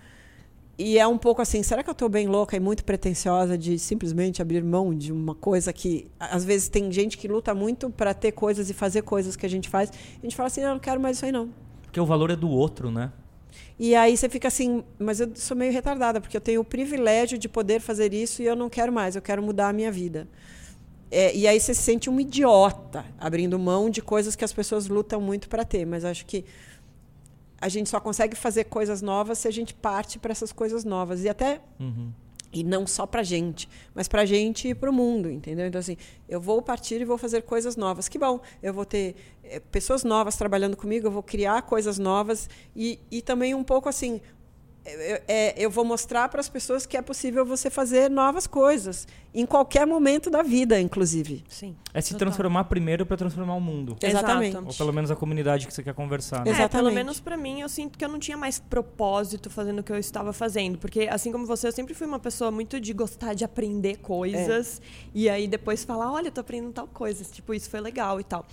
E 0.77 0.99
é 0.99 1.07
um 1.07 1.17
pouco 1.17 1.41
assim, 1.41 1.63
será 1.63 1.81
que 1.81 1.89
eu 1.89 1.93
estou 1.93 2.07
bem 2.07 2.27
louca 2.27 2.55
e 2.55 2.59
muito 2.59 2.85
pretensiosa 2.85 3.57
de 3.57 3.79
simplesmente 3.79 4.43
abrir 4.43 4.63
mão 4.63 4.93
de 4.93 5.11
uma 5.11 5.33
coisa 5.33 5.73
que 5.73 6.07
às 6.19 6.45
vezes 6.45 6.69
tem 6.69 6.91
gente 6.91 7.17
que 7.17 7.27
luta 7.27 7.55
muito 7.55 7.89
para 7.89 8.13
ter 8.13 8.31
coisas 8.31 8.69
e 8.69 8.73
fazer 8.75 9.01
coisas 9.01 9.35
que 9.35 9.43
a 9.43 9.49
gente 9.49 9.67
faz. 9.69 9.89
A 9.89 10.21
gente 10.21 10.35
fala 10.35 10.47
assim, 10.47 10.61
não, 10.61 10.73
não 10.73 10.79
quero 10.79 11.01
mais 11.01 11.17
isso 11.17 11.25
aí 11.25 11.31
não. 11.31 11.49
Porque 11.81 11.99
o 11.99 12.05
valor 12.05 12.29
é 12.29 12.35
do 12.35 12.47
outro, 12.47 12.91
né? 12.91 13.11
E 13.79 13.95
aí 13.95 14.15
você 14.15 14.29
fica 14.29 14.47
assim, 14.47 14.83
mas 14.99 15.19
eu 15.19 15.31
sou 15.33 15.57
meio 15.57 15.71
retardada, 15.71 16.21
porque 16.21 16.37
eu 16.37 16.41
tenho 16.41 16.61
o 16.61 16.63
privilégio 16.63 17.39
de 17.39 17.49
poder 17.49 17.79
fazer 17.79 18.13
isso 18.13 18.43
e 18.43 18.45
eu 18.45 18.55
não 18.55 18.69
quero 18.69 18.91
mais, 18.91 19.15
eu 19.15 19.21
quero 19.21 19.41
mudar 19.41 19.69
a 19.69 19.73
minha 19.73 19.91
vida. 19.91 20.27
É, 21.09 21.35
e 21.35 21.47
aí 21.47 21.59
você 21.59 21.73
se 21.73 21.81
sente 21.81 22.09
um 22.09 22.19
idiota 22.19 23.05
abrindo 23.17 23.57
mão 23.57 23.89
de 23.89 24.01
coisas 24.01 24.35
que 24.35 24.43
as 24.43 24.51
pessoas 24.51 24.87
lutam 24.87 25.21
muito 25.21 25.47
para 25.47 25.63
ter. 25.63 25.85
Mas 25.85 26.03
acho 26.03 26.25
que 26.25 26.43
a 27.59 27.69
gente 27.69 27.89
só 27.89 27.99
consegue 27.99 28.35
fazer 28.35 28.65
coisas 28.65 29.01
novas 29.01 29.39
se 29.39 29.47
a 29.47 29.51
gente 29.51 29.73
parte 29.73 30.19
para 30.19 30.31
essas 30.31 30.51
coisas 30.51 30.83
novas. 30.83 31.23
E 31.23 31.29
até. 31.29 31.61
Uhum. 31.79 32.11
E 32.53 32.63
não 32.63 32.87
só 32.87 33.05
para 33.05 33.23
gente, 33.23 33.67
mas 33.93 34.07
para 34.07 34.25
gente 34.25 34.69
e 34.69 34.73
para 34.73 34.89
o 34.89 34.93
mundo, 34.93 35.29
entendeu? 35.29 35.67
Então, 35.67 35.79
assim, 35.79 35.97
eu 36.29 36.39
vou 36.39 36.61
partir 36.61 37.01
e 37.01 37.05
vou 37.05 37.17
fazer 37.17 37.41
coisas 37.41 37.75
novas. 37.75 38.07
Que 38.07 38.17
bom, 38.17 38.39
eu 38.63 38.73
vou 38.73 38.85
ter 38.85 39.15
é, 39.43 39.59
pessoas 39.59 40.05
novas 40.05 40.37
trabalhando 40.37 40.77
comigo, 40.77 41.07
eu 41.07 41.11
vou 41.11 41.21
criar 41.21 41.63
coisas 41.63 41.99
novas 41.99 42.49
e, 42.73 42.99
e 43.11 43.21
também 43.21 43.53
um 43.53 43.65
pouco 43.65 43.89
assim, 43.89 44.21
é, 45.27 45.53
eu 45.57 45.69
vou 45.69 45.83
mostrar 45.83 46.29
para 46.29 46.39
as 46.39 46.47
pessoas 46.49 46.85
que 46.85 46.95
é 46.95 47.01
possível 47.01 47.45
você 47.45 47.69
fazer 47.69 48.09
novas 48.09 48.47
coisas 48.47 49.07
em 49.33 49.45
qualquer 49.45 49.85
momento 49.85 50.29
da 50.29 50.41
vida, 50.41 50.79
inclusive. 50.79 51.43
Sim. 51.47 51.75
É 51.93 52.01
se 52.01 52.13
Total. 52.13 52.27
transformar 52.27 52.63
primeiro 52.63 53.05
para 53.05 53.17
transformar 53.17 53.55
o 53.55 53.61
mundo. 53.61 53.95
Exatamente. 54.01 54.53
Exato. 54.55 54.67
Ou 54.67 54.73
pelo 54.73 54.93
menos 54.93 55.11
a 55.11 55.15
comunidade 55.15 55.67
que 55.67 55.73
você 55.73 55.83
quer 55.83 55.93
conversar. 55.93 56.37
né? 56.37 56.51
É, 56.51 56.53
pelo 56.53 56.59
Exatamente. 56.59 56.95
menos 56.95 57.19
pra 57.19 57.37
mim, 57.37 57.61
eu 57.61 57.69
sinto 57.69 57.97
que 57.97 58.03
eu 58.05 58.09
não 58.09 58.17
tinha 58.19 58.37
mais 58.37 58.59
propósito 58.59 59.49
fazendo 59.49 59.79
o 59.79 59.83
que 59.83 59.91
eu 59.91 59.97
estava 59.99 60.33
fazendo. 60.33 60.77
Porque, 60.77 61.07
assim 61.11 61.31
como 61.31 61.45
você, 61.45 61.67
eu 61.67 61.71
sempre 61.71 61.93
fui 61.93 62.07
uma 62.07 62.19
pessoa 62.19 62.49
muito 62.49 62.79
de 62.79 62.93
gostar 62.93 63.33
de 63.33 63.43
aprender 63.43 63.97
coisas. 63.97 64.81
E 65.13 65.29
aí 65.29 65.47
depois 65.47 65.83
falar, 65.83 66.11
olha, 66.11 66.27
eu 66.29 66.31
tô 66.31 66.41
aprendendo 66.41 66.71
tal 66.73 66.87
coisa. 66.87 67.23
Tipo, 67.23 67.53
isso 67.53 67.69
foi 67.69 67.81
legal 67.81 68.19
e 68.19 68.23
tal. 68.23 68.45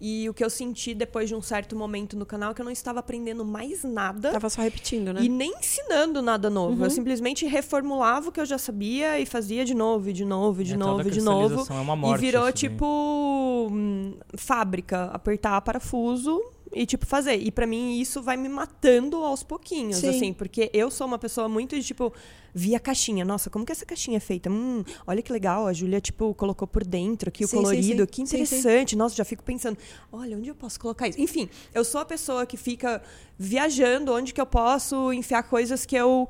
E 0.00 0.28
o 0.30 0.32
que 0.34 0.42
eu 0.42 0.48
senti 0.48 0.94
depois 0.94 1.28
de 1.28 1.34
um 1.34 1.42
certo 1.42 1.76
momento 1.76 2.16
no 2.16 2.24
canal 2.24 2.52
é 2.52 2.54
que 2.54 2.60
eu 2.62 2.64
não 2.64 2.72
estava 2.72 3.00
aprendendo 3.00 3.44
mais 3.44 3.84
nada. 3.84 4.32
Tava 4.32 4.48
só 4.48 4.62
repetindo, 4.62 5.12
né? 5.12 5.22
E 5.22 5.28
nem 5.28 5.52
ensinando 5.58 6.22
nada 6.22 6.48
novo. 6.48 6.84
Eu 6.84 6.90
simplesmente 6.90 7.44
reformulava 7.46 8.30
o 8.30 8.32
que 8.32 8.40
eu 8.40 8.46
já 8.46 8.56
sabia 8.56 9.20
e 9.20 9.26
fazia 9.26 9.64
de 9.64 9.74
novo, 9.74 10.08
e 10.08 10.12
de 10.14 10.24
novo, 10.24 10.62
e 10.62 10.64
de 10.64 10.72
É, 10.74 10.76
novo, 10.76 11.06
e 11.06 11.10
de 11.10 11.20
novo. 11.20 11.66
É 11.70 11.80
uma 11.80 11.94
E 11.94 11.96
morte 11.96 12.20
virou 12.20 12.48
isso 12.48 12.52
daí. 12.52 12.70
tipo 12.70 13.68
hum, 13.70 14.14
fábrica, 14.36 15.10
apertar 15.12 15.60
parafuso 15.60 16.40
e 16.72 16.86
tipo 16.86 17.04
fazer. 17.06 17.36
E 17.36 17.50
pra 17.50 17.66
mim 17.66 18.00
isso 18.00 18.22
vai 18.22 18.36
me 18.36 18.48
matando 18.48 19.16
aos 19.24 19.42
pouquinhos, 19.42 19.96
Sim. 19.96 20.08
assim, 20.08 20.32
porque 20.32 20.70
eu 20.72 20.90
sou 20.90 21.06
uma 21.06 21.18
pessoa 21.18 21.48
muito 21.48 21.76
de 21.76 21.82
tipo 21.84 22.12
via 22.54 22.80
caixinha. 22.80 23.24
Nossa, 23.24 23.48
como 23.50 23.64
que 23.64 23.72
essa 23.72 23.86
caixinha 23.86 24.16
é 24.16 24.20
feita? 24.20 24.50
Hum, 24.50 24.84
olha 25.06 25.22
que 25.22 25.32
legal, 25.32 25.66
a 25.66 25.72
Júlia 25.72 26.00
tipo 26.00 26.34
colocou 26.34 26.66
por 26.66 26.84
dentro 26.84 27.28
aqui 27.28 27.44
o 27.44 27.48
Sim, 27.48 27.56
sim, 27.56 27.62
colorido, 27.62 28.00
sim. 28.02 28.06
que 28.06 28.16
Sim, 28.16 28.26
sim. 28.26 28.36
interessante. 28.36 28.96
Nossa, 28.96 29.14
já 29.14 29.24
fico 29.24 29.42
pensando, 29.42 29.78
olha, 30.12 30.36
onde 30.36 30.48
eu 30.48 30.54
posso 30.54 30.78
colocar 30.78 31.08
isso? 31.08 31.20
Enfim, 31.20 31.48
eu 31.74 31.84
sou 31.84 32.00
a 32.00 32.04
pessoa 32.04 32.46
que 32.46 32.56
fica 32.56 33.02
viajando 33.38 34.12
onde 34.12 34.32
que 34.34 34.40
eu 34.40 34.46
posso 34.46 35.12
enfiar 35.12 35.42
coisas 35.44 35.86
que 35.86 35.96
eu 35.96 36.28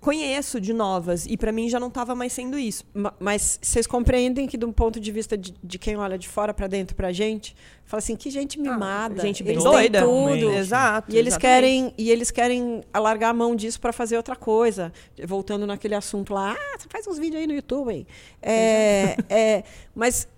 conheço 0.00 0.60
de 0.60 0.72
novas 0.72 1.26
e 1.26 1.36
pra 1.36 1.50
mim 1.50 1.68
já 1.68 1.80
não 1.80 1.90
tava 1.90 2.14
mais 2.14 2.32
sendo 2.32 2.58
isso. 2.58 2.84
Ma- 2.94 3.14
Mas 3.18 3.58
vocês 3.62 3.86
compreendem 3.86 4.46
que, 4.46 4.56
de 4.56 4.64
um 4.64 4.72
ponto 4.72 5.00
de 5.00 5.10
vista 5.10 5.36
de, 5.36 5.54
de 5.62 5.78
quem 5.78 5.96
olha 5.96 6.18
de 6.18 6.28
fora 6.28 6.52
pra 6.54 6.66
dentro 6.66 6.94
pra 6.94 7.12
gente, 7.12 7.56
fala 7.84 7.98
assim, 7.98 8.14
que 8.14 8.30
gente 8.30 8.58
mimada. 8.60 9.20
Ah, 9.22 9.24
gente 9.24 9.42
bem 9.42 9.58
doida. 9.58 10.02
tudo. 10.02 10.50
Exato. 10.52 11.10
E 11.12 11.18
eles 11.18 11.34
exatamente. 11.34 11.40
querem 11.40 11.94
e 11.98 12.10
eles 12.10 12.30
querem 12.30 12.82
alargar 12.92 13.30
a 13.30 13.34
mão 13.34 13.56
disso 13.56 13.80
para 13.80 13.92
fazer 13.92 14.16
outra 14.16 14.36
coisa. 14.36 14.92
Voltando 15.24 15.66
naquele 15.66 15.94
assunto 15.94 16.32
lá, 16.34 16.52
ah, 16.52 16.78
você 16.78 16.88
faz 16.88 17.06
uns 17.06 17.18
vídeos 17.18 17.40
aí 17.40 17.46
no 17.46 17.54
YouTube. 17.54 17.92
Hein? 17.92 18.06
É, 18.42 19.16
é, 19.28 19.64
mas 19.94 20.28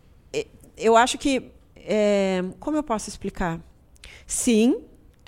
eu 0.77 0.97
acho 0.97 1.19
que 1.19 1.51
é, 1.77 2.45
como 2.61 2.77
eu 2.77 2.83
posso 2.83 3.09
explicar? 3.09 3.61
Sim, 4.27 4.81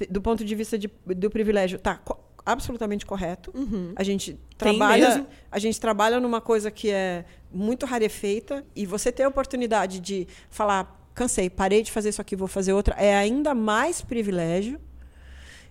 do 0.08 0.20
ponto 0.22 0.44
de 0.44 0.54
vista 0.54 0.78
de- 0.78 0.90
do 1.06 1.28
privilégio, 1.30 1.78
tá 1.78 2.00
absolutamente 2.44 3.04
correto. 3.06 3.52
A 3.96 4.02
gente 4.02 4.32
Tem 4.56 4.76
trabalha, 4.76 5.08
mesmo. 5.08 5.26
a 5.50 5.58
gente 5.58 5.80
trabalha 5.80 6.20
numa 6.20 6.40
coisa 6.40 6.70
que 6.70 6.90
é 6.90 7.24
muito 7.52 7.86
rarefeita 7.86 8.64
e 8.74 8.86
você 8.86 9.10
ter 9.10 9.24
a 9.24 9.28
oportunidade 9.28 10.00
de 10.00 10.26
falar, 10.48 11.10
cansei, 11.14 11.50
parei 11.50 11.82
de 11.82 11.90
fazer 11.90 12.10
isso 12.10 12.20
aqui, 12.20 12.36
vou 12.36 12.48
fazer 12.48 12.72
outra, 12.72 12.94
é 12.96 13.16
ainda 13.16 13.54
mais 13.54 14.00
privilégio. 14.00 14.80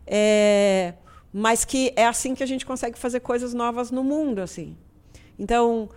É, 0.05 0.93
mas 1.31 1.63
que 1.63 1.93
é 1.95 2.05
assim 2.05 2.33
que 2.33 2.43
a 2.43 2.45
gente 2.45 2.65
consegue 2.65 2.97
fazer 2.97 3.19
coisas 3.19 3.53
novas 3.53 3.91
no 3.91 4.03
mundo, 4.03 4.39
assim. 4.39 4.75
Então, 5.37 5.89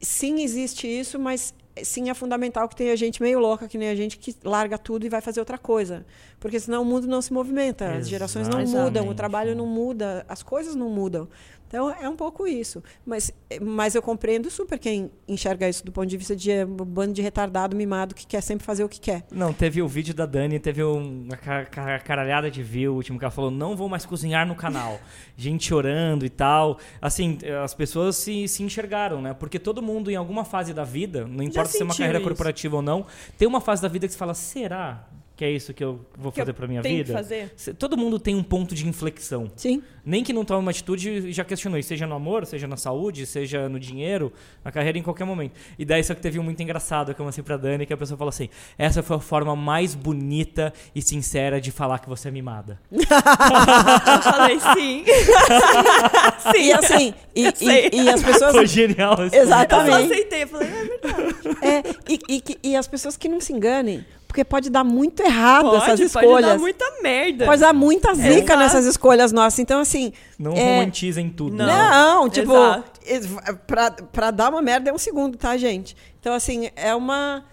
sim, 0.00 0.42
existe 0.42 0.86
isso, 0.86 1.18
mas 1.18 1.54
sim 1.84 2.10
é 2.10 2.14
fundamental 2.14 2.68
que 2.68 2.76
tenha 2.76 2.96
gente 2.96 3.22
meio 3.22 3.38
louca, 3.38 3.68
que 3.68 3.78
nem 3.78 3.88
a 3.88 3.94
gente, 3.94 4.18
que 4.18 4.34
larga 4.44 4.78
tudo 4.78 5.06
e 5.06 5.08
vai 5.08 5.20
fazer 5.20 5.40
outra 5.40 5.58
coisa. 5.58 6.04
Porque 6.40 6.58
senão 6.60 6.82
o 6.82 6.84
mundo 6.84 7.06
não 7.06 7.20
se 7.20 7.32
movimenta, 7.32 7.92
as 7.92 8.08
gerações 8.08 8.48
não 8.48 8.60
Exatamente. 8.60 8.84
mudam, 8.84 9.08
o 9.08 9.14
trabalho 9.14 9.56
não 9.56 9.66
muda, 9.66 10.24
as 10.28 10.42
coisas 10.42 10.74
não 10.74 10.88
mudam. 10.88 11.28
Então 11.68 11.90
é 11.90 12.08
um 12.08 12.16
pouco 12.16 12.46
isso. 12.46 12.82
Mas, 13.06 13.30
mas 13.60 13.94
eu 13.94 14.02
compreendo 14.02 14.50
super 14.50 14.78
quem 14.78 15.10
enxerga 15.28 15.68
isso 15.68 15.84
do 15.84 15.92
ponto 15.92 16.06
de 16.08 16.16
vista 16.16 16.34
de 16.34 16.50
é, 16.50 16.64
um 16.64 16.68
bando 16.74 17.12
de 17.12 17.20
retardado 17.22 17.76
mimado 17.76 18.14
que 18.14 18.26
quer 18.26 18.40
sempre 18.40 18.64
fazer 18.64 18.82
o 18.84 18.88
que 18.88 18.98
quer. 18.98 19.24
Não, 19.30 19.52
teve 19.52 19.82
o 19.82 19.86
vídeo 19.86 20.14
da 20.14 20.24
Dani, 20.26 20.58
teve 20.58 20.82
um- 20.82 21.24
uma 21.24 21.36
ca- 21.36 21.66
ca- 21.66 21.98
caralhada 21.98 22.50
de 22.50 22.62
view, 22.62 22.92
o 22.94 22.96
último 22.96 23.18
que 23.18 23.24
ela 23.24 23.30
falou, 23.30 23.50
não 23.50 23.76
vou 23.76 23.88
mais 23.88 24.06
cozinhar 24.06 24.46
no 24.46 24.54
canal. 24.54 24.98
Gente 25.36 25.66
chorando 25.66 26.24
e 26.24 26.30
tal. 26.30 26.78
Assim, 27.02 27.38
as 27.62 27.74
pessoas 27.74 28.16
se, 28.16 28.48
se 28.48 28.62
enxergaram, 28.62 29.20
né? 29.20 29.34
Porque 29.34 29.58
todo 29.58 29.82
mundo, 29.82 30.10
em 30.10 30.16
alguma 30.16 30.44
fase 30.44 30.72
da 30.72 30.84
vida, 30.84 31.26
não 31.26 31.44
importa 31.44 31.68
se 31.70 31.82
é 31.82 31.84
uma 31.84 31.94
carreira 31.94 32.18
isso. 32.18 32.26
corporativa 32.28 32.76
ou 32.76 32.82
não, 32.82 33.04
tem 33.36 33.46
uma 33.46 33.60
fase 33.60 33.82
da 33.82 33.88
vida 33.88 34.06
que 34.06 34.12
você 34.12 34.18
fala, 34.18 34.32
será 34.34 35.06
que 35.38 35.44
é 35.44 35.50
isso 35.52 35.72
que 35.72 35.84
eu 35.84 36.00
vou 36.18 36.32
Que 36.32 36.40
fazer 36.40 36.52
pra 36.52 36.66
minha 36.66 36.82
tenho 36.82 36.96
que 36.96 37.04
vida? 37.04 37.16
fazer. 37.16 37.52
Cê- 37.56 37.72
Todo 37.72 37.96
mundo 37.96 38.18
tem 38.18 38.34
um 38.34 38.42
ponto 38.42 38.74
de 38.74 38.88
inflexão. 38.88 39.48
Sim. 39.54 39.80
Nem 40.04 40.24
que 40.24 40.32
não 40.32 40.44
tome 40.44 40.60
uma 40.60 40.72
atitude, 40.72 41.30
já 41.30 41.44
questionou 41.44 41.78
isso, 41.78 41.88
seja 41.90 42.06
no 42.08 42.14
amor, 42.16 42.44
seja 42.44 42.66
na 42.66 42.76
saúde, 42.76 43.24
seja 43.24 43.68
no 43.68 43.78
dinheiro, 43.78 44.32
na 44.64 44.72
carreira, 44.72 44.98
em 44.98 45.02
qualquer 45.02 45.24
momento. 45.24 45.52
E 45.78 45.84
daí 45.84 46.02
só 46.02 46.12
que 46.12 46.20
teve 46.20 46.40
um 46.40 46.42
muito 46.42 46.60
engraçado 46.60 47.14
que 47.14 47.20
eu 47.20 47.24
mostrei 47.24 47.44
pra 47.44 47.56
Dani, 47.56 47.86
que 47.86 47.92
a 47.92 47.96
pessoa 47.96 48.18
falou 48.18 48.30
assim, 48.30 48.48
essa 48.76 49.00
foi 49.00 49.16
a 49.16 49.20
forma 49.20 49.54
mais 49.54 49.94
bonita 49.94 50.72
e 50.92 51.00
sincera 51.00 51.60
de 51.60 51.70
falar 51.70 52.00
que 52.00 52.08
você 52.08 52.26
é 52.26 52.30
mimada. 52.32 52.80
Eu 52.90 54.22
falei 54.22 54.58
sim. 54.58 55.04
sim. 56.52 56.62
E 56.64 56.72
assim, 56.72 57.14
e, 57.34 57.46
e- 57.60 58.02
e 58.02 58.08
as 58.10 58.22
pessoas. 58.22 58.52
Foi 58.52 58.66
genial. 58.66 59.12
assim. 59.20 59.36
Eu 59.36 59.42
Exatamente. 59.42 60.12
aceitei. 60.12 60.42
Eu 60.42 60.48
falei, 60.48 60.68
é 60.68 60.84
verdade. 60.84 61.34
É, 61.62 61.82
e, 62.08 62.18
e 62.28 62.58
e 62.70 62.76
as 62.76 62.86
pessoas 62.88 63.16
que 63.16 63.28
não 63.28 63.40
se 63.40 63.52
enganem, 63.52 64.04
porque 64.38 64.44
pode 64.44 64.70
dar 64.70 64.84
muito 64.84 65.20
errado 65.20 65.70
Pode, 65.70 65.76
essas 65.90 66.12
pode 66.12 66.26
escolhas. 66.26 66.50
dar 66.52 66.58
muita 66.58 66.84
merda. 67.02 67.44
Pode 67.44 67.60
dar 67.60 67.72
muita 67.74 68.14
zica 68.14 68.28
Exato. 68.30 68.58
nessas 68.58 68.86
escolhas 68.86 69.32
nossas. 69.32 69.58
Então, 69.58 69.80
assim. 69.80 70.12
Não 70.38 70.52
é, 70.52 70.76
romantizem 70.78 71.28
tudo. 71.28 71.56
Não. 71.56 71.66
né? 71.66 71.72
Não, 71.90 72.28
tipo, 72.28 72.52
Exato. 72.52 73.00
es- 73.04 73.26
pra, 73.66 73.90
pra 73.90 74.30
dar 74.30 74.50
uma 74.50 74.62
merda 74.62 74.90
é 74.90 74.92
um 74.92 74.98
segundo, 74.98 75.36
tá, 75.36 75.56
gente? 75.56 75.96
Então, 76.20 76.32
assim, 76.32 76.70
é 76.76 76.94
uma. 76.94 77.44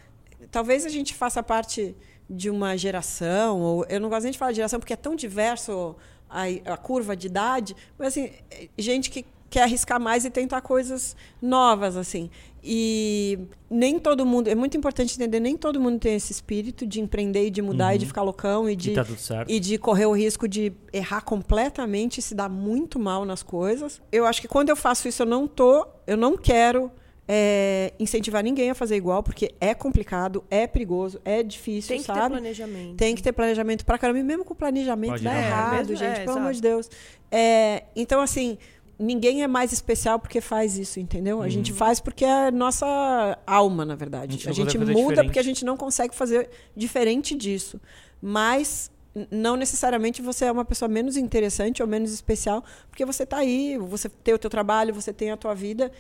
Talvez 0.52 0.86
a 0.86 0.90
gente 0.90 1.14
faça 1.16 1.42
parte 1.42 1.96
de 2.30 2.50
uma 2.52 2.78
geração, 2.78 3.60
ou 3.62 3.86
eu 3.90 4.00
não 4.00 4.10
gosto 4.10 4.24
nem 4.24 4.32
de 4.32 4.38
falar 4.38 4.52
de 4.52 4.58
geração, 4.58 4.80
porque 4.80 4.94
é 4.94 4.98
tão 4.98 5.16
diverso 5.16 5.96
a, 6.30 6.44
a 6.72 6.78
curva 6.78 7.16
de 7.16 7.28
idade, 7.28 7.76
mas 7.98 8.10
assim, 8.10 8.32
é 8.52 8.68
gente 8.78 9.10
que 9.10 9.26
quer 9.50 9.64
arriscar 9.64 10.00
mais 10.00 10.26
e 10.26 10.30
tentar 10.30 10.62
coisas 10.62 11.16
novas, 11.42 11.96
assim. 11.98 12.30
E 12.68 13.38
nem 13.70 14.00
todo 14.00 14.26
mundo, 14.26 14.48
é 14.48 14.56
muito 14.56 14.76
importante 14.76 15.14
entender, 15.16 15.40
nem 15.40 15.56
todo 15.56 15.80
mundo 15.80 16.00
tem 16.00 16.16
esse 16.16 16.32
espírito 16.32 16.86
de 16.86 17.00
empreender 17.00 17.46
e 17.46 17.52
de 17.52 17.62
mudar 17.62 17.94
e 17.94 18.00
de 18.00 18.08
ficar 18.08 18.24
loucão 18.24 18.68
e 18.68 18.76
de 18.76 18.92
E 18.92 18.96
tá 18.96 19.06
tudo 19.06 19.20
certo. 19.20 19.52
e 19.52 19.60
de 19.60 19.78
correr 19.78 20.08
o 20.08 20.14
risco 20.14 20.48
de 20.48 20.74
errar 20.92 21.22
completamente 21.22 22.18
e 22.18 22.22
se 22.24 22.34
dar 22.34 22.50
muito 22.50 22.98
mal 22.98 23.24
nas 23.24 23.44
coisas. 23.44 24.02
Eu 24.12 24.26
acho 24.26 24.42
que 24.42 24.48
quando 24.48 24.70
eu 24.70 24.76
faço 24.76 25.08
isso, 25.08 25.22
eu 25.22 25.28
não 25.28 25.48
tô, 25.48 25.86
eu 26.08 26.18
não 26.18 26.36
quero 26.36 26.92
é, 27.28 27.94
incentivar 28.00 28.44
ninguém 28.44 28.70
a 28.70 28.76
fazer 28.76 28.96
igual, 28.96 29.22
porque 29.24 29.54
é 29.60 29.74
complicado, 29.74 30.44
é 30.50 30.68
perigoso, 30.68 31.20
é 31.26 31.42
difícil, 31.44 31.90
Tem 31.90 32.00
que 32.02 32.08
ter 32.08 32.14
sabe? 32.14 32.30
planejamento. 32.30 32.96
Tem 32.96 33.16
que 33.16 33.24
ter 33.24 33.32
planejamento 33.32 33.86
pra 33.86 33.98
caramba, 33.98 34.20
e 34.20 34.24
mesmo 34.24 34.46
com 34.46 34.54
o 34.54 34.58
planejamento 34.58 35.12
Pode 35.12 35.24
dá 35.24 35.38
errado. 35.38 35.94
É, 35.94 35.96
gente, 35.96 36.04
é, 36.04 36.14
pelo 36.14 36.24
exato. 36.24 36.40
amor 36.40 36.54
de 36.54 36.62
Deus. 36.62 36.90
É, 37.32 37.84
então, 37.96 38.22
assim, 38.22 38.58
ninguém 38.98 39.44
é 39.44 39.48
mais 39.48 39.72
especial 39.74 40.20
porque 40.20 40.40
faz 40.42 40.78
isso, 40.78 41.00
entendeu? 41.00 41.42
A 41.42 41.50
gente 41.50 41.74
faz 41.74 42.00
porque 42.00 42.24
é 42.26 42.48
a 42.48 42.52
nossa 42.52 43.38
alma, 43.46 43.86
na 43.86 43.96
verdade. 43.96 44.38
Uhum. 44.46 44.50
A 44.52 44.54
gente 44.54 44.72
A 44.72 44.72
gente, 44.72 44.78
muda 44.78 44.92
diferente. 44.92 45.26
porque 45.26 45.40
a 45.40 45.44
gente 45.44 45.66
não 45.66 45.78
consegue 45.78 46.16
fazer 46.16 46.50
diferente 46.76 47.36
disso. 47.36 47.80
Mas 48.22 48.92
não 49.32 49.56
necessariamente 49.56 50.22
você 50.22 50.46
é 50.46 50.52
uma 50.52 50.66
pessoa 50.66 50.90
menos 50.90 51.16
interessante 51.16 51.82
ou 51.82 51.88
menos 51.88 52.12
especial, 52.12 52.64
porque 52.90 53.06
você 53.06 53.24
está 53.24 53.38
aí, 53.38 53.78
você 53.78 54.10
tem 54.10 54.34
o 54.34 54.38
teu 54.40 54.50
trabalho, 54.50 54.94
você 54.94 55.14
tem 55.14 55.32
a 55.32 55.38
tua 55.38 55.54
vida. 55.54 55.92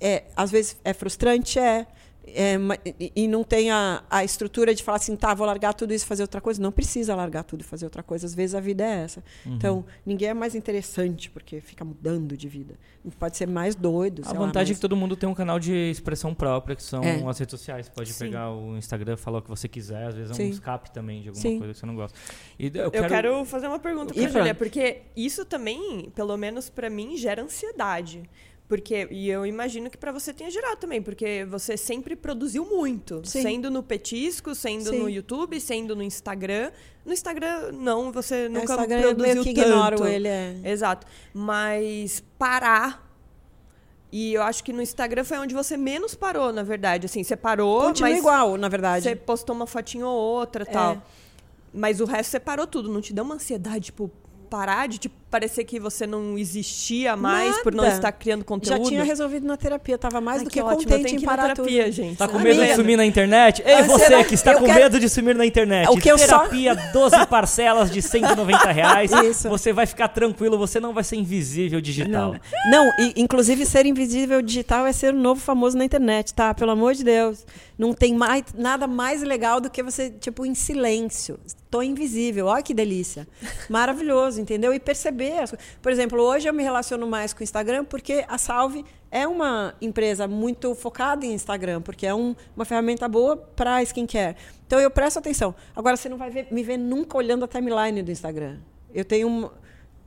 É, 0.00 0.24
às 0.36 0.50
vezes 0.50 0.76
é 0.84 0.92
frustrante, 0.92 1.58
é. 1.58 1.86
É, 2.24 2.56
e, 3.16 3.26
não 3.26 3.42
tem 3.42 3.70
a, 3.70 4.02
a 4.08 4.22
estrutura 4.24 4.74
de 4.74 4.82
falar 4.82 4.96
assim, 4.96 5.16
tá, 5.16 5.34
vou 5.34 5.46
largar 5.46 5.74
tudo 5.74 5.92
isso 5.92 6.04
e 6.04 6.08
fazer 6.08 6.22
outra 6.22 6.40
coisa. 6.40 6.62
Não 6.62 6.70
precisa 6.72 7.14
largar 7.14 7.42
tudo 7.42 7.62
e 7.62 7.64
fazer 7.64 7.84
outra 7.84 8.02
coisa. 8.02 8.26
Às 8.26 8.34
vezes 8.34 8.54
a 8.54 8.60
vida 8.60 8.84
é 8.84 9.02
essa. 9.04 9.22
Uhum. 9.44 9.54
Então, 9.54 9.84
ninguém 10.06 10.28
é 10.28 10.34
mais 10.34 10.54
interessante 10.54 11.30
porque 11.30 11.60
fica 11.60 11.84
mudando 11.84 12.36
de 12.36 12.48
vida. 12.48 12.74
Pode 13.18 13.36
ser 13.36 13.46
mais 13.48 13.74
doido. 13.74 14.22
A 14.22 14.24
sei 14.26 14.34
lá, 14.38 14.46
vantagem 14.46 14.68
é 14.68 14.70
mais- 14.70 14.78
que 14.78 14.80
todo 14.80 14.96
mundo 14.96 15.16
tem 15.16 15.28
um 15.28 15.34
canal 15.34 15.58
de 15.58 15.72
expressão 15.90 16.32
própria, 16.34 16.76
que 16.76 16.82
são 16.82 17.02
É. 17.02 17.22
as 17.28 17.38
redes 17.38 17.50
sociais. 17.50 17.88
Pode 17.88 18.12
Sim. 18.12 18.26
pegar 18.26 18.50
o 18.52 18.76
Instagram, 18.76 19.16
falar 19.16 19.38
o 19.38 19.42
que 19.42 19.50
você 19.50 19.66
quiser, 19.68 20.06
às 20.06 20.14
vezes 20.14 20.30
é 20.30 20.34
um 20.34 20.36
Sim. 20.36 20.50
escape 20.50 20.92
também 20.92 21.22
de 21.22 21.28
alguma 21.28 21.42
Sim. 21.42 21.58
coisa 21.58 21.72
que 21.72 21.78
você 21.80 21.86
não 21.86 21.96
gosta. 21.96 22.18
E 22.58 22.66
eu 22.66 22.84
Eu 22.84 22.90
quero, 22.90 23.08
quero... 23.08 23.44
fazer 23.44 23.66
uma 23.66 23.78
pergunta 23.80 24.14
pra 24.14 24.28
Julia, 24.28 24.54
porque 24.54 25.02
isso 25.16 25.44
também, 25.44 26.10
pelo 26.14 26.36
menos 26.36 26.70
pra 26.70 26.88
mim, 26.88 27.16
gera 27.16 27.42
ansiedade. 27.42 28.22
Porque, 28.68 29.06
e 29.10 29.28
eu 29.28 29.44
imagino 29.44 29.90
que 29.90 29.98
pra 29.98 30.10
você 30.12 30.32
tenha 30.32 30.50
gerado 30.50 30.76
também, 30.78 31.02
porque 31.02 31.44
você 31.44 31.76
sempre 31.76 32.16
produziu 32.16 32.64
muito. 32.64 33.20
Sim. 33.24 33.42
Sendo 33.42 33.70
no 33.70 33.82
Petisco, 33.82 34.54
sendo 34.54 34.88
Sim. 34.90 34.98
no 35.00 35.10
YouTube, 35.10 35.60
sendo 35.60 35.94
no 35.94 36.02
Instagram. 36.02 36.70
No 37.04 37.12
Instagram, 37.12 37.72
não, 37.72 38.10
você 38.10 38.46
O 38.46 38.50
nunca 38.50 38.64
Instagram 38.64 38.96
eu 39.00 39.08
produziu 39.14 39.34
meio 39.34 39.44
que 39.44 39.54
tanto. 39.54 39.66
ignoro 39.68 40.06
ele. 40.06 40.28
É. 40.28 40.56
Exato. 40.64 41.06
Mas 41.34 42.22
parar. 42.38 43.10
E 44.10 44.34
eu 44.34 44.42
acho 44.42 44.62
que 44.64 44.72
no 44.72 44.80
Instagram 44.80 45.24
foi 45.24 45.38
onde 45.38 45.54
você 45.54 45.76
menos 45.76 46.14
parou, 46.14 46.52
na 46.52 46.62
verdade. 46.62 47.06
Assim, 47.06 47.22
você 47.24 47.36
parou, 47.36 47.82
Continua 47.82 48.10
mas 48.10 48.18
igual, 48.18 48.56
na 48.56 48.68
verdade. 48.68 49.04
você 49.04 49.16
postou 49.16 49.54
uma 49.56 49.66
fotinho 49.66 50.06
ou 50.06 50.14
outra 50.38 50.62
É. 50.62 50.66
tal. 50.66 51.02
Mas 51.74 52.00
o 52.00 52.04
resto 52.04 52.30
você 52.30 52.40
parou 52.40 52.66
tudo. 52.66 52.90
Não 52.90 53.00
te 53.00 53.12
deu 53.12 53.24
uma 53.24 53.34
ansiedade, 53.34 53.86
tipo, 53.86 54.10
parar 54.52 54.86
de 54.86 54.98
tipo, 54.98 55.14
parecer 55.30 55.64
que 55.64 55.80
você 55.80 56.06
não 56.06 56.36
existia 56.36 57.16
mais 57.16 57.56
por 57.62 57.72
não 57.74 57.84
Nada. 57.84 57.96
estar 57.96 58.12
criando 58.12 58.44
conteúdo? 58.44 58.82
Já 58.82 58.84
tinha 58.90 59.02
resolvido 59.02 59.46
na 59.46 59.56
terapia, 59.56 59.96
tava 59.96 60.20
mais 60.20 60.40
Ai, 60.40 60.44
do 60.44 60.50
que 60.50 60.58
que, 60.58 60.62
ótimo, 60.62 60.82
eu 60.82 60.84
contente 60.84 61.04
tenho 61.04 61.16
em 61.16 61.20
que 61.20 61.24
parar 61.24 61.54
terapia, 61.54 61.84
tudo. 61.84 61.92
gente. 61.94 62.16
Tá 62.18 62.28
com 62.28 62.38
medo 62.38 62.54
de 62.56 62.60
amiga. 62.60 62.76
sumir 62.76 62.96
na 62.98 63.06
internet? 63.06 63.62
Ei, 63.64 63.72
Ah, 63.76 63.82
você 63.84 64.04
será? 64.04 64.24
que 64.24 64.34
está 64.34 64.52
Eu 64.52 64.58
com 64.58 64.66
quero- 64.66 64.78
medo 64.80 65.00
de 65.00 65.08
sumir 65.08 65.34
na 65.34 65.46
internet. 65.46 65.88
O 65.88 65.96
que 65.96 66.06
eu 66.10 66.18
só- 66.18 66.26
Terapia, 66.40 66.74
12 66.92 67.24
parcelas 67.28 67.90
de 67.90 68.02
190 68.02 68.70
reais. 68.70 69.10
Isso. 69.24 69.48
Você 69.48 69.72
vai 69.72 69.86
ficar 69.86 70.08
tranquilo, 70.08 70.58
você 70.58 70.78
não 70.78 70.92
vai 70.92 71.02
ser 71.02 71.16
invisível 71.16 71.80
digital. 71.80 72.34
Não, 72.70 72.84
não 72.84 72.92
e, 72.98 73.14
inclusive 73.16 73.64
ser 73.64 73.86
invisível 73.86 74.42
digital 74.42 74.86
é 74.86 74.92
ser 74.92 75.14
o 75.14 75.18
novo 75.18 75.40
famoso 75.40 75.78
na 75.78 75.84
internet, 75.86 76.34
tá? 76.34 76.52
Pelo 76.52 76.72
amor 76.72 76.92
de 76.92 77.04
Deus. 77.04 77.46
Não 77.78 77.92
tem 77.94 78.14
mais, 78.14 78.44
nada 78.54 78.86
mais 78.86 79.22
legal 79.22 79.60
do 79.60 79.70
que 79.70 79.82
você, 79.82 80.10
tipo, 80.10 80.44
em 80.44 80.54
silêncio. 80.54 81.38
Tô 81.70 81.82
invisível, 81.82 82.46
olha 82.46 82.62
que 82.62 82.74
delícia. 82.74 83.26
Maravilhoso, 83.68 84.40
entendeu? 84.40 84.72
E 84.74 84.78
perceber. 84.78 85.38
As... 85.38 85.50
coisas. 85.50 85.66
Por 85.80 85.90
exemplo, 85.90 86.20
hoje 86.22 86.48
eu 86.48 86.52
me 86.52 86.62
relaciono 86.62 87.06
mais 87.06 87.32
com 87.32 87.40
o 87.40 87.42
Instagram 87.42 87.84
porque 87.84 88.24
a 88.28 88.36
Salve 88.38 88.84
é 89.10 89.26
uma 89.26 89.74
empresa 89.80 90.28
muito 90.28 90.74
focada 90.74 91.24
em 91.26 91.32
Instagram, 91.32 91.80
porque 91.82 92.06
é 92.06 92.14
um- 92.14 92.34
uma 92.54 92.64
ferramenta 92.64 93.08
boa 93.08 93.36
para 93.36 93.82
skincare. 93.82 94.36
Então 94.66 94.78
eu 94.80 94.90
presto 94.90 95.18
atenção. 95.18 95.54
Agora, 95.74 95.96
você 95.96 96.08
não 96.08 96.16
vai 96.16 96.30
ver- 96.30 96.48
me 96.50 96.62
ver 96.62 96.76
nunca 96.78 97.16
olhando 97.16 97.44
a 97.44 97.48
timeline 97.48 98.02
do 98.02 98.10
Instagram. 98.10 98.58
Eu 98.94 99.04
tenho 99.04 99.28
um, 99.28 99.50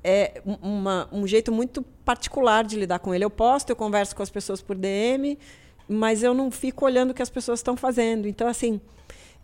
é, 0.03 0.41
um- 0.45 0.57
uma- 0.61 1.09
um 1.11 1.25
jeito 1.27 1.51
muito 1.51 1.81
particular 2.03 2.63
de 2.63 2.75
lidar 2.77 2.99
com 2.99 3.13
ele. 3.13 3.25
Eu 3.25 3.29
posto, 3.29 3.71
eu 3.71 3.75
converso 3.75 4.15
com 4.15 4.21
as 4.23 4.29
pessoas 4.29 4.61
por 4.61 4.75
DM, 4.75 5.37
mas 5.87 6.23
eu 6.23 6.33
não 6.33 6.49
fico 6.49 6.85
olhando 6.85 7.11
o 7.11 7.13
que 7.13 7.21
as 7.21 7.29
pessoas 7.29 7.59
estão 7.59 7.77
fazendo. 7.77 8.27
Então, 8.27 8.47
assim, 8.47 8.79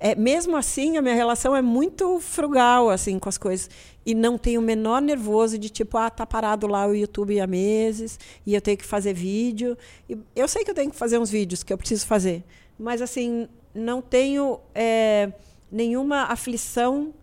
é, 0.03 0.15
mesmo 0.15 0.57
assim, 0.57 0.97
a 0.97 1.01
minha 1.01 1.13
relação 1.13 1.55
é 1.55 1.61
muito 1.61 2.19
frugal 2.19 2.89
assim 2.89 3.19
com 3.19 3.29
as 3.29 3.37
coisas. 3.37 3.69
E 4.03 4.15
não 4.15 4.35
tenho 4.35 4.59
o 4.59 4.63
menor 4.63 4.99
nervoso 4.99 5.59
de 5.59 5.69
tipo, 5.69 5.95
ah, 5.95 6.09
tá 6.09 6.25
parado 6.25 6.65
lá 6.65 6.87
o 6.87 6.95
YouTube 6.95 7.39
há 7.39 7.45
meses 7.45 8.19
e 8.43 8.55
eu 8.55 8.61
tenho 8.61 8.77
que 8.77 8.85
fazer 8.85 9.13
vídeo. 9.13 9.77
E 10.09 10.17
eu 10.35 10.47
sei 10.47 10.63
que 10.63 10.71
eu 10.71 10.75
tenho 10.75 10.89
que 10.89 10.97
fazer 10.97 11.19
uns 11.19 11.29
vídeos 11.29 11.61
que 11.61 11.71
eu 11.71 11.77
preciso 11.77 12.07
fazer, 12.07 12.43
mas 12.79 12.99
assim, 12.99 13.47
não 13.75 14.01
tenho 14.01 14.59
é, 14.73 15.31
nenhuma 15.71 16.23
aflição 16.23 17.13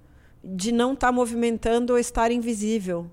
de 0.42 0.70
não 0.70 0.92
estar 0.92 1.10
movimentando 1.10 1.94
ou 1.94 1.98
estar 1.98 2.30
invisível. 2.30 3.10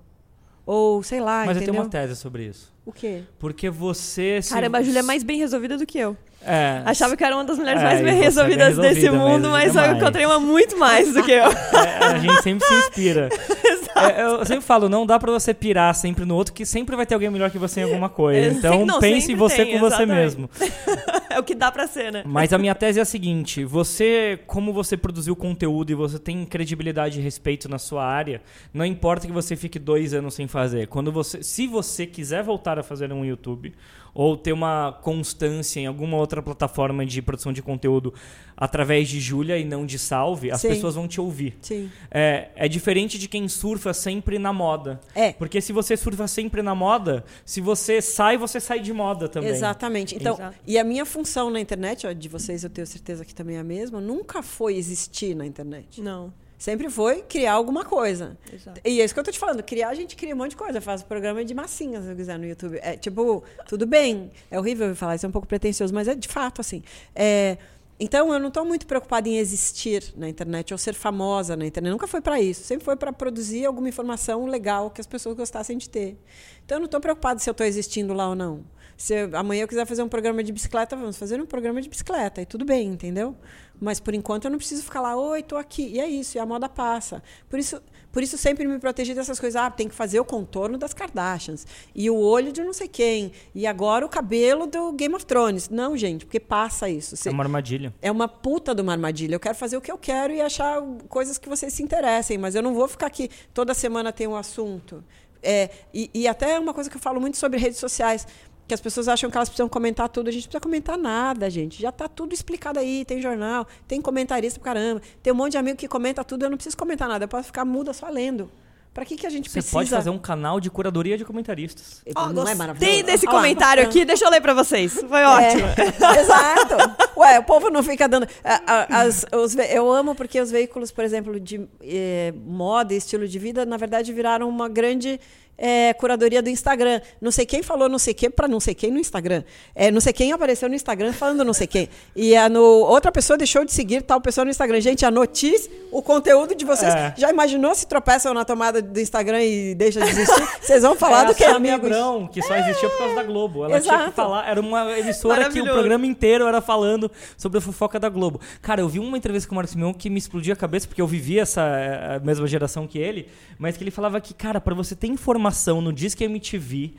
Ou, 0.66 1.00
sei 1.02 1.20
lá, 1.20 1.44
Mas 1.46 1.56
eu 1.56 1.62
entendeu? 1.62 1.72
tenho 1.74 1.84
uma 1.84 1.88
tese 1.90 2.16
sobre 2.16 2.44
isso. 2.46 2.74
O 2.84 2.92
quê? 2.92 3.22
Porque 3.38 3.70
você. 3.70 4.42
se- 4.42 4.52
Caramba, 4.52 4.78
a 4.78 4.82
Júlia 4.82 4.98
é 4.98 5.02
mais 5.02 5.22
bem 5.22 5.38
resolvida 5.38 5.78
do 5.78 5.86
que 5.86 5.96
eu. 5.98 6.16
É, 6.46 6.82
Achava 6.84 7.16
que 7.16 7.24
era 7.24 7.34
uma 7.34 7.44
das 7.44 7.58
mulheres 7.58 7.82
É, 7.82 7.84
mais 7.84 8.00
bem 8.00 8.06
você 8.06 8.10
é 8.10 8.14
bem 8.14 8.22
resolvidas 8.22 8.78
desse 8.78 9.10
mundo, 9.10 9.50
mas 9.50 9.74
eu 9.74 9.96
encontrei 9.96 10.24
uma 10.24 10.38
muito 10.38 10.78
mais 10.78 11.12
do 11.12 11.22
que 11.22 11.32
eu. 11.32 11.44
É, 11.44 12.04
a 12.04 12.18
gente 12.18 12.42
sempre 12.42 12.66
se 12.66 12.74
inspira. 12.74 13.28
É, 13.96 14.22
eu 14.22 14.44
sempre 14.44 14.62
falo, 14.62 14.90
não 14.90 15.06
dá 15.06 15.18
pra 15.18 15.32
você 15.32 15.54
pirar 15.54 15.94
sempre 15.94 16.26
no 16.26 16.34
outro, 16.34 16.52
que 16.52 16.66
sempre 16.66 16.94
vai 16.94 17.06
ter 17.06 17.14
alguém 17.14 17.30
melhor 17.30 17.50
que 17.50 17.58
você 17.58 17.80
em 17.80 17.84
alguma 17.84 18.10
coisa. 18.10 18.36
É, 18.36 18.48
Então 18.50 18.84
não, 18.84 19.00
pense 19.00 19.34
você 19.34 19.64
tem, 19.64 19.72
com 19.72 19.78
você 19.78 20.02
exatamente. 20.02 20.20
mesmo. 20.20 20.50
é 21.30 21.38
o 21.38 21.42
que 21.42 21.54
dá 21.54 21.72
pra 21.72 21.86
ser, 21.86 22.12
né? 22.12 22.22
Mas 22.26 22.52
a 22.52 22.58
minha 22.58 22.74
tese 22.74 22.98
é 22.98 23.02
a 23.02 23.06
seguinte: 23.06 23.64
você, 23.64 24.38
como 24.46 24.72
você 24.72 24.96
produziu 24.96 25.34
conteúdo 25.34 25.90
e 25.90 25.94
você 25.94 26.18
tem 26.18 26.44
credibilidade 26.44 27.18
e 27.18 27.22
respeito 27.22 27.68
na 27.70 27.78
sua 27.78 28.04
área, 28.04 28.42
não 28.72 28.84
importa 28.84 29.26
que 29.26 29.32
você 29.32 29.56
fique 29.56 29.78
dois 29.78 30.12
anos 30.12 30.34
sem 30.34 30.46
fazer. 30.46 30.88
Quando 30.88 31.10
você, 31.10 31.42
se 31.42 31.66
você 31.66 32.06
quiser 32.06 32.42
voltar 32.42 32.78
a 32.78 32.82
fazer 32.82 33.10
um 33.12 33.24
YouTube 33.24 33.72
ou 34.16 34.34
ter 34.34 34.52
uma 34.52 34.98
constância 35.02 35.78
em 35.78 35.84
alguma 35.84 36.16
outra 36.16 36.40
plataforma 36.40 37.04
de 37.04 37.20
produção 37.20 37.52
de 37.52 37.60
conteúdo 37.60 38.14
através 38.56 39.10
de 39.10 39.20
Júlia 39.20 39.58
e 39.58 39.64
não 39.64 39.84
de 39.84 39.98
Salve, 39.98 40.50
as 40.50 40.62
Sim. 40.62 40.68
pessoas 40.68 40.94
vão 40.94 41.06
te 41.06 41.20
ouvir. 41.20 41.58
Sim. 41.60 41.90
É, 42.10 42.48
é 42.56 42.66
diferente 42.66 43.18
de 43.18 43.28
quem 43.28 43.46
surfa 43.46 43.92
sempre 43.92 44.38
na 44.38 44.54
moda. 44.54 44.98
É. 45.14 45.34
Porque 45.34 45.60
se 45.60 45.70
você 45.70 45.98
surfa 45.98 46.26
sempre 46.26 46.62
na 46.62 46.74
moda, 46.74 47.26
se 47.44 47.60
você 47.60 48.00
sai, 48.00 48.38
você 48.38 48.58
sai 48.58 48.80
de 48.80 48.90
moda 48.90 49.28
também. 49.28 49.50
Exatamente. 49.50 50.16
Então, 50.16 50.34
Exato. 50.34 50.56
e 50.66 50.78
a 50.78 50.84
minha 50.84 51.04
função 51.04 51.50
na 51.50 51.60
internet, 51.60 52.06
ó, 52.06 52.12
de 52.12 52.28
vocês 52.30 52.64
eu 52.64 52.70
tenho 52.70 52.86
certeza 52.86 53.22
que 53.22 53.34
também 53.34 53.56
é 53.56 53.60
a 53.60 53.64
mesma, 53.64 54.00
nunca 54.00 54.42
foi 54.42 54.76
existir 54.76 55.36
na 55.36 55.44
internet. 55.44 56.00
Não. 56.00 56.32
Sempre 56.58 56.88
foi 56.88 57.22
criar 57.22 57.52
alguma 57.52 57.84
coisa. 57.84 58.36
Exato. 58.52 58.80
E 58.84 59.00
é 59.00 59.04
isso 59.04 59.12
que 59.12 59.20
eu 59.20 59.24
tô 59.24 59.30
te 59.30 59.38
falando. 59.38 59.62
Criar, 59.62 59.88
a 59.88 59.94
gente 59.94 60.16
cria 60.16 60.34
um 60.34 60.38
monte 60.38 60.50
de 60.50 60.56
coisa. 60.56 60.78
Eu 60.78 60.82
faço 60.82 61.04
programa 61.04 61.44
de 61.44 61.54
massinhas, 61.54 62.04
se 62.04 62.10
eu 62.10 62.16
quiser, 62.16 62.38
no 62.38 62.46
YouTube. 62.46 62.78
É 62.82 62.96
tipo, 62.96 63.44
tudo 63.68 63.86
bem. 63.86 64.30
É 64.50 64.58
horrível 64.58 64.94
falar, 64.96 65.16
isso 65.16 65.26
é 65.26 65.28
um 65.28 65.32
pouco 65.32 65.46
pretencioso, 65.46 65.92
mas 65.92 66.08
é 66.08 66.14
de 66.14 66.28
fato 66.28 66.60
assim. 66.60 66.82
É, 67.14 67.58
então, 67.98 68.32
eu 68.32 68.38
não 68.38 68.48
estou 68.48 68.64
muito 68.64 68.86
preocupada 68.86 69.28
em 69.28 69.38
existir 69.38 70.12
na 70.16 70.28
internet 70.28 70.72
ou 70.72 70.78
ser 70.78 70.94
famosa 70.94 71.56
na 71.56 71.66
internet. 71.66 71.90
Nunca 71.90 72.06
foi 72.06 72.20
para 72.20 72.40
isso. 72.40 72.62
Sempre 72.62 72.84
foi 72.84 72.96
para 72.96 73.12
produzir 73.12 73.64
alguma 73.64 73.88
informação 73.88 74.44
legal 74.44 74.90
que 74.90 75.00
as 75.00 75.06
pessoas 75.06 75.34
gostassem 75.34 75.78
de 75.78 75.88
ter. 75.88 76.18
Então, 76.64 76.76
eu 76.76 76.80
não 76.80 76.86
estou 76.86 77.00
preocupada 77.00 77.38
se 77.38 77.48
eu 77.48 77.52
estou 77.52 77.66
existindo 77.66 78.12
lá 78.12 78.28
ou 78.28 78.34
não. 78.34 78.64
Se 78.96 79.14
amanhã 79.34 79.62
eu 79.62 79.68
quiser 79.68 79.84
fazer 79.86 80.02
um 80.02 80.08
programa 80.08 80.42
de 80.42 80.50
bicicleta, 80.52 80.96
vamos 80.96 81.18
fazer 81.18 81.40
um 81.40 81.46
programa 81.46 81.82
de 81.82 81.88
bicicleta. 81.88 82.40
E 82.40 82.46
tudo 82.46 82.64
bem, 82.64 82.88
entendeu? 82.88 83.36
Mas, 83.78 84.00
por 84.00 84.14
enquanto, 84.14 84.46
eu 84.46 84.50
não 84.50 84.56
preciso 84.56 84.82
ficar 84.82 85.02
lá, 85.02 85.14
oi, 85.16 85.40
estou 85.40 85.58
aqui. 85.58 85.86
E 85.88 86.00
é 86.00 86.08
isso, 86.08 86.38
e 86.38 86.40
a 86.40 86.46
moda 86.46 86.66
passa. 86.66 87.22
Por 87.46 87.58
isso, 87.58 87.78
por 88.10 88.22
isso 88.22 88.38
sempre 88.38 88.66
me 88.66 88.78
protegi 88.78 89.12
dessas 89.12 89.38
coisas. 89.38 89.54
Ah, 89.60 89.70
tem 89.70 89.86
que 89.86 89.94
fazer 89.94 90.18
o 90.18 90.24
contorno 90.24 90.78
das 90.78 90.94
Kardashians. 90.94 91.66
E 91.94 92.08
o 92.08 92.16
olho 92.16 92.52
de 92.52 92.64
não 92.64 92.72
sei 92.72 92.88
quem. 92.88 93.32
E 93.54 93.66
agora 93.66 94.06
o 94.06 94.08
cabelo 94.08 94.66
do 94.66 94.92
Game 94.92 95.14
of 95.14 95.26
Thrones. 95.26 95.68
Não, 95.68 95.94
gente, 95.94 96.24
porque 96.24 96.40
passa 96.40 96.88
isso. 96.88 97.16
Você- 97.18 97.28
É 97.28 97.32
uma 97.32 97.44
armadilha. 97.44 97.92
é 98.00 98.10
uma 98.10 98.26
puta 98.28 98.74
de 98.74 98.80
uma 98.80 98.92
armadilha. 98.92 99.34
Eu 99.34 99.40
quero 99.40 99.54
fazer 99.54 99.76
o 99.76 99.80
que 99.82 99.92
eu 99.92 99.98
quero 99.98 100.32
e 100.32 100.40
achar 100.40 100.80
coisas 101.10 101.36
que 101.36 101.50
vocês 101.50 101.70
se 101.74 101.82
interessem, 101.82 102.38
mas 102.38 102.54
eu 102.54 102.62
não 102.62 102.72
vou 102.72 102.88
ficar 102.88 103.08
aqui 103.08 103.28
toda 103.52 103.74
semana 103.74 104.10
tem 104.10 104.26
um 104.26 104.36
assunto. 104.36 105.04
É, 105.42 105.70
e, 105.94 106.10
e 106.12 106.26
até 106.26 106.58
uma 106.58 106.74
coisa 106.74 106.90
que 106.90 106.96
eu 106.96 107.00
falo 107.00 107.20
muito 107.20 107.36
sobre 107.36 107.58
redes 107.60 107.78
sociais, 107.78 108.26
que 108.66 108.74
as 108.74 108.80
pessoas 108.80 109.06
acham 109.08 109.30
que 109.30 109.36
elas 109.36 109.48
precisam 109.48 109.68
comentar 109.68 110.08
tudo. 110.08 110.28
A 110.28 110.32
gente 110.32 110.42
não 110.44 110.48
precisa 110.48 110.60
comentar 110.60 110.98
nada, 110.98 111.48
gente. 111.48 111.80
Já 111.80 111.90
está 111.90 112.08
tudo 112.08 112.32
explicado 112.34 112.78
aí. 112.78 113.04
Tem 113.04 113.20
jornal, 113.22 113.66
tem 113.86 114.00
comentarista 114.00 114.58
pra 114.58 114.72
caramba. 114.74 115.00
Tem 115.22 115.32
um 115.32 115.36
monte 115.36 115.52
de 115.52 115.58
amigo 115.58 115.76
que 115.78 115.86
comenta 115.88 116.24
tudo. 116.24 116.44
Eu 116.44 116.50
não 116.50 116.56
preciso 116.56 116.76
comentar 116.76 117.08
nada. 117.08 117.24
Eu 117.24 117.28
posso 117.28 117.44
ficar 117.46 117.64
muda 117.64 117.92
só 117.92 118.08
lendo. 118.08 118.50
Para 118.92 119.04
que, 119.04 119.14
que 119.14 119.26
a 119.26 119.30
gente 119.30 119.50
Você 119.50 119.58
precisa? 119.58 119.76
pode 119.76 119.90
fazer 119.90 120.08
um 120.08 120.18
canal 120.18 120.58
de 120.58 120.70
curadoria 120.70 121.18
de 121.18 121.24
comentaristas. 121.24 122.00
Ó, 122.14 122.32
não 122.32 122.48
é 122.48 122.54
maravilhoso? 122.54 122.90
gostei 122.92 123.02
desse 123.02 123.26
lá. 123.26 123.32
comentário 123.32 123.82
aqui, 123.82 124.06
deixa 124.06 124.24
eu 124.24 124.30
ler 124.30 124.40
pra 124.40 124.54
vocês. 124.54 124.94
Foi 124.94 125.22
ótimo. 125.22 125.66
É, 125.66 126.16
exato. 126.20 127.10
Ué, 127.14 127.38
o 127.38 127.42
povo 127.44 127.68
não 127.68 127.82
fica 127.82 128.08
dando. 128.08 128.26
as- 128.42 129.26
os 129.34 129.54
eu 129.54 129.92
amo 129.92 130.14
porque 130.14 130.40
os 130.40 130.50
veículos, 130.50 130.90
por 130.90 131.04
exemplo, 131.04 131.38
de 131.38 131.68
eh, 131.82 132.32
moda 132.38 132.94
e 132.94 132.96
estilo 132.96 133.28
de 133.28 133.38
vida, 133.38 133.66
na 133.66 133.76
verdade, 133.76 134.12
viraram 134.14 134.48
uma 134.48 134.66
grande. 134.66 135.20
Eh, 135.58 135.94
curadoria 135.94 136.42
do 136.42 136.50
Instagram. 136.50 137.00
Não 137.20 137.30
sei 137.30 137.46
quem 137.46 137.62
falou 137.62 137.88
não 137.88 137.98
sei 137.98 138.14
quem 138.14 138.30
para 138.30 138.48
não 138.48 138.60
sei 138.60 138.74
quem 138.74 138.90
no 138.90 138.98
Instagram. 138.98 139.42
É, 139.74 139.90
não 139.90 140.00
sei 140.00 140.12
quem 140.12 140.32
apareceu 140.32 140.68
no 140.68 140.74
Instagram 140.74 141.12
falando 141.12 141.44
não 141.44 141.52
sei 141.52 141.66
quem. 141.66 141.88
E 142.14 142.36
a 142.36 142.48
no, 142.48 142.60
outra 142.60 143.10
pessoa 143.10 143.36
deixou 143.36 143.64
de 143.64 143.72
seguir 143.72 144.02
tal 144.02 144.20
pessoa 144.20 144.44
no 144.44 144.50
Instagram. 144.50 144.80
Gente, 144.80 145.04
a 145.04 145.10
notícia, 145.10 145.70
o 145.90 146.02
conteúdo 146.02 146.54
de 146.54 146.64
vocês. 146.64 146.94
É. 146.94 147.14
Já 147.16 147.30
imaginou 147.30 147.74
se 147.74 147.86
tropeçam 147.86 148.34
na 148.34 148.44
tomada 148.44 148.82
do 148.82 149.00
Instagram 149.00 149.42
e 149.42 149.74
deixa 149.74 150.00
de 150.00 150.10
existir? 150.10 150.48
Vocês 150.60 150.82
vão 150.82 150.94
falar 150.94 151.24
é 151.24 151.26
do 151.28 151.34
que, 151.34 151.44
a 151.44 151.52
Sônia 151.52 151.74
amigos? 151.74 151.90
Abrão, 151.90 152.26
que 152.26 152.42
só 152.42 152.56
existia 152.56 152.88
por 152.90 152.98
causa 152.98 153.14
da 153.14 153.22
Globo. 153.22 153.64
Ela 153.64 153.80
tinha 153.80 153.94
Exato. 153.94 154.10
que 154.10 154.16
falar, 154.16 154.48
era 154.48 154.60
uma 154.60 154.98
emissora 154.98 155.50
que 155.50 155.60
o 155.60 155.64
programa 155.64 156.06
inteiro 156.06 156.46
era 156.46 156.60
falando 156.60 157.10
sobre 157.36 157.58
a 157.58 157.60
fofoca 157.60 157.98
da 157.98 158.08
Globo. 158.08 158.40
Cara, 158.60 158.80
eu 158.80 158.88
vi 158.88 158.98
uma 158.98 159.16
entrevista 159.16 159.48
com 159.48 159.54
o 159.54 159.56
Marcos 159.56 159.74
Mion 159.74 159.92
que 159.92 160.10
me 160.10 160.18
explodiu 160.18 160.52
a 160.52 160.56
cabeça, 160.56 160.86
porque 160.86 161.00
eu 161.00 161.06
vivi 161.06 161.38
essa 161.38 161.62
eh, 161.62 162.16
a 162.16 162.18
mesma 162.18 162.46
geração 162.46 162.86
que 162.86 162.98
ele, 162.98 163.28
mas 163.58 163.76
que 163.76 163.84
ele 163.84 163.90
falava 163.90 164.20
que, 164.20 164.34
cara, 164.34 164.60
pra 164.60 164.74
você 164.74 164.94
ter 164.94 165.06
informação 165.06 165.45
no 165.80 165.92
Disque 165.92 166.22
MTV. 166.24 166.92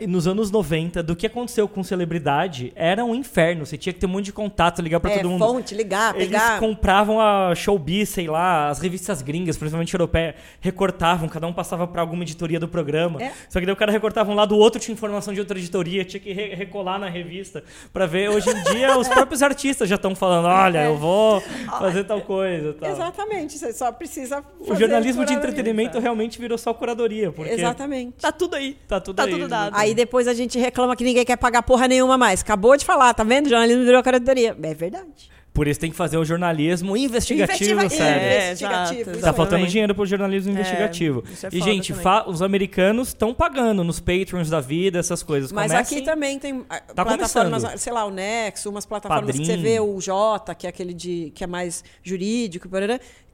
E 0.00 0.06
nos 0.06 0.26
anos 0.28 0.50
90, 0.50 1.02
do 1.02 1.16
que 1.16 1.26
aconteceu 1.26 1.66
com 1.66 1.82
celebridade, 1.82 2.72
era 2.76 3.04
um 3.04 3.14
inferno. 3.14 3.66
Você 3.66 3.76
tinha 3.76 3.92
que 3.92 3.98
ter 3.98 4.06
um 4.06 4.10
monte 4.10 4.26
de 4.26 4.32
contato, 4.32 4.80
ligar 4.80 5.00
pra 5.00 5.10
É, 5.12 5.16
todo 5.18 5.30
mundo. 5.30 5.44
fonte, 5.44 5.74
ligar, 5.74 6.14
Eles 6.14 6.28
pegar. 6.28 6.60
compravam 6.60 7.20
a 7.20 7.54
Showbiz, 7.54 8.08
sei 8.08 8.26
lá, 8.28 8.68
as 8.68 8.78
revistas 8.78 9.20
gringas, 9.20 9.56
principalmente 9.56 9.92
europeias, 9.92 10.34
recortavam, 10.60 11.28
cada 11.28 11.46
um 11.46 11.52
passava 11.52 11.86
pra 11.86 12.00
alguma 12.02 12.22
editoria 12.22 12.60
do 12.60 12.68
programa. 12.68 13.20
É. 13.22 13.32
Só 13.48 13.58
que 13.60 13.66
daí 13.66 13.72
o 13.72 13.76
cara 13.76 13.90
recortava 13.90 14.30
um 14.30 14.34
lado, 14.34 14.54
o 14.54 14.58
outro 14.58 14.80
tinha 14.80 14.92
informação 14.92 15.34
de 15.34 15.40
outra 15.40 15.58
editoria, 15.58 16.04
tinha 16.04 16.20
que 16.20 16.32
re- 16.32 16.54
recolar 16.54 16.98
na 16.98 17.08
revista 17.08 17.64
pra 17.92 18.06
ver. 18.06 18.30
Hoje 18.30 18.48
em 18.50 18.62
dia, 18.72 18.96
os 18.96 19.08
próprios 19.08 19.42
artistas 19.42 19.88
já 19.88 19.96
estão 19.96 20.14
falando: 20.14 20.46
olha, 20.46 20.84
eu 20.84 20.96
vou 20.96 21.40
fazer 21.78 22.04
tal 22.04 22.20
coisa. 22.20 22.72
Tal. 22.74 22.90
Exatamente, 22.90 23.58
você 23.58 23.72
só 23.72 23.90
precisa. 23.92 24.44
O 24.60 24.66
fazer 24.66 24.80
jornalismo 24.80 25.24
de 25.24 25.32
entretenimento 25.34 25.98
realmente 25.98 26.38
virou 26.38 26.56
só 26.58 26.72
curadoria, 26.72 27.32
porque 27.32 27.52
Exatamente. 27.52 28.18
Tá 28.20 28.30
tudo 28.32 28.54
aí. 28.54 28.76
tá 28.86 29.00
tudo 29.00 29.16
Tá 29.16 29.24
aí. 29.24 29.30
tudo 29.30 29.48
dado. 29.48 29.63
Aí 29.72 29.94
depois 29.94 30.26
a 30.28 30.34
gente 30.34 30.58
reclama 30.58 30.94
que 30.96 31.04
ninguém 31.04 31.24
quer 31.24 31.36
pagar 31.36 31.62
porra 31.62 31.88
nenhuma 31.88 32.16
mais. 32.18 32.42
Acabou 32.42 32.76
de 32.76 32.84
falar, 32.84 33.14
tá 33.14 33.24
vendo? 33.24 33.48
Jornalismo 33.48 33.84
virou 33.84 34.02
curadoria. 34.02 34.56
É 34.62 34.74
verdade. 34.74 35.32
Por 35.52 35.68
isso 35.68 35.78
tem 35.78 35.88
que 35.88 35.96
fazer 35.96 36.16
o 36.16 36.24
jornalismo 36.24 36.96
investigativo, 36.96 37.74
Investiga- 37.80 38.04
sério. 38.04 38.22
É, 38.26 38.46
investigativo. 38.46 39.00
exato, 39.02 39.10
isso 39.12 39.20
Tá 39.20 39.32
faltando 39.32 39.50
também. 39.58 39.66
dinheiro 39.70 39.94
pro 39.94 40.04
jornalismo 40.04 40.50
investigativo. 40.50 41.22
isso 41.32 41.46
é 41.46 41.48
e, 41.52 41.58
foda 41.60 41.70
gente, 41.70 41.94
os 42.26 42.42
americanos 42.42 43.08
estão 43.08 43.32
pagando 43.32 43.84
nos 43.84 44.00
Patreons 44.00 44.50
da 44.50 44.60
vida, 44.60 44.98
essas 44.98 45.22
coisas. 45.22 45.52
Mas 45.52 45.70
Comecem- 45.70 45.98
aqui 45.98 46.04
também 46.04 46.40
tem 46.40 46.64
ah, 46.68 46.80
Tá 46.80 47.04
plataformas, 47.04 47.62
começando. 47.62 47.78
sei 47.78 47.92
lá, 47.92 48.04
o 48.04 48.10
Nexo, 48.10 48.68
umas 48.68 48.84
plataformas 48.84 49.38
que 49.38 49.46
você 49.46 49.56
vê, 49.56 49.78
o 49.78 50.00
Jota, 50.00 50.56
que 50.56 50.66
é 50.66 50.70
aquele 50.70 50.92
de 50.92 51.30
que 51.36 51.44
é 51.44 51.46
mais 51.46 51.84
jurídico, 52.02 52.68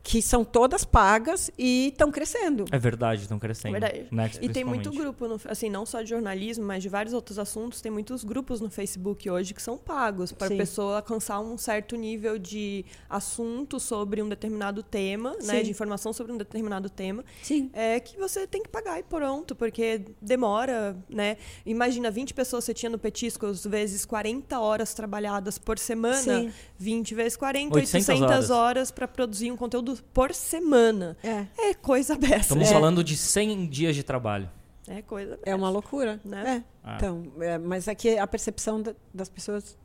que 0.02 0.22
são 0.22 0.44
todas 0.44 0.84
pagas 0.84 1.50
e 1.58 1.88
estão 1.88 2.10
crescendo. 2.10 2.64
É 2.72 2.78
verdade, 2.78 3.22
estão 3.22 3.38
crescendo. 3.38 3.72
Verdade. 3.72 4.06
Next, 4.10 4.44
E 4.44 4.48
tem 4.48 4.64
muito 4.64 4.90
grupo, 4.90 5.28
no- 5.28 5.40
assim, 5.44 5.68
não 5.68 5.84
só 5.84 6.00
de 6.02 6.08
jornalismo, 6.08 6.64
mas 6.64 6.82
de 6.82 6.88
vários 6.88 7.12
outros 7.14 7.38
assuntos. 7.38 7.80
Tem 7.80 7.92
muitos 7.92 8.24
grupos 8.24 8.60
no 8.60 8.70
Facebook 8.70 9.28
hoje 9.30 9.52
que 9.52 9.60
são 9.62 9.76
pagos 9.76 10.32
para 10.32 10.46
a 10.54 10.56
pessoa 10.56 10.96
alcançar 10.96 11.38
um 11.40 11.58
certo 11.58 11.96
nível 11.96 12.38
de 12.38 12.84
assunto 13.08 13.78
sobre 13.78 14.22
um 14.22 14.28
determinado 14.28 14.82
tema, 14.82 15.36
né? 15.42 15.62
De 15.62 15.70
informação 15.70 16.12
sobre 16.12 16.32
um 16.32 16.36
determinado 16.38 16.88
tema. 16.88 17.24
Sim. 17.42 17.70
É 17.72 18.00
que 18.00 18.16
você 18.16 18.46
tem 18.46 18.62
que 18.62 18.68
pagar 18.68 18.98
e 18.98 19.02
pronto, 19.02 19.54
porque 19.54 20.00
demora, 20.20 20.96
né? 21.08 21.36
Imagina, 21.66 22.10
20 22.10 22.32
pessoas 22.32 22.64
você 22.64 22.72
tinha 22.72 22.88
no 22.88 22.98
Petiscos, 22.98 23.64
vezes 23.66 24.04
40 24.06 24.58
horas 24.58 24.94
trabalhadas 24.94 25.58
por 25.58 25.78
semana. 25.78 26.16
Sim. 26.16 26.52
20 26.78 27.14
vezes 27.14 27.36
40, 27.36 27.74
800 27.74 28.08
800, 28.08 28.30
horas. 28.30 28.50
horas 28.50 28.90
para 28.90 29.06
produzir 29.06 29.50
um 29.52 29.56
conteúdo 29.56 29.89
por 30.12 30.34
semana. 30.34 31.16
É. 31.22 31.46
É 31.70 31.74
coisa 31.74 32.16
dessa. 32.16 32.36
Estamos 32.54 32.68
É. 32.68 32.72
falando 32.72 33.02
de 33.04 33.16
100 33.16 33.66
dias 33.66 33.94
de 33.96 34.02
trabalho. 34.02 34.50
É 34.88 35.02
coisa 35.02 35.38
É 35.44 35.54
uma 35.54 35.70
loucura. 35.70 36.20
Né? 36.24 36.62
É. 36.64 36.88
Ah. 36.88 36.96
Então, 36.96 37.22
é, 37.40 37.58
mas 37.58 37.86
aqui 37.88 38.18
a 38.18 38.26
percepção 38.26 38.80
da- 38.82 38.94
das 39.14 39.28
pessoas 39.28 39.78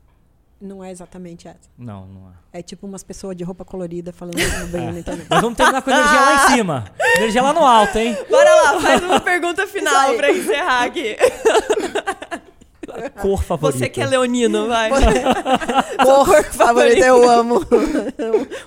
não 0.60 0.82
é 0.82 0.90
exatamente 0.90 1.46
essa. 1.46 1.68
Não, 1.76 2.06
não 2.06 2.30
é. 2.52 2.58
É 2.58 2.62
tipo 2.62 2.86
umas 2.86 3.02
pessoas 3.02 3.36
de 3.36 3.44
roupa 3.44 3.62
colorida 3.64 4.10
falando 4.12 4.36
no 4.38 4.66
bem 4.68 4.90
na 4.92 4.98
internet. 5.00 5.26
Mas 5.28 5.40
vamos 5.42 5.56
terminar 5.56 5.82
com 5.82 5.90
energia 5.90 6.20
lá 6.20 6.34
em 6.34 6.38
cima. 6.56 6.84
Energia 7.16 7.42
lá 7.42 7.52
no 7.52 7.64
alto, 7.64 7.98
hein? 7.98 8.16
Bora 8.30 8.54
lá, 8.62 8.80
faz 8.80 9.02
uma 9.02 9.20
pergunta 9.20 9.66
final 9.66 10.14
pra 10.14 10.30
encerrar 10.32 10.84
aqui. 10.84 11.14
Cor 13.20 13.42
favorita. 13.42 13.78
Você 13.78 13.88
que 13.88 14.00
é 14.00 14.06
leonino, 14.06 14.68
vai. 14.68 14.90
Cor 16.02 16.44
favorita, 16.44 17.06
eu 17.06 17.28
amo. 17.28 17.60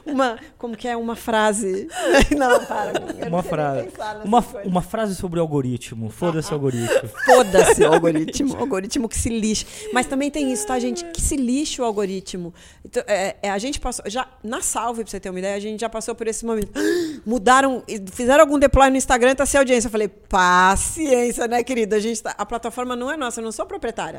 uma, 0.06 0.38
como 0.58 0.76
que 0.76 0.88
é 0.88 0.96
uma 0.96 1.16
frase? 1.16 1.88
Não, 2.38 2.66
para. 2.66 3.28
Uma 3.28 3.44
frase. 3.44 3.90
Uma, 4.24 4.42
coisas. 4.42 4.72
uma 4.72 4.82
frase 4.82 5.16
sobre 5.16 5.40
o 5.40 5.42
algoritmo. 5.42 6.10
Foda-se 6.10 6.52
o 6.52 6.54
algoritmo. 6.56 7.10
Foda-se 7.26 7.84
o 7.84 7.88
algoritmo. 7.94 8.58
Algoritmo 8.58 9.10
que 9.10 9.18
se 9.18 9.30
lixe. 9.30 9.66
Mas 9.94 10.06
também 10.06 10.30
tem 10.30 10.52
isso, 10.52 10.66
tá, 10.68 10.80
gente? 10.80 11.06
Que 11.06 11.22
se 11.22 11.36
lixe 11.36 11.82
o 11.82 11.86
algoritmo. 11.86 12.54
Então, 12.84 13.04
é, 13.08 13.36
é, 13.42 13.50
a 13.50 13.58
gente 13.58 13.80
passou. 13.80 14.04
Já, 14.08 14.28
na 14.44 14.62
salve, 14.62 15.04
pra 15.04 15.12
você 15.12 15.20
ter 15.20 15.30
uma 15.30 15.40
ideia, 15.40 15.56
a 15.56 15.60
gente 15.60 15.80
já 15.80 15.90
passou 15.90 16.16
por 16.16 16.28
esse 16.28 16.46
momento. 16.46 16.72
Mudaram, 17.26 17.84
fizeram 18.12 18.42
algum 18.42 18.58
deploy 18.58 18.90
no 18.90 18.98
Instagram 18.98 19.32
e 19.32 19.36
tá 19.36 19.46
sem 19.46 19.58
audiência. 19.60 19.88
Eu 19.88 19.92
falei, 19.92 20.08
paciência, 20.08 21.48
né, 21.48 21.64
querida? 21.64 21.96
A, 21.96 22.00
gente 22.00 22.22
tá, 22.22 22.36
a 22.38 22.46
plataforma 22.46 22.96
não 22.96 23.12
é 23.12 23.18
nossa, 23.18 23.40
eu 23.40 23.44
não 23.44 23.52
sou 23.52 23.66
proprietária. 23.66 24.19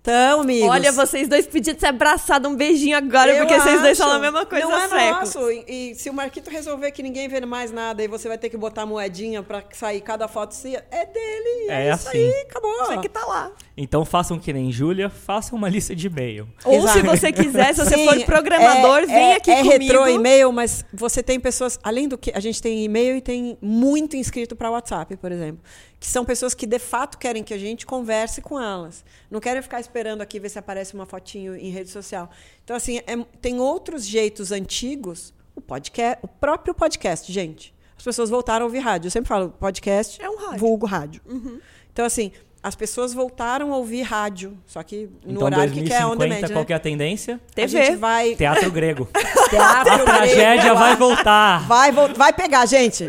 Então, 0.00 0.42
amigos. 0.42 0.68
Olha, 0.70 0.92
vocês 0.92 1.26
dois 1.26 1.48
podiam 1.48 1.76
ser 1.76 1.86
abraçados. 1.86 2.48
Um 2.48 2.54
beijinho 2.54 2.96
agora, 2.96 3.32
eu 3.32 3.38
porque 3.44 3.58
vocês 3.60 3.80
dois 3.80 3.98
acho. 4.00 4.02
falam 4.08 4.18
a 4.18 4.20
mesma 4.20 4.46
coisa 4.46 4.64
Não 4.64 4.72
há 4.72 4.84
é 4.84 4.88
séculos. 4.88 5.34
nosso. 5.34 5.50
E, 5.50 5.64
e 5.90 5.94
se 5.96 6.08
o 6.08 6.14
Marquito 6.14 6.48
resolver 6.48 6.92
que 6.92 7.02
ninguém 7.02 7.26
vê 7.26 7.40
mais 7.44 7.72
nada 7.72 8.04
e 8.04 8.06
você 8.06 8.28
vai 8.28 8.38
ter 8.38 8.48
que 8.48 8.56
botar 8.56 8.86
moedinha 8.86 9.42
pra 9.42 9.64
sair 9.72 10.00
cada 10.00 10.28
foto 10.28 10.54
sua, 10.54 10.80
é 10.92 11.06
dele. 11.06 11.66
É, 11.70 11.88
É 11.88 11.92
isso 11.92 12.08
assim. 12.08 12.18
aí, 12.18 12.40
acabou. 12.48 12.86
Você 12.86 12.98
que 12.98 13.08
tá 13.08 13.26
lá. 13.26 13.50
Então 13.76 14.04
façam 14.04 14.38
que 14.38 14.52
nem 14.52 14.70
Júlia, 14.70 15.10
façam 15.10 15.58
uma 15.58 15.68
lista 15.68 15.92
de 15.92 16.06
e-mail. 16.06 16.46
Ou 16.64 16.74
Exato. 16.74 16.98
se 17.00 17.02
você 17.04 17.32
quiser, 17.32 17.74
se 17.74 17.84
você 17.84 17.96
Sim, 17.96 18.04
for 18.06 18.24
programador, 18.26 18.98
é- 19.00 19.06
vem 19.06 19.32
é- 19.32 19.36
aqui 19.38 19.50
é 19.50 19.56
comigo. 19.56 19.72
retrô 19.82 20.06
e-mail, 20.06 20.52
mas 20.52 20.84
você 20.94 21.20
tem 21.20 21.40
pessoas, 21.40 21.80
além 21.82 22.06
do 22.06 22.16
que 22.16 22.30
a 22.32 22.38
gente 22.38 22.62
tem 22.62 22.84
e-mail 22.84 23.16
e 23.16 23.20
tem 23.20 23.58
muito 23.60 24.16
inscrito 24.16 24.54
para 24.54 24.70
WhatsApp, 24.70 25.16
por 25.16 25.32
exemplo, 25.32 25.60
que 25.98 26.06
são 26.06 26.24
pessoas 26.24 26.54
que 26.54 26.66
de 26.66 26.78
fato 26.78 27.16
querem 27.18 27.42
que 27.42 27.54
a 27.54 27.58
gente 27.58 27.86
converse 27.86 28.40
com 28.42 28.60
elas. 28.60 29.04
Não 29.30 29.40
querem 29.40 29.62
ficar 29.62 29.80
esperando 29.80 30.20
aqui 30.20 30.38
ver 30.38 30.48
se 30.50 30.58
aparece 30.58 30.94
uma 30.94 31.06
fotinho 31.06 31.56
em 31.56 31.70
rede 31.70 31.90
social. 31.90 32.30
Então 32.64 32.76
assim, 32.76 32.98
é- 33.06 33.16
tem 33.40 33.58
outros 33.58 34.04
jeitos 34.06 34.52
antigos, 34.52 35.32
o 35.54 35.60
podcast, 35.60 36.18
o 36.22 36.28
próprio 36.28 36.74
podcast, 36.74 37.32
gente. 37.32 37.74
As 37.96 38.04
pessoas 38.04 38.28
voltaram 38.28 38.64
a 38.64 38.66
ouvir 38.66 38.80
rádio. 38.80 39.06
Eu 39.06 39.10
sempre 39.10 39.28
falo, 39.28 39.48
podcast 39.50 40.20
É 40.22 40.28
um 40.28 40.36
rádio. 40.36 40.58
vulgo 40.58 40.84
rádio. 40.86 41.22
Então 41.92 42.04
assim, 42.04 42.30
as 42.66 42.74
pessoas 42.74 43.14
voltaram 43.14 43.72
a 43.72 43.76
ouvir 43.76 44.02
rádio, 44.02 44.58
só 44.66 44.82
que 44.82 45.08
no 45.24 45.34
Então 45.34 45.44
horário 45.44 45.72
que 45.72 45.84
quer 45.84 46.04
on 46.04 46.16
2050, 46.16 46.18
demand, 46.18 46.48
né? 46.48 46.52
qual 46.52 46.64
que 46.64 46.72
é 46.72 46.76
a 46.76 46.80
tendência? 46.80 47.40
A 47.52 47.54
TV. 47.54 47.68
gente 47.68 47.96
vai 47.96 48.34
Teatro 48.34 48.72
grego. 48.72 49.08
teatro 49.48 49.92
A 49.92 49.98
tragédia 50.00 50.62
grego, 50.62 50.74
vai 50.74 50.96
voltar. 50.96 51.64
Vai, 51.68 51.92
vai 51.92 52.32
pegar, 52.32 52.66
gente. 52.66 53.08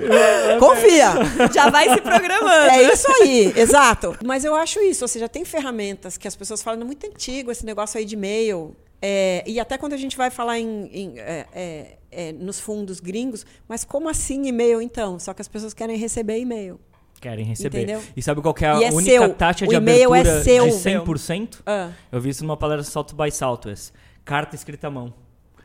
Confia. 0.59 1.09
Já 1.51 1.71
vai 1.71 1.89
se 1.89 1.99
programando. 2.01 2.69
É 2.69 2.83
isso 2.93 3.07
aí, 3.19 3.51
exato. 3.55 4.15
Mas 4.23 4.45
eu 4.45 4.53
acho 4.53 4.79
isso, 4.79 5.03
ou 5.03 5.07
seja, 5.07 5.27
tem 5.27 5.43
ferramentas 5.43 6.17
que 6.17 6.27
as 6.27 6.35
pessoas 6.35 6.61
falam, 6.61 6.81
é 6.81 6.85
muito 6.85 7.07
antigo 7.07 7.51
esse 7.51 7.65
negócio 7.65 7.97
aí 7.97 8.05
de 8.05 8.13
e-mail. 8.13 8.75
É, 9.01 9.43
e 9.47 9.59
até 9.59 9.75
quando 9.75 9.93
a 9.93 9.97
gente 9.97 10.15
vai 10.15 10.29
falar 10.29 10.59
em, 10.59 10.87
em, 10.93 11.19
é, 11.19 11.47
é, 11.51 11.97
é, 12.11 12.31
nos 12.31 12.59
fundos 12.59 12.99
gringos, 12.99 13.43
mas 13.67 13.83
como 13.83 14.07
assim 14.07 14.45
e-mail 14.45 14.83
então? 14.83 15.17
Só 15.17 15.33
que 15.33 15.41
as 15.41 15.47
pessoas 15.47 15.73
querem 15.73 15.97
receber 15.97 16.37
e-mail. 16.37 16.79
Querem 17.19 17.45
receber. 17.45 17.79
Entendeu? 17.83 18.01
E 18.15 18.21
sabe 18.21 18.41
qual 18.41 18.53
que 18.53 18.63
é 18.63 18.69
a 18.69 18.83
é 18.83 18.91
única 18.91 19.11
seu. 19.19 19.33
taxa 19.33 19.65
O 19.65 19.67
de 19.67 19.73
é 19.75 19.77
abertura 19.77 20.43
seu. 20.43 20.65
de 20.65 20.71
100%? 20.73 21.61
Ah, 21.65 21.89
Eu 22.11 22.21
vi 22.21 22.29
isso 22.29 22.43
numa 22.43 22.55
palestra 22.57 22.83
do 22.83 22.91
South 22.91 23.15
by 23.15 23.31
Southwest. 23.31 23.91
Carta 24.23 24.55
escrita 24.55 24.87
à 24.87 24.91
mão. 24.91 25.13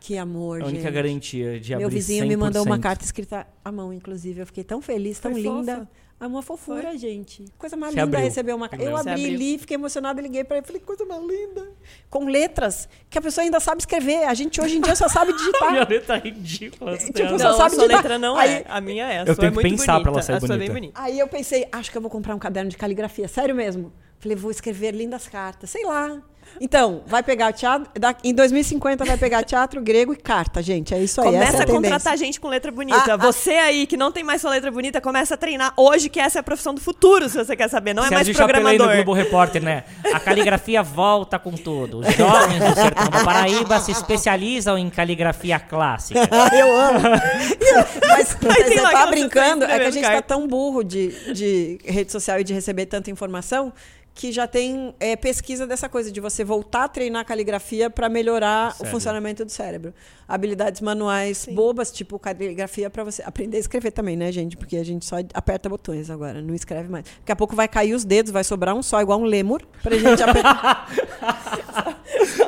que 0.00 0.16
amor, 0.18 0.60
É 0.60 0.64
a 0.64 0.66
única 0.66 0.82
gente. 0.84 0.92
garantia 0.94 1.60
de 1.60 1.76
Meu 1.76 1.86
abrir 1.86 1.94
vizinho 1.96 2.26
me 2.26 2.36
mandou 2.36 2.64
uma 2.64 2.76
100%. 2.76 2.80
carta 2.82 3.04
escrita 3.04 3.46
à 3.64 3.70
mão, 3.70 3.92
inclusive. 3.92 4.40
Eu 4.40 4.46
fiquei 4.46 4.64
tão 4.64 4.80
feliz, 4.82 5.20
tão 5.20 5.30
Foi 5.32 5.40
linda. 5.40 5.74
fofa? 5.76 5.88
É 6.22 6.26
uma 6.26 6.40
fofura, 6.40 6.90
Foi? 6.90 6.98
gente. 6.98 7.44
Coisa 7.58 7.76
mais 7.76 7.92
Você 7.92 8.00
linda 8.00 8.16
abriu. 8.16 8.28
receber 8.28 8.52
uma 8.54 8.68
carta. 8.68 8.84
Eu 8.84 8.92
Você 8.92 9.10
abri, 9.10 9.24
abriu. 9.24 9.38
li, 9.38 9.58
fiquei 9.58 9.74
emocionada, 9.74 10.22
liguei 10.22 10.44
pra 10.44 10.58
ele. 10.58 10.66
Falei, 10.66 10.80
coisa 10.80 11.04
mais 11.04 11.20
linda. 11.20 11.68
Com 12.08 12.26
letras 12.26 12.88
que 13.10 13.18
a 13.18 13.20
pessoa 13.20 13.44
ainda 13.44 13.58
sabe 13.58 13.80
escrever. 13.80 14.22
A 14.24 14.32
gente 14.34 14.60
hoje 14.60 14.76
em 14.76 14.80
dia 14.80 14.94
só 14.94 15.08
sabe 15.08 15.32
Minha 15.34 15.38
digitar. 15.38 15.88
letra 15.88 16.16
é 16.16 16.20
ridícula. 16.20 16.96
você 16.96 17.06
Tipo, 17.12 17.22
razão. 17.32 17.38
só 17.38 17.48
Não, 17.48 17.56
sabe 17.56 17.66
a 17.66 17.70
sua 17.70 17.78
digitar. 17.88 17.96
letra 18.02 18.18
não 18.18 18.36
Aí- 18.36 18.50
é. 18.52 18.64
A 18.68 18.80
minha 18.80 19.04
é. 19.12 19.18
A 19.18 19.22
Eu 19.22 19.26
sua 19.26 19.34
tenho 19.36 19.46
é 19.46 19.50
que 19.50 19.54
muito 19.56 19.70
pensar 19.80 19.92
bonita. 19.94 20.02
pra 20.04 20.12
ela 20.12 20.22
sair 20.22 20.36
a 20.36 20.40
sua 20.40 20.46
é 20.54 20.58
bem 20.58 20.68
bonita. 20.68 20.80
bonita. 20.80 21.00
Aí 21.02 21.18
eu 21.18 21.26
pensei, 21.26 21.66
acho 21.72 21.90
que 21.90 21.96
eu 21.98 22.02
vou 22.02 22.10
comprar 22.10 22.34
um 22.36 22.38
caderno 22.38 22.70
de 22.70 22.76
caligrafia. 22.76 23.26
Sério 23.26 23.54
mesmo. 23.56 23.92
Falei, 24.20 24.36
vou 24.36 24.52
escrever 24.52 24.92
lindas 24.94 25.26
cartas. 25.26 25.70
Sei 25.70 25.84
lá. 25.84 26.22
Então, 26.60 27.02
vai 27.06 27.22
pegar 27.22 27.52
teatro. 27.52 27.88
da- 27.98 28.14
Em 28.22 28.34
2050 28.34 29.04
vai 29.04 29.16
pegar 29.16 29.42
teatro, 29.42 29.80
grego 29.80 30.12
e 30.12 30.16
carta, 30.16 30.62
gente. 30.62 30.94
É 30.94 30.98
isso 30.98 31.20
aí. 31.20 31.26
Começa 31.26 31.58
é 31.58 31.60
a 31.60 31.62
a 31.62 31.66
contratar 31.66 32.16
gente 32.16 32.40
com 32.40 32.48
letra 32.48 32.70
bonita. 32.70 33.12
Ah, 33.12 33.14
ah. 33.14 33.16
você 33.16 33.52
aí 33.52 33.86
que 33.86 33.96
não 33.96 34.12
tem 34.12 34.22
mais 34.22 34.40
sua 34.40 34.50
letra 34.50 34.70
bonita, 34.70 35.00
começa 35.00 35.34
a 35.34 35.36
treinar 35.36 35.72
hoje, 35.76 36.08
que 36.08 36.20
essa 36.20 36.38
é 36.38 36.40
a 36.40 36.42
profissão 36.42 36.74
do 36.74 36.80
futuro, 36.80 37.28
se 37.28 37.36
você 37.36 37.56
quer 37.56 37.68
saber. 37.68 37.94
Não 37.94 38.04
é 38.04 38.10
mais 38.10 38.26
Sérgio 38.26 38.32
no 38.32 38.48
programador. 38.48 38.94
Globo 38.96 39.12
Repórter, 39.12 39.62
né? 39.62 39.84
A 40.12 40.20
caligrafia 40.20 40.82
volta 40.82 41.38
com 41.38 41.52
tudo. 41.52 42.00
Os 42.00 42.14
jovens 42.14 42.60
do 42.60 42.74
sertão 42.74 43.04
do 43.08 43.24
Paraíba 43.24 43.80
se 43.80 43.92
especializam 43.92 44.78
em 44.78 44.88
caligrafia 44.90 45.58
clássica. 45.58 46.20
Eu 46.52 46.76
amo. 46.76 47.00
Mas 48.08 48.34
tem 48.34 48.78
você 48.78 48.92
tá 48.92 49.06
brincando, 49.06 49.64
é 49.64 49.78
que 49.78 49.86
a 49.86 49.90
gente 49.90 50.04
tá 50.04 50.22
tão 50.22 50.46
burro 50.46 50.82
de, 50.82 51.32
de 51.32 51.78
rede 51.84 52.12
social 52.12 52.40
e 52.40 52.44
de 52.44 52.52
receber 52.52 52.86
tanta 52.86 53.10
informação 53.10 53.72
que 54.14 54.30
já 54.30 54.46
tem 54.46 54.94
é, 55.00 55.16
pesquisa 55.16 55.66
dessa 55.66 55.88
coisa 55.88 56.12
de 56.12 56.20
você 56.20 56.44
voltar 56.44 56.84
a 56.84 56.88
treinar 56.88 57.24
caligrafia 57.24 57.88
para 57.88 58.08
melhorar 58.08 58.68
o 58.68 58.72
Cérebro. 58.72 58.90
funcionamento 58.90 59.44
do 59.44 59.50
cérebro. 59.50 59.94
Habilidades 60.28 60.80
manuais 60.80 61.46
bobas, 61.50 61.90
tipo 61.90 62.18
caligrafia 62.18 62.88
para 62.90 63.04
você 63.04 63.22
aprender 63.22 63.56
a 63.56 63.60
escrever 63.60 63.90
também, 63.90 64.16
né, 64.16 64.30
gente? 64.30 64.56
Porque 64.56 64.76
a 64.76 64.84
gente 64.84 65.04
só 65.04 65.16
aperta 65.34 65.68
botões 65.68 66.10
agora, 66.10 66.40
não 66.42 66.54
escreve 66.54 66.88
mais. 66.88 67.04
Daqui 67.20 67.32
a 67.32 67.36
pouco 67.36 67.56
vai 67.56 67.68
cair 67.68 67.94
os 67.94 68.04
dedos, 68.04 68.30
vai 68.30 68.44
sobrar 68.44 68.74
um 68.74 68.82
só, 68.82 69.00
igual 69.00 69.20
um 69.20 69.24
lêmur, 69.24 69.62
pra 69.82 69.96
gente 69.96 70.22
apertar. 70.22 70.88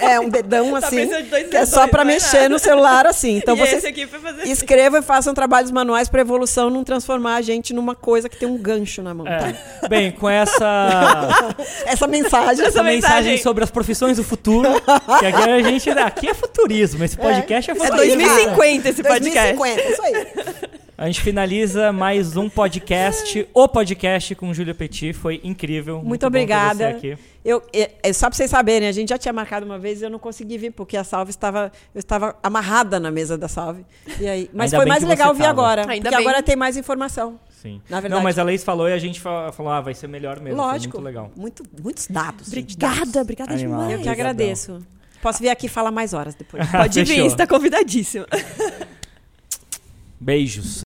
é, 0.00 0.18
um 0.20 0.28
dedão 0.28 0.72
Tá 0.72 0.86
assim, 0.86 1.06
de 1.06 1.44
que 1.44 1.56
é 1.56 1.64
só 1.66 1.86
para 1.86 2.02
é 2.02 2.04
mexer 2.04 2.36
nada. 2.42 2.48
no 2.50 2.58
celular 2.58 3.06
assim. 3.08 3.36
Então 3.36 3.54
e 3.54 3.58
você 3.58 3.76
esse 3.76 3.86
aqui 3.86 4.06
foi 4.06 4.18
fazer 4.18 4.42
assim. 4.42 4.50
Escrevam 4.50 5.00
e 5.00 5.02
façam 5.02 5.34
trabalhos 5.34 5.70
manuais 5.70 6.08
para 6.08 6.20
evolução, 6.20 6.70
não 6.70 6.82
transformar 6.84 7.36
a 7.36 7.42
gente 7.42 7.72
numa 7.72 7.94
coisa 7.94 8.28
que 8.28 8.36
tem 8.36 8.48
um 8.48 8.56
gancho 8.56 9.02
na 9.02 9.14
mão. 9.14 9.26
tá? 9.26 9.52
É. 9.82 9.88
Bem, 9.88 10.10
com 10.12 10.28
essa, 10.28 11.54
Essa 11.86 12.06
mensagem. 12.06 12.64
essa 12.66 12.82
mensagem. 12.82 12.94
mensagem 12.94 13.38
sobre 13.38 13.64
as 13.64 13.70
profissões 13.70 14.16
do 14.16 14.24
futuro, 14.24 14.68
que 15.18 15.26
aqui 15.26 15.50
a 15.50 15.62
gente. 15.62 15.90
Aqui 15.90 16.28
é 16.28 16.34
futurismo, 16.34 17.04
esse 17.04 17.16
podcast 17.16 17.70
é, 17.70 17.74
É 17.74 17.76
futurismo. 17.76 18.16
2050 18.22 18.88
esse 18.88 19.02
podcast. 19.02 19.56
2050, 19.56 19.92
isso 19.92 20.02
aí. 20.02 20.72
A 20.96 21.06
gente 21.06 21.20
finaliza 21.20 21.90
mais 21.92 22.36
um 22.36 22.48
podcast, 22.48 23.48
o 23.52 23.66
podcast 23.66 24.34
com 24.36 24.54
Júlia 24.54 24.74
Petit. 24.74 25.12
Foi 25.12 25.40
incrível. 25.42 25.96
Muito, 25.96 26.08
bom 26.08 26.18
ter 26.18 26.26
obrigada. 26.26 27.00
Aqui. 27.42 27.48
Eu, 27.48 27.62
é, 27.72 27.90
é 28.02 28.12
só 28.12 28.28
para 28.28 28.36
vocês 28.36 28.50
saberem, 28.50 28.88
a 28.88 28.92
gente 28.92 29.08
já 29.10 29.18
tinha 29.18 29.32
marcado 29.32 29.66
uma 29.66 29.78
vez 29.78 30.00
e 30.00 30.04
eu 30.04 30.10
não 30.10 30.18
consegui 30.18 30.58
vir, 30.58 30.70
porque 30.70 30.96
a 30.96 31.04
salve 31.04 31.30
estava. 31.30 31.70
Eu 31.94 31.98
estava 31.98 32.36
amarrada 32.42 32.98
na 33.00 33.10
mesa 33.10 33.36
da 33.36 33.48
salve. 33.48 33.84
E 34.20 34.26
aí, 34.26 34.50
mas 34.52 34.72
Ainda 34.72 34.82
foi 34.84 34.88
mais 34.88 35.02
legal 35.04 35.34
vir 35.34 35.40
tava. 35.42 35.50
agora. 35.50 35.82
Ainda 35.90 36.08
porque 36.10 36.16
bem. 36.16 36.28
agora 36.28 36.42
tem 36.42 36.56
mais 36.56 36.76
informação. 36.76 37.38
Sim. 37.60 37.80
Na 37.88 38.00
verdade. 38.00 38.14
Não, 38.18 38.22
mas 38.24 38.38
a 38.38 38.42
Leis 38.42 38.64
falou 38.64 38.88
e 38.88 38.92
a 38.92 38.98
gente 38.98 39.20
fa- 39.20 39.52
falou, 39.52 39.70
ah, 39.72 39.80
vai 39.80 39.94
ser 39.94 40.08
melhor 40.08 40.40
mesmo. 40.40 40.56
Foi 40.60 40.66
Lógico. 40.72 40.96
muito 40.96 41.04
legal. 41.06 41.30
muito- 41.36 41.62
muitos 41.82 42.06
dados. 42.08 42.48
Obrigada, 42.48 43.20
obrigada 43.20 43.52
Animal. 43.52 43.80
demais. 43.82 43.92
Eu 43.98 44.02
que 44.02 44.08
agradeço. 44.08 44.80
Posso 45.20 45.38
vir 45.40 45.48
aqui 45.50 45.68
falar 45.68 45.92
mais 45.92 46.12
horas 46.12 46.34
depois. 46.34 46.68
Pode 46.68 47.04
vir, 47.04 47.24
está 47.26 47.46
convidadíssima. 47.46 48.26
Beijos. 50.20 50.80